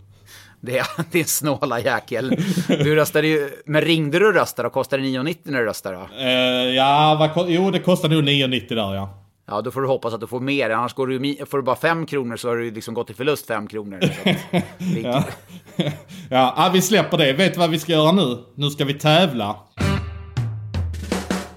Det 0.62 0.78
är, 0.78 0.88
det 1.12 1.20
är 1.20 1.24
snåla 1.24 1.80
jäkel. 1.80 2.36
Du 2.68 2.96
röstade 2.96 3.28
ju, 3.28 3.50
men 3.66 3.82
ringde 3.82 4.20
du 4.20 4.28
och 4.28 4.34
röstade 4.34 4.68
och 4.68 4.74
kostade 4.74 5.04
det 5.04 5.10
9,90 5.10 5.38
när 5.44 5.60
du 5.60 5.66
röstade 5.66 5.98
då? 5.98 6.24
Eh, 6.24 6.76
ja, 6.76 7.32
vad, 7.36 7.50
jo 7.50 7.72
det 7.72 7.80
kostar 7.80 8.10
nog 8.10 8.24
9,90 8.24 8.76
där 8.76 8.96
ja. 8.96 9.24
Ja, 9.50 9.62
då 9.62 9.72
får 9.72 9.82
du 9.82 9.88
hoppas 9.88 10.14
att 10.14 10.22
du 10.22 10.28
får 10.28 10.40
mer. 10.40 10.70
Annars 10.70 10.94
går 10.94 11.08
du, 11.08 11.46
får 11.46 11.58
du 11.58 11.64
bara 11.64 11.76
5 11.76 12.06
kronor 12.06 12.36
så 12.36 12.48
har 12.48 12.56
du 12.56 12.72
liksom 12.72 12.94
gått 12.94 13.10
i 13.10 13.14
förlust 13.14 13.48
5 13.48 13.68
kronor. 13.68 14.00
Ja. 15.04 15.24
ja, 16.30 16.54
ah, 16.58 16.70
vi 16.74 16.82
släpper 16.82 17.18
det. 17.18 17.34
Vet 17.34 17.54
du 17.54 17.60
vad 17.60 17.70
vi 17.70 17.80
ska 17.80 17.92
göra 17.92 18.12
nu? 18.12 18.38
Nu 18.56 18.70
ska 18.70 18.86
vi 18.86 18.94
tävla. 18.94 19.56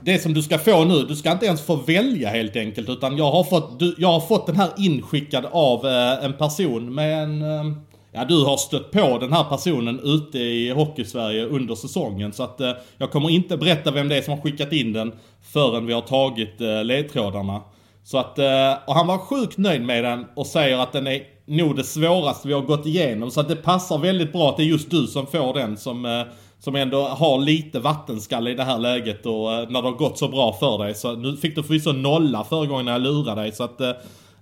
Det 0.05 0.19
som 0.19 0.35
du 0.35 0.43
ska 0.43 0.59
få 0.59 0.85
nu, 0.85 1.03
du 1.03 1.17
ska 1.17 1.33
inte 1.33 1.47
ens 1.47 1.67
få 1.67 1.77
välja 1.77 2.29
helt 2.29 2.57
enkelt. 2.57 2.89
Utan 2.89 3.17
jag 3.17 3.31
har 3.31 3.45
fått, 3.45 3.79
du, 3.79 3.95
jag 3.99 4.09
har 4.09 4.21
fått 4.21 4.47
den 4.47 4.57
här 4.57 4.71
inskickad 4.79 5.47
av 5.53 5.87
eh, 5.87 6.25
en 6.25 6.33
person 6.33 6.95
med 6.95 7.23
en... 7.23 7.43
Eh, 7.43 7.77
ja, 8.13 8.25
du 8.25 8.45
har 8.45 8.57
stött 8.57 8.91
på 8.91 9.19
den 9.19 9.33
här 9.33 9.45
personen 9.45 10.01
ute 10.05 10.39
i 10.39 10.71
Hockeysverige 10.71 11.45
under 11.45 11.75
säsongen. 11.75 12.33
Så 12.33 12.43
att 12.43 12.61
eh, 12.61 12.73
jag 12.99 13.11
kommer 13.11 13.31
inte 13.31 13.57
berätta 13.57 13.91
vem 13.91 14.09
det 14.09 14.17
är 14.17 14.23
som 14.23 14.35
har 14.35 14.41
skickat 14.41 14.73
in 14.73 14.93
den 14.93 15.13
förrän 15.53 15.87
vi 15.87 15.93
har 15.93 16.01
tagit 16.01 16.61
eh, 16.61 16.85
ledtrådarna. 16.85 17.63
Så 18.05 18.19
att, 18.19 18.39
eh, 18.39 18.73
och 18.87 18.95
han 18.95 19.07
var 19.07 19.19
sjukt 19.19 19.59
nöjd 19.59 19.83
med 19.83 20.05
den 20.05 20.27
och 20.37 20.47
säger 20.47 20.79
att 20.79 20.93
den 20.93 21.07
är 21.07 21.23
nog 21.47 21.77
det 21.77 21.85
svåraste 21.85 22.49
vi 22.49 22.55
har 22.55 22.61
gått 22.61 22.87
igenom. 22.87 23.31
Så 23.31 23.41
att 23.41 23.49
det 23.49 23.57
passar 23.57 23.99
väldigt 23.99 24.33
bra 24.33 24.49
att 24.49 24.57
det 24.57 24.63
är 24.63 24.67
just 24.67 24.91
du 24.91 25.07
som 25.07 25.27
får 25.27 25.55
den 25.55 25.77
som, 25.77 26.05
eh, 26.05 26.23
som 26.61 26.77
ändå 26.77 27.03
har 27.03 27.39
lite 27.39 27.81
vattenskalle 27.81 28.51
i 28.51 28.55
det 28.55 28.65
här 28.65 28.79
läget 28.79 29.27
och 29.27 29.53
eh, 29.53 29.69
när 29.69 29.83
det 29.83 29.89
har 29.89 29.97
gått 29.97 30.19
så 30.19 30.29
bra 30.29 30.53
för 30.53 30.79
dig. 30.79 30.95
Så 30.95 31.13
nu 31.13 31.37
fick 31.37 31.57
du 31.57 31.63
förvisso 31.63 31.93
nolla 31.93 32.45
förra 32.45 32.67
gången 32.67 32.85
när 32.85 32.93
jag 32.93 33.03
lurade 33.03 33.41
dig. 33.41 33.53
Så 33.53 33.65
att, 33.65 33.81
eh, 33.81 33.93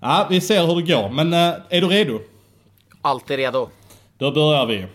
ja, 0.01 0.27
vi 0.31 0.41
ser 0.41 0.67
hur 0.67 0.77
det 0.77 0.93
går. 0.95 1.09
Men 1.09 1.33
eh, 1.33 1.55
är 1.69 1.81
du 1.81 1.89
redo? 1.89 2.19
alltid 3.03 3.37
redo. 3.37 3.69
Då 4.19 4.31
börjar 4.31 4.67
vi. 4.67 4.87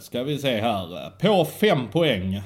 Ska 0.00 0.22
vi 0.22 0.38
se 0.38 0.60
här. 0.60 1.10
På 1.10 1.44
5 1.44 1.88
poäng. 1.88 2.42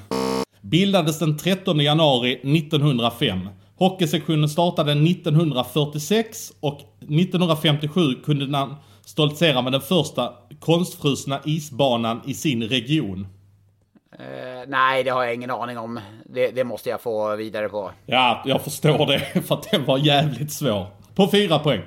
Bildades 0.61 1.19
den 1.19 1.37
13 1.37 1.79
januari 1.79 2.33
1905. 2.33 3.49
Hockeysektionen 3.75 4.49
startade 4.49 4.91
1946 4.91 6.53
och 6.59 6.79
1957 6.99 8.15
kunde 8.25 8.47
man 8.47 8.75
stoltsera 9.05 9.61
med 9.61 9.71
den 9.71 9.81
första 9.81 10.33
konstfrusna 10.59 11.39
isbanan 11.45 12.21
i 12.25 12.33
sin 12.33 12.63
region. 12.63 13.27
Eh, 14.19 14.65
nej, 14.67 15.03
det 15.03 15.09
har 15.09 15.23
jag 15.23 15.35
ingen 15.35 15.51
aning 15.51 15.77
om. 15.77 15.99
Det, 16.25 16.51
det 16.51 16.63
måste 16.63 16.89
jag 16.89 17.01
få 17.01 17.35
vidare 17.35 17.69
på. 17.69 17.91
Ja, 18.05 18.43
jag 18.45 18.61
förstår 18.61 19.05
det 19.05 19.19
för 19.47 19.55
att 19.55 19.71
den 19.71 19.85
var 19.85 19.97
jävligt 19.97 20.51
svår. 20.51 20.87
På 21.15 21.27
4 21.31 21.59
poäng. 21.59 21.81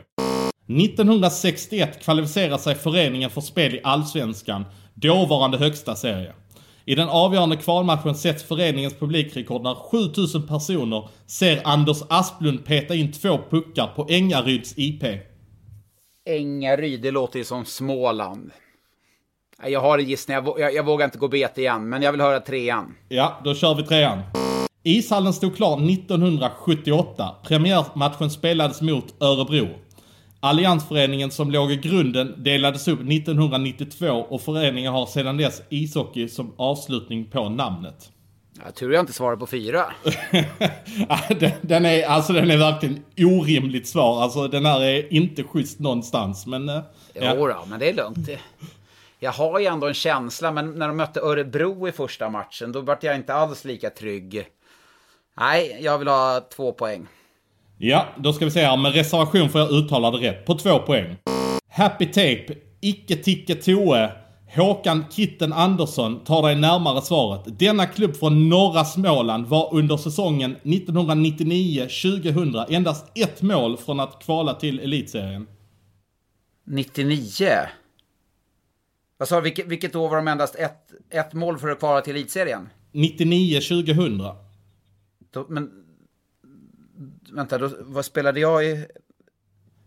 1961 0.66 2.05
kvalificerar 2.05 2.59
sig 2.59 2.74
föreningen 2.74 3.30
för 3.30 3.41
spel 3.41 3.74
i 3.74 3.80
Allsvenskan, 3.85 4.64
dåvarande 4.95 5.59
högsta 5.59 5.95
serie. 5.95 6.33
I 6.85 6.95
den 6.95 7.09
avgörande 7.09 7.57
kvalmatchen 7.57 8.14
sätts 8.14 8.45
föreningens 8.45 8.95
publikrekord 8.95 9.62
när 9.62 9.74
7000 9.74 10.47
personer 10.47 11.09
ser 11.26 11.61
Anders 11.64 12.03
Asplund 12.09 12.64
peta 12.64 12.95
in 12.95 13.12
två 13.12 13.39
puckar 13.51 13.87
på 13.87 14.07
Ängaryds 14.11 14.74
IP. 14.76 15.05
Ängaryd, 16.30 17.03
det 17.03 17.11
låter 17.11 17.39
ju 17.39 17.45
som 17.45 17.64
Småland. 17.64 18.51
Jag 19.66 19.80
har 19.80 19.98
en 19.98 20.04
gissning, 20.08 20.34
jag, 20.34 20.60
jag, 20.60 20.74
jag 20.74 20.84
vågar 20.84 21.04
inte 21.04 21.18
gå 21.18 21.28
bet 21.28 21.58
igen, 21.58 21.88
men 21.88 22.02
jag 22.02 22.12
vill 22.12 22.20
höra 22.20 22.40
trean. 22.40 22.94
Ja, 23.08 23.40
då 23.44 23.54
kör 23.54 23.74
vi 23.74 23.82
trean. 23.82 24.18
Ishallen 24.82 25.32
stod 25.32 25.56
klar 25.56 25.90
1978. 25.90 27.34
Premiärmatchen 27.44 28.30
spelades 28.30 28.80
mot 28.82 29.22
Örebro. 29.22 29.68
Alliansföreningen 30.40 31.30
som 31.30 31.50
låg 31.50 31.72
i 31.72 31.76
grunden 31.76 32.34
delades 32.42 32.88
upp 32.88 33.00
1992 33.00 34.06
och 34.06 34.40
föreningen 34.40 34.92
har 34.92 35.06
sedan 35.06 35.36
dess 35.36 35.62
ishockey 35.68 36.28
som 36.28 36.52
avslutning 36.56 37.24
på 37.30 37.48
namnet. 37.48 38.10
Jag 38.64 38.74
tur 38.74 38.92
jag 38.92 39.00
inte 39.00 39.12
svarar 39.12 39.36
på 39.36 39.46
fyra. 39.46 39.84
Ja, 41.08 41.20
den, 41.40 41.50
den, 41.60 41.86
är, 41.86 42.06
alltså 42.06 42.32
den 42.32 42.50
är 42.50 42.56
verkligen 42.56 43.04
orimligt 43.18 43.88
svår. 43.88 44.22
Alltså 44.22 44.48
den 44.48 44.66
här 44.66 44.80
är 44.80 45.12
inte 45.12 45.42
schysst 45.42 45.78
någonstans. 45.78 46.46
Men, 46.46 46.68
eh, 46.68 46.80
ja. 47.14 47.34
Jo 47.36 47.46
då, 47.46 47.64
men 47.68 47.80
det 47.80 47.88
är 47.88 47.94
lugnt. 47.94 48.28
Jag 49.23 49.33
har 49.33 49.59
ju 49.59 49.66
ändå 49.66 49.89
en 49.89 49.95
känsla, 49.95 50.53
men 50.53 50.70
när 50.70 50.89
de 50.89 50.97
mötte 50.97 51.20
Örebro 51.20 51.89
i 51.89 51.93
första 51.93 52.29
matchen, 52.29 52.73
då 52.73 52.81
vart 52.81 53.03
jag 53.03 53.16
inte 53.16 53.35
alls 53.35 53.64
lika 53.64 53.91
trygg. 53.91 54.47
Nej, 55.39 55.79
jag 55.81 55.99
vill 55.99 56.09
ha 56.09 56.41
två 56.57 56.73
poäng. 56.73 57.07
ja, 57.79 58.07
då 58.16 58.33
ska 58.33 58.45
vi 58.45 58.51
se 58.51 58.64
här. 58.64 58.77
Med 58.77 58.95
reservation 58.95 59.49
får 59.49 59.61
jag 59.61 59.70
uttala 59.70 60.11
det 60.11 60.18
rätt. 60.18 60.47
På 60.47 60.55
två 60.55 60.79
poäng. 60.79 61.16
Happy 61.68 62.07
Tape, 62.07 62.47
Icke 62.81 63.16
Ticke 63.16 63.55
Toe, 63.55 64.11
Håkan 64.55 65.05
Kitten 65.11 65.53
Andersson 65.53 66.25
tar 66.25 66.43
dig 66.43 66.57
närmare 66.57 67.03
svaret. 67.03 67.59
Denna 67.59 67.87
klubb 67.87 68.16
från 68.16 68.49
norra 68.49 68.85
Småland 68.85 69.47
var 69.47 69.75
under 69.75 69.97
säsongen 69.97 70.57
1999-2000 70.62 72.64
endast 72.68 73.18
ett 73.18 73.43
mål 73.43 73.77
från 73.77 74.01
att 74.01 74.25
kvala 74.25 74.55
till 74.55 74.81
elitserien. 74.81 75.47
99. 76.66 77.49
Vad 79.23 79.29
sa 79.29 79.37
du, 79.37 79.43
vilket, 79.43 79.66
vilket 79.66 79.95
år 79.97 80.09
var 80.09 80.16
de 80.16 80.29
endast 80.29 80.55
ett, 80.55 80.93
ett 81.11 81.33
mål 81.33 81.59
för 81.59 81.68
att 81.68 81.79
kvala 81.79 82.01
till 82.01 82.16
elitserien? 82.16 82.68
99-2000. 82.93 84.35
Då, 85.33 85.47
men... 85.49 85.70
Vänta, 87.33 87.59
då, 87.59 87.70
vad 87.81 88.05
spelade 88.05 88.41
jag 88.41 88.64
i? 88.64 88.87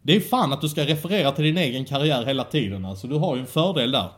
Det 0.02 0.16
är 0.16 0.20
fan 0.20 0.54
att 0.54 0.62
du 0.62 0.70
ska 0.70 0.82
referera 0.86 1.32
till 1.32 1.44
din 1.46 1.58
egen 1.58 1.86
karriär 1.86 2.26
hela 2.26 2.44
tiden 2.44 2.86
alltså. 2.86 3.08
Du 3.08 3.16
har 3.16 3.36
ju 3.36 3.42
en 3.42 3.48
fördel 3.48 3.92
där. 3.92 4.10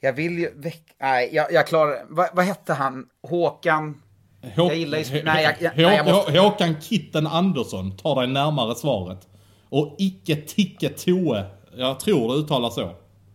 Jag 0.00 0.12
vill 0.12 0.38
ju 0.38 0.50
väck... 0.56 0.82
Nej, 1.00 1.30
jag, 1.32 1.52
jag 1.52 1.66
klarar 1.66 2.04
vad, 2.08 2.28
vad 2.32 2.44
hette 2.44 2.72
han? 2.72 3.06
Håkan? 3.22 4.02
Hå- 4.42 4.50
Jag 4.68 4.76
gillar 4.76 4.98
ju- 4.98 5.22
nej, 5.24 5.44
jag- 5.44 5.54
jag- 5.60 5.70
Hå- 5.72 5.88
nej, 5.88 5.96
jag 5.96 6.06
måste- 6.14 6.38
Håkan 6.38 6.80
Kitten 6.80 7.26
Andersson 7.26 7.96
tar 7.96 8.20
dig 8.20 8.26
närmare 8.32 8.74
svaret. 8.74 9.28
Och 9.68 9.94
icke 9.98 10.36
Ticke 10.36 10.88
Toe 10.88 11.44
Jag 11.76 12.00
tror 12.00 12.28
det 12.32 12.34
uttalas 12.40 12.74
så. 12.74 12.90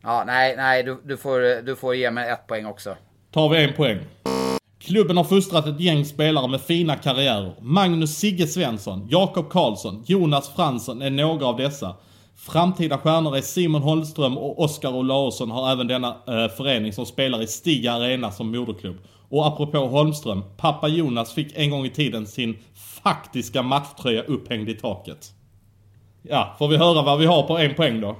Ja, 0.05 0.23
nej, 0.27 0.55
nej, 0.57 0.83
du, 0.83 1.01
du, 1.03 1.17
får, 1.17 1.61
du 1.61 1.75
får 1.75 1.95
ge 1.95 2.11
mig 2.11 2.29
ett 2.29 2.47
poäng 2.47 2.65
också. 2.65 2.95
Tar 3.31 3.49
vi 3.49 3.63
en 3.63 3.73
poäng. 3.73 3.99
Klubben 4.79 5.17
har 5.17 5.23
fostrat 5.23 5.67
ett 5.67 5.79
gäng 5.79 6.05
spelare 6.05 6.47
med 6.47 6.61
fina 6.61 6.95
karriärer. 6.95 7.55
Magnus 7.61 8.17
Sigge 8.17 8.47
Svensson, 8.47 9.07
Jakob 9.09 9.49
Karlsson, 9.49 10.03
Jonas 10.07 10.55
Fransson 10.55 11.01
är 11.01 11.09
några 11.09 11.45
av 11.45 11.57
dessa. 11.57 11.95
Framtida 12.35 12.97
stjärnor 12.97 13.37
är 13.37 13.41
Simon 13.41 13.81
Holmström 13.81 14.37
och 14.37 14.59
Oskar 14.59 14.95
Olausson 14.95 15.51
har 15.51 15.71
även 15.71 15.87
denna 15.87 16.07
eh, 16.07 16.47
förening 16.57 16.93
som 16.93 17.05
spelar 17.05 17.41
i 17.41 17.47
Stiga 17.47 17.93
Arena 17.93 18.31
som 18.31 18.51
moderklubb. 18.51 18.97
Och 19.29 19.47
apropå 19.47 19.77
Holmström, 19.87 20.43
pappa 20.57 20.87
Jonas 20.87 21.33
fick 21.33 21.57
en 21.57 21.69
gång 21.69 21.85
i 21.85 21.89
tiden 21.89 22.27
sin 22.27 22.57
faktiska 23.03 23.61
matchtröja 23.61 24.21
upphängd 24.21 24.69
i 24.69 24.73
taket. 24.73 25.31
Ja, 26.21 26.55
får 26.59 26.67
vi 26.67 26.77
höra 26.77 27.01
vad 27.01 27.19
vi 27.19 27.25
har 27.25 27.43
på 27.43 27.57
en 27.57 27.75
poäng 27.75 28.01
då? 28.01 28.15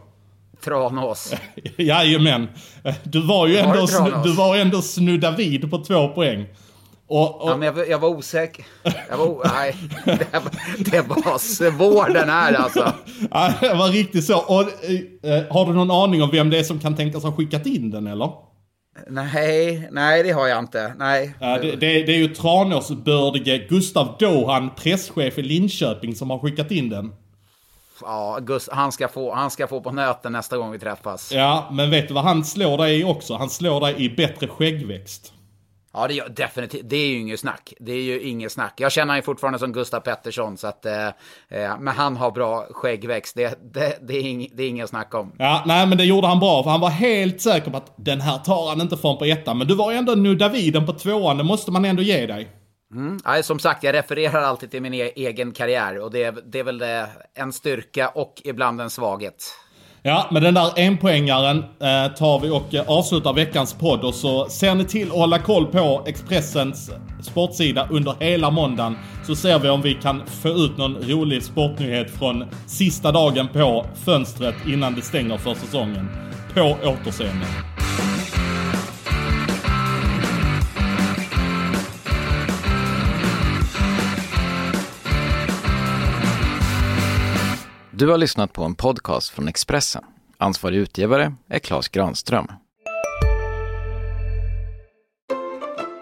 Tranås. 0.65 1.33
Jajamän. 1.77 2.47
Du 3.03 3.21
var 3.21 3.47
ju 3.47 3.57
ändå, 3.57 3.87
du 4.23 4.33
var 4.33 4.55
ändå 4.57 4.81
snudda 4.81 5.31
vid 5.31 5.71
på 5.71 5.77
två 5.77 6.07
poäng. 6.07 6.45
Och, 7.07 7.41
och, 7.43 7.49
Ja, 7.51 7.57
men 7.57 7.75
jag, 7.75 7.89
jag 7.89 7.99
var 7.99 8.09
osäker. 8.09 8.65
Jag 9.09 9.17
var, 9.17 9.51
nej, 9.55 9.75
det, 10.05 10.39
var- 10.39 10.83
det 10.91 11.01
var 11.07 11.37
svår 11.37 12.13
den 12.13 12.29
här 12.29 12.53
alltså. 12.53 12.93
Ja, 13.31 13.53
det 13.61 13.73
var 13.73 13.89
riktigt 13.89 14.25
så. 14.25 14.37
Och, 14.39 14.61
eh, 14.61 15.33
eh, 15.37 15.43
har 15.49 15.65
du 15.65 15.73
någon 15.73 15.91
aning 15.91 16.23
om 16.23 16.29
vem 16.31 16.49
det 16.49 16.59
är 16.59 16.63
som 16.63 16.79
kan 16.79 16.95
tänkas 16.95 17.23
ha 17.23 17.31
skickat 17.31 17.65
in 17.65 17.91
den 17.91 18.07
eller? 18.07 18.29
Nej, 19.09 19.87
nej 19.91 20.23
det 20.23 20.31
har 20.31 20.47
jag 20.47 20.59
inte. 20.59 20.93
Nej. 20.99 21.33
Ja, 21.39 21.57
det, 21.61 21.71
det, 21.71 22.03
det 22.03 22.13
är 22.13 22.17
ju 22.17 22.27
Tranåsbördige 22.27 23.57
Gustav 23.57 24.15
Dohan, 24.19 24.69
presschef 24.75 25.37
i 25.37 25.41
Linköping, 25.41 26.15
som 26.15 26.29
har 26.29 26.39
skickat 26.39 26.71
in 26.71 26.89
den. 26.89 27.11
Ja, 28.01 28.39
Gus, 28.41 28.69
han, 28.71 28.91
ska 28.91 29.07
få, 29.07 29.33
han 29.33 29.51
ska 29.51 29.67
få 29.67 29.81
på 29.81 29.91
nöten 29.91 30.31
nästa 30.31 30.57
gång 30.57 30.71
vi 30.71 30.79
träffas. 30.79 31.31
Ja, 31.31 31.69
men 31.71 31.89
vet 31.89 32.07
du 32.07 32.13
vad 32.13 32.23
han 32.23 32.45
slår 32.45 32.77
dig 32.77 32.99
i 32.99 33.03
också? 33.03 33.35
Han 33.35 33.49
slår 33.49 33.81
dig 33.81 33.95
i 33.97 34.09
bättre 34.09 34.47
skäggväxt. 34.47 35.31
Ja, 35.97 36.07
det 36.07 36.13
gör 36.13 36.29
definitivt. 36.29 36.89
Det 36.89 36.95
är 36.95 37.07
ju 37.07 37.19
inget 37.19 37.39
snack. 37.39 37.73
Det 37.79 37.91
är 37.91 38.01
ju 38.01 38.21
inget 38.21 38.51
snack. 38.51 38.73
Jag 38.77 38.91
känner 38.91 39.13
honom 39.13 39.23
fortfarande 39.23 39.59
som 39.59 39.73
Gustav 39.73 39.99
Pettersson, 39.99 40.57
så 40.57 40.67
att... 40.67 40.85
Eh, 40.85 41.07
eh, 41.49 41.79
men 41.79 41.87
han 41.87 42.17
har 42.17 42.31
bra 42.31 42.65
skäggväxt. 42.71 43.35
Det, 43.35 43.73
det, 43.73 43.97
det, 44.07 44.13
är 44.13 44.21
ing, 44.21 44.49
det 44.53 44.63
är 44.63 44.69
inget 44.69 44.89
snack 44.89 45.13
om. 45.13 45.31
Ja, 45.39 45.63
nej 45.65 45.87
men 45.87 45.97
det 45.97 46.05
gjorde 46.05 46.27
han 46.27 46.39
bra, 46.39 46.63
för 46.63 46.69
han 46.69 46.79
var 46.79 46.89
helt 46.89 47.41
säker 47.41 47.71
på 47.71 47.77
att 47.77 47.93
den 47.97 48.21
här 48.21 48.37
tar 48.37 48.69
han 48.69 48.81
inte 48.81 48.97
från 48.97 49.17
på 49.17 49.25
ettan. 49.25 49.57
Men 49.57 49.67
du 49.67 49.75
var 49.75 49.91
ju 49.91 49.97
ändå 49.97 50.15
nudda 50.15 50.49
vid 50.49 50.73
den 50.73 50.85
på 50.85 50.93
tvåan, 50.93 51.37
det 51.37 51.43
måste 51.43 51.71
man 51.71 51.85
ändå 51.85 52.01
ge 52.01 52.25
dig. 52.25 52.47
Mm. 52.95 53.19
Nej, 53.25 53.43
som 53.43 53.59
sagt, 53.59 53.83
jag 53.83 53.93
refererar 53.93 54.41
alltid 54.41 54.71
till 54.71 54.81
min 54.81 54.93
e 54.93 55.11
egen 55.15 55.51
karriär 55.51 55.99
och 55.99 56.11
det, 56.11 56.23
är- 56.23 56.35
det 56.45 56.59
är 56.59 56.63
väl 56.63 56.81
en 57.33 57.53
styrka 57.53 58.09
och 58.09 58.41
ibland 58.43 58.81
en 58.81 58.89
svaghet. 58.89 59.43
Ja, 60.01 60.27
men 60.31 60.43
den 60.43 60.53
där 60.53 60.71
enpoängaren 60.79 61.57
eh, 61.57 62.13
tar 62.17 62.39
vi 62.39 62.49
och 62.49 62.73
eh, 62.73 62.89
avslutar 62.89 63.33
veckans 63.33 63.73
podd 63.73 64.03
och 64.03 64.15
så 64.15 64.49
ser 64.49 64.75
ni 64.75 64.85
till 64.85 65.07
att 65.07 65.13
hålla 65.17 65.39
koll 65.39 65.65
på 65.65 66.03
Expressens 66.05 66.91
sportsida 67.21 67.87
under 67.91 68.15
hela 68.19 68.49
måndagen. 68.51 68.97
Så 69.27 69.35
ser 69.35 69.59
vi 69.59 69.69
om 69.69 69.81
vi 69.81 69.93
kan 69.93 70.21
få 70.25 70.49
ut 70.49 70.77
någon 70.77 70.95
rolig 70.95 71.43
sportnyhet 71.43 72.11
från 72.11 72.45
sista 72.67 73.11
dagen 73.11 73.47
på 73.53 73.85
fönstret 74.05 74.55
innan 74.67 74.95
det 74.95 75.01
stänger 75.01 75.37
för 75.37 75.53
säsongen. 75.53 76.09
På 76.53 76.61
återseende. 76.83 77.45
Du 87.97 88.07
har 88.07 88.17
lyssnat 88.17 88.53
på 88.53 88.63
en 88.63 88.75
podcast 88.75 89.29
från 89.29 89.47
Expressen. 89.47 90.03
Ansvarig 90.37 90.77
utgivare 90.77 91.33
är 91.49 91.59
Klas 91.59 91.87
Granström. 91.87 92.47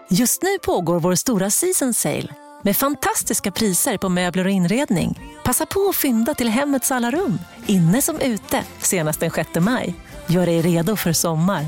Just 0.10 0.44
nu 0.44 0.50
pågår 0.66 1.00
vår 1.00 1.16
stora 1.16 1.50
season 1.50 1.94
sale 1.94 2.28
med 2.64 2.78
fantastiska 2.78 3.52
priser 3.52 3.98
på 3.98 4.10
möbler 4.10 4.46
och 4.46 4.52
inredning. 4.52 5.20
Passa 5.44 5.66
på 5.66 5.90
att 5.90 5.96
fynda 5.96 6.34
till 6.34 6.50
hemmets 6.50 6.92
alla 6.92 7.12
rum, 7.12 7.40
inne 7.66 8.02
som 8.02 8.20
ute, 8.20 8.64
senast 8.80 9.20
den 9.20 9.32
6 9.32 9.50
maj. 9.56 9.96
Gör 10.28 10.46
dig 10.46 10.62
redo 10.62 10.96
för 10.96 11.14
sommar. 11.14 11.68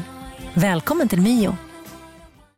Välkommen 0.53 1.09
till 1.09 1.21
Mio. 1.21 1.57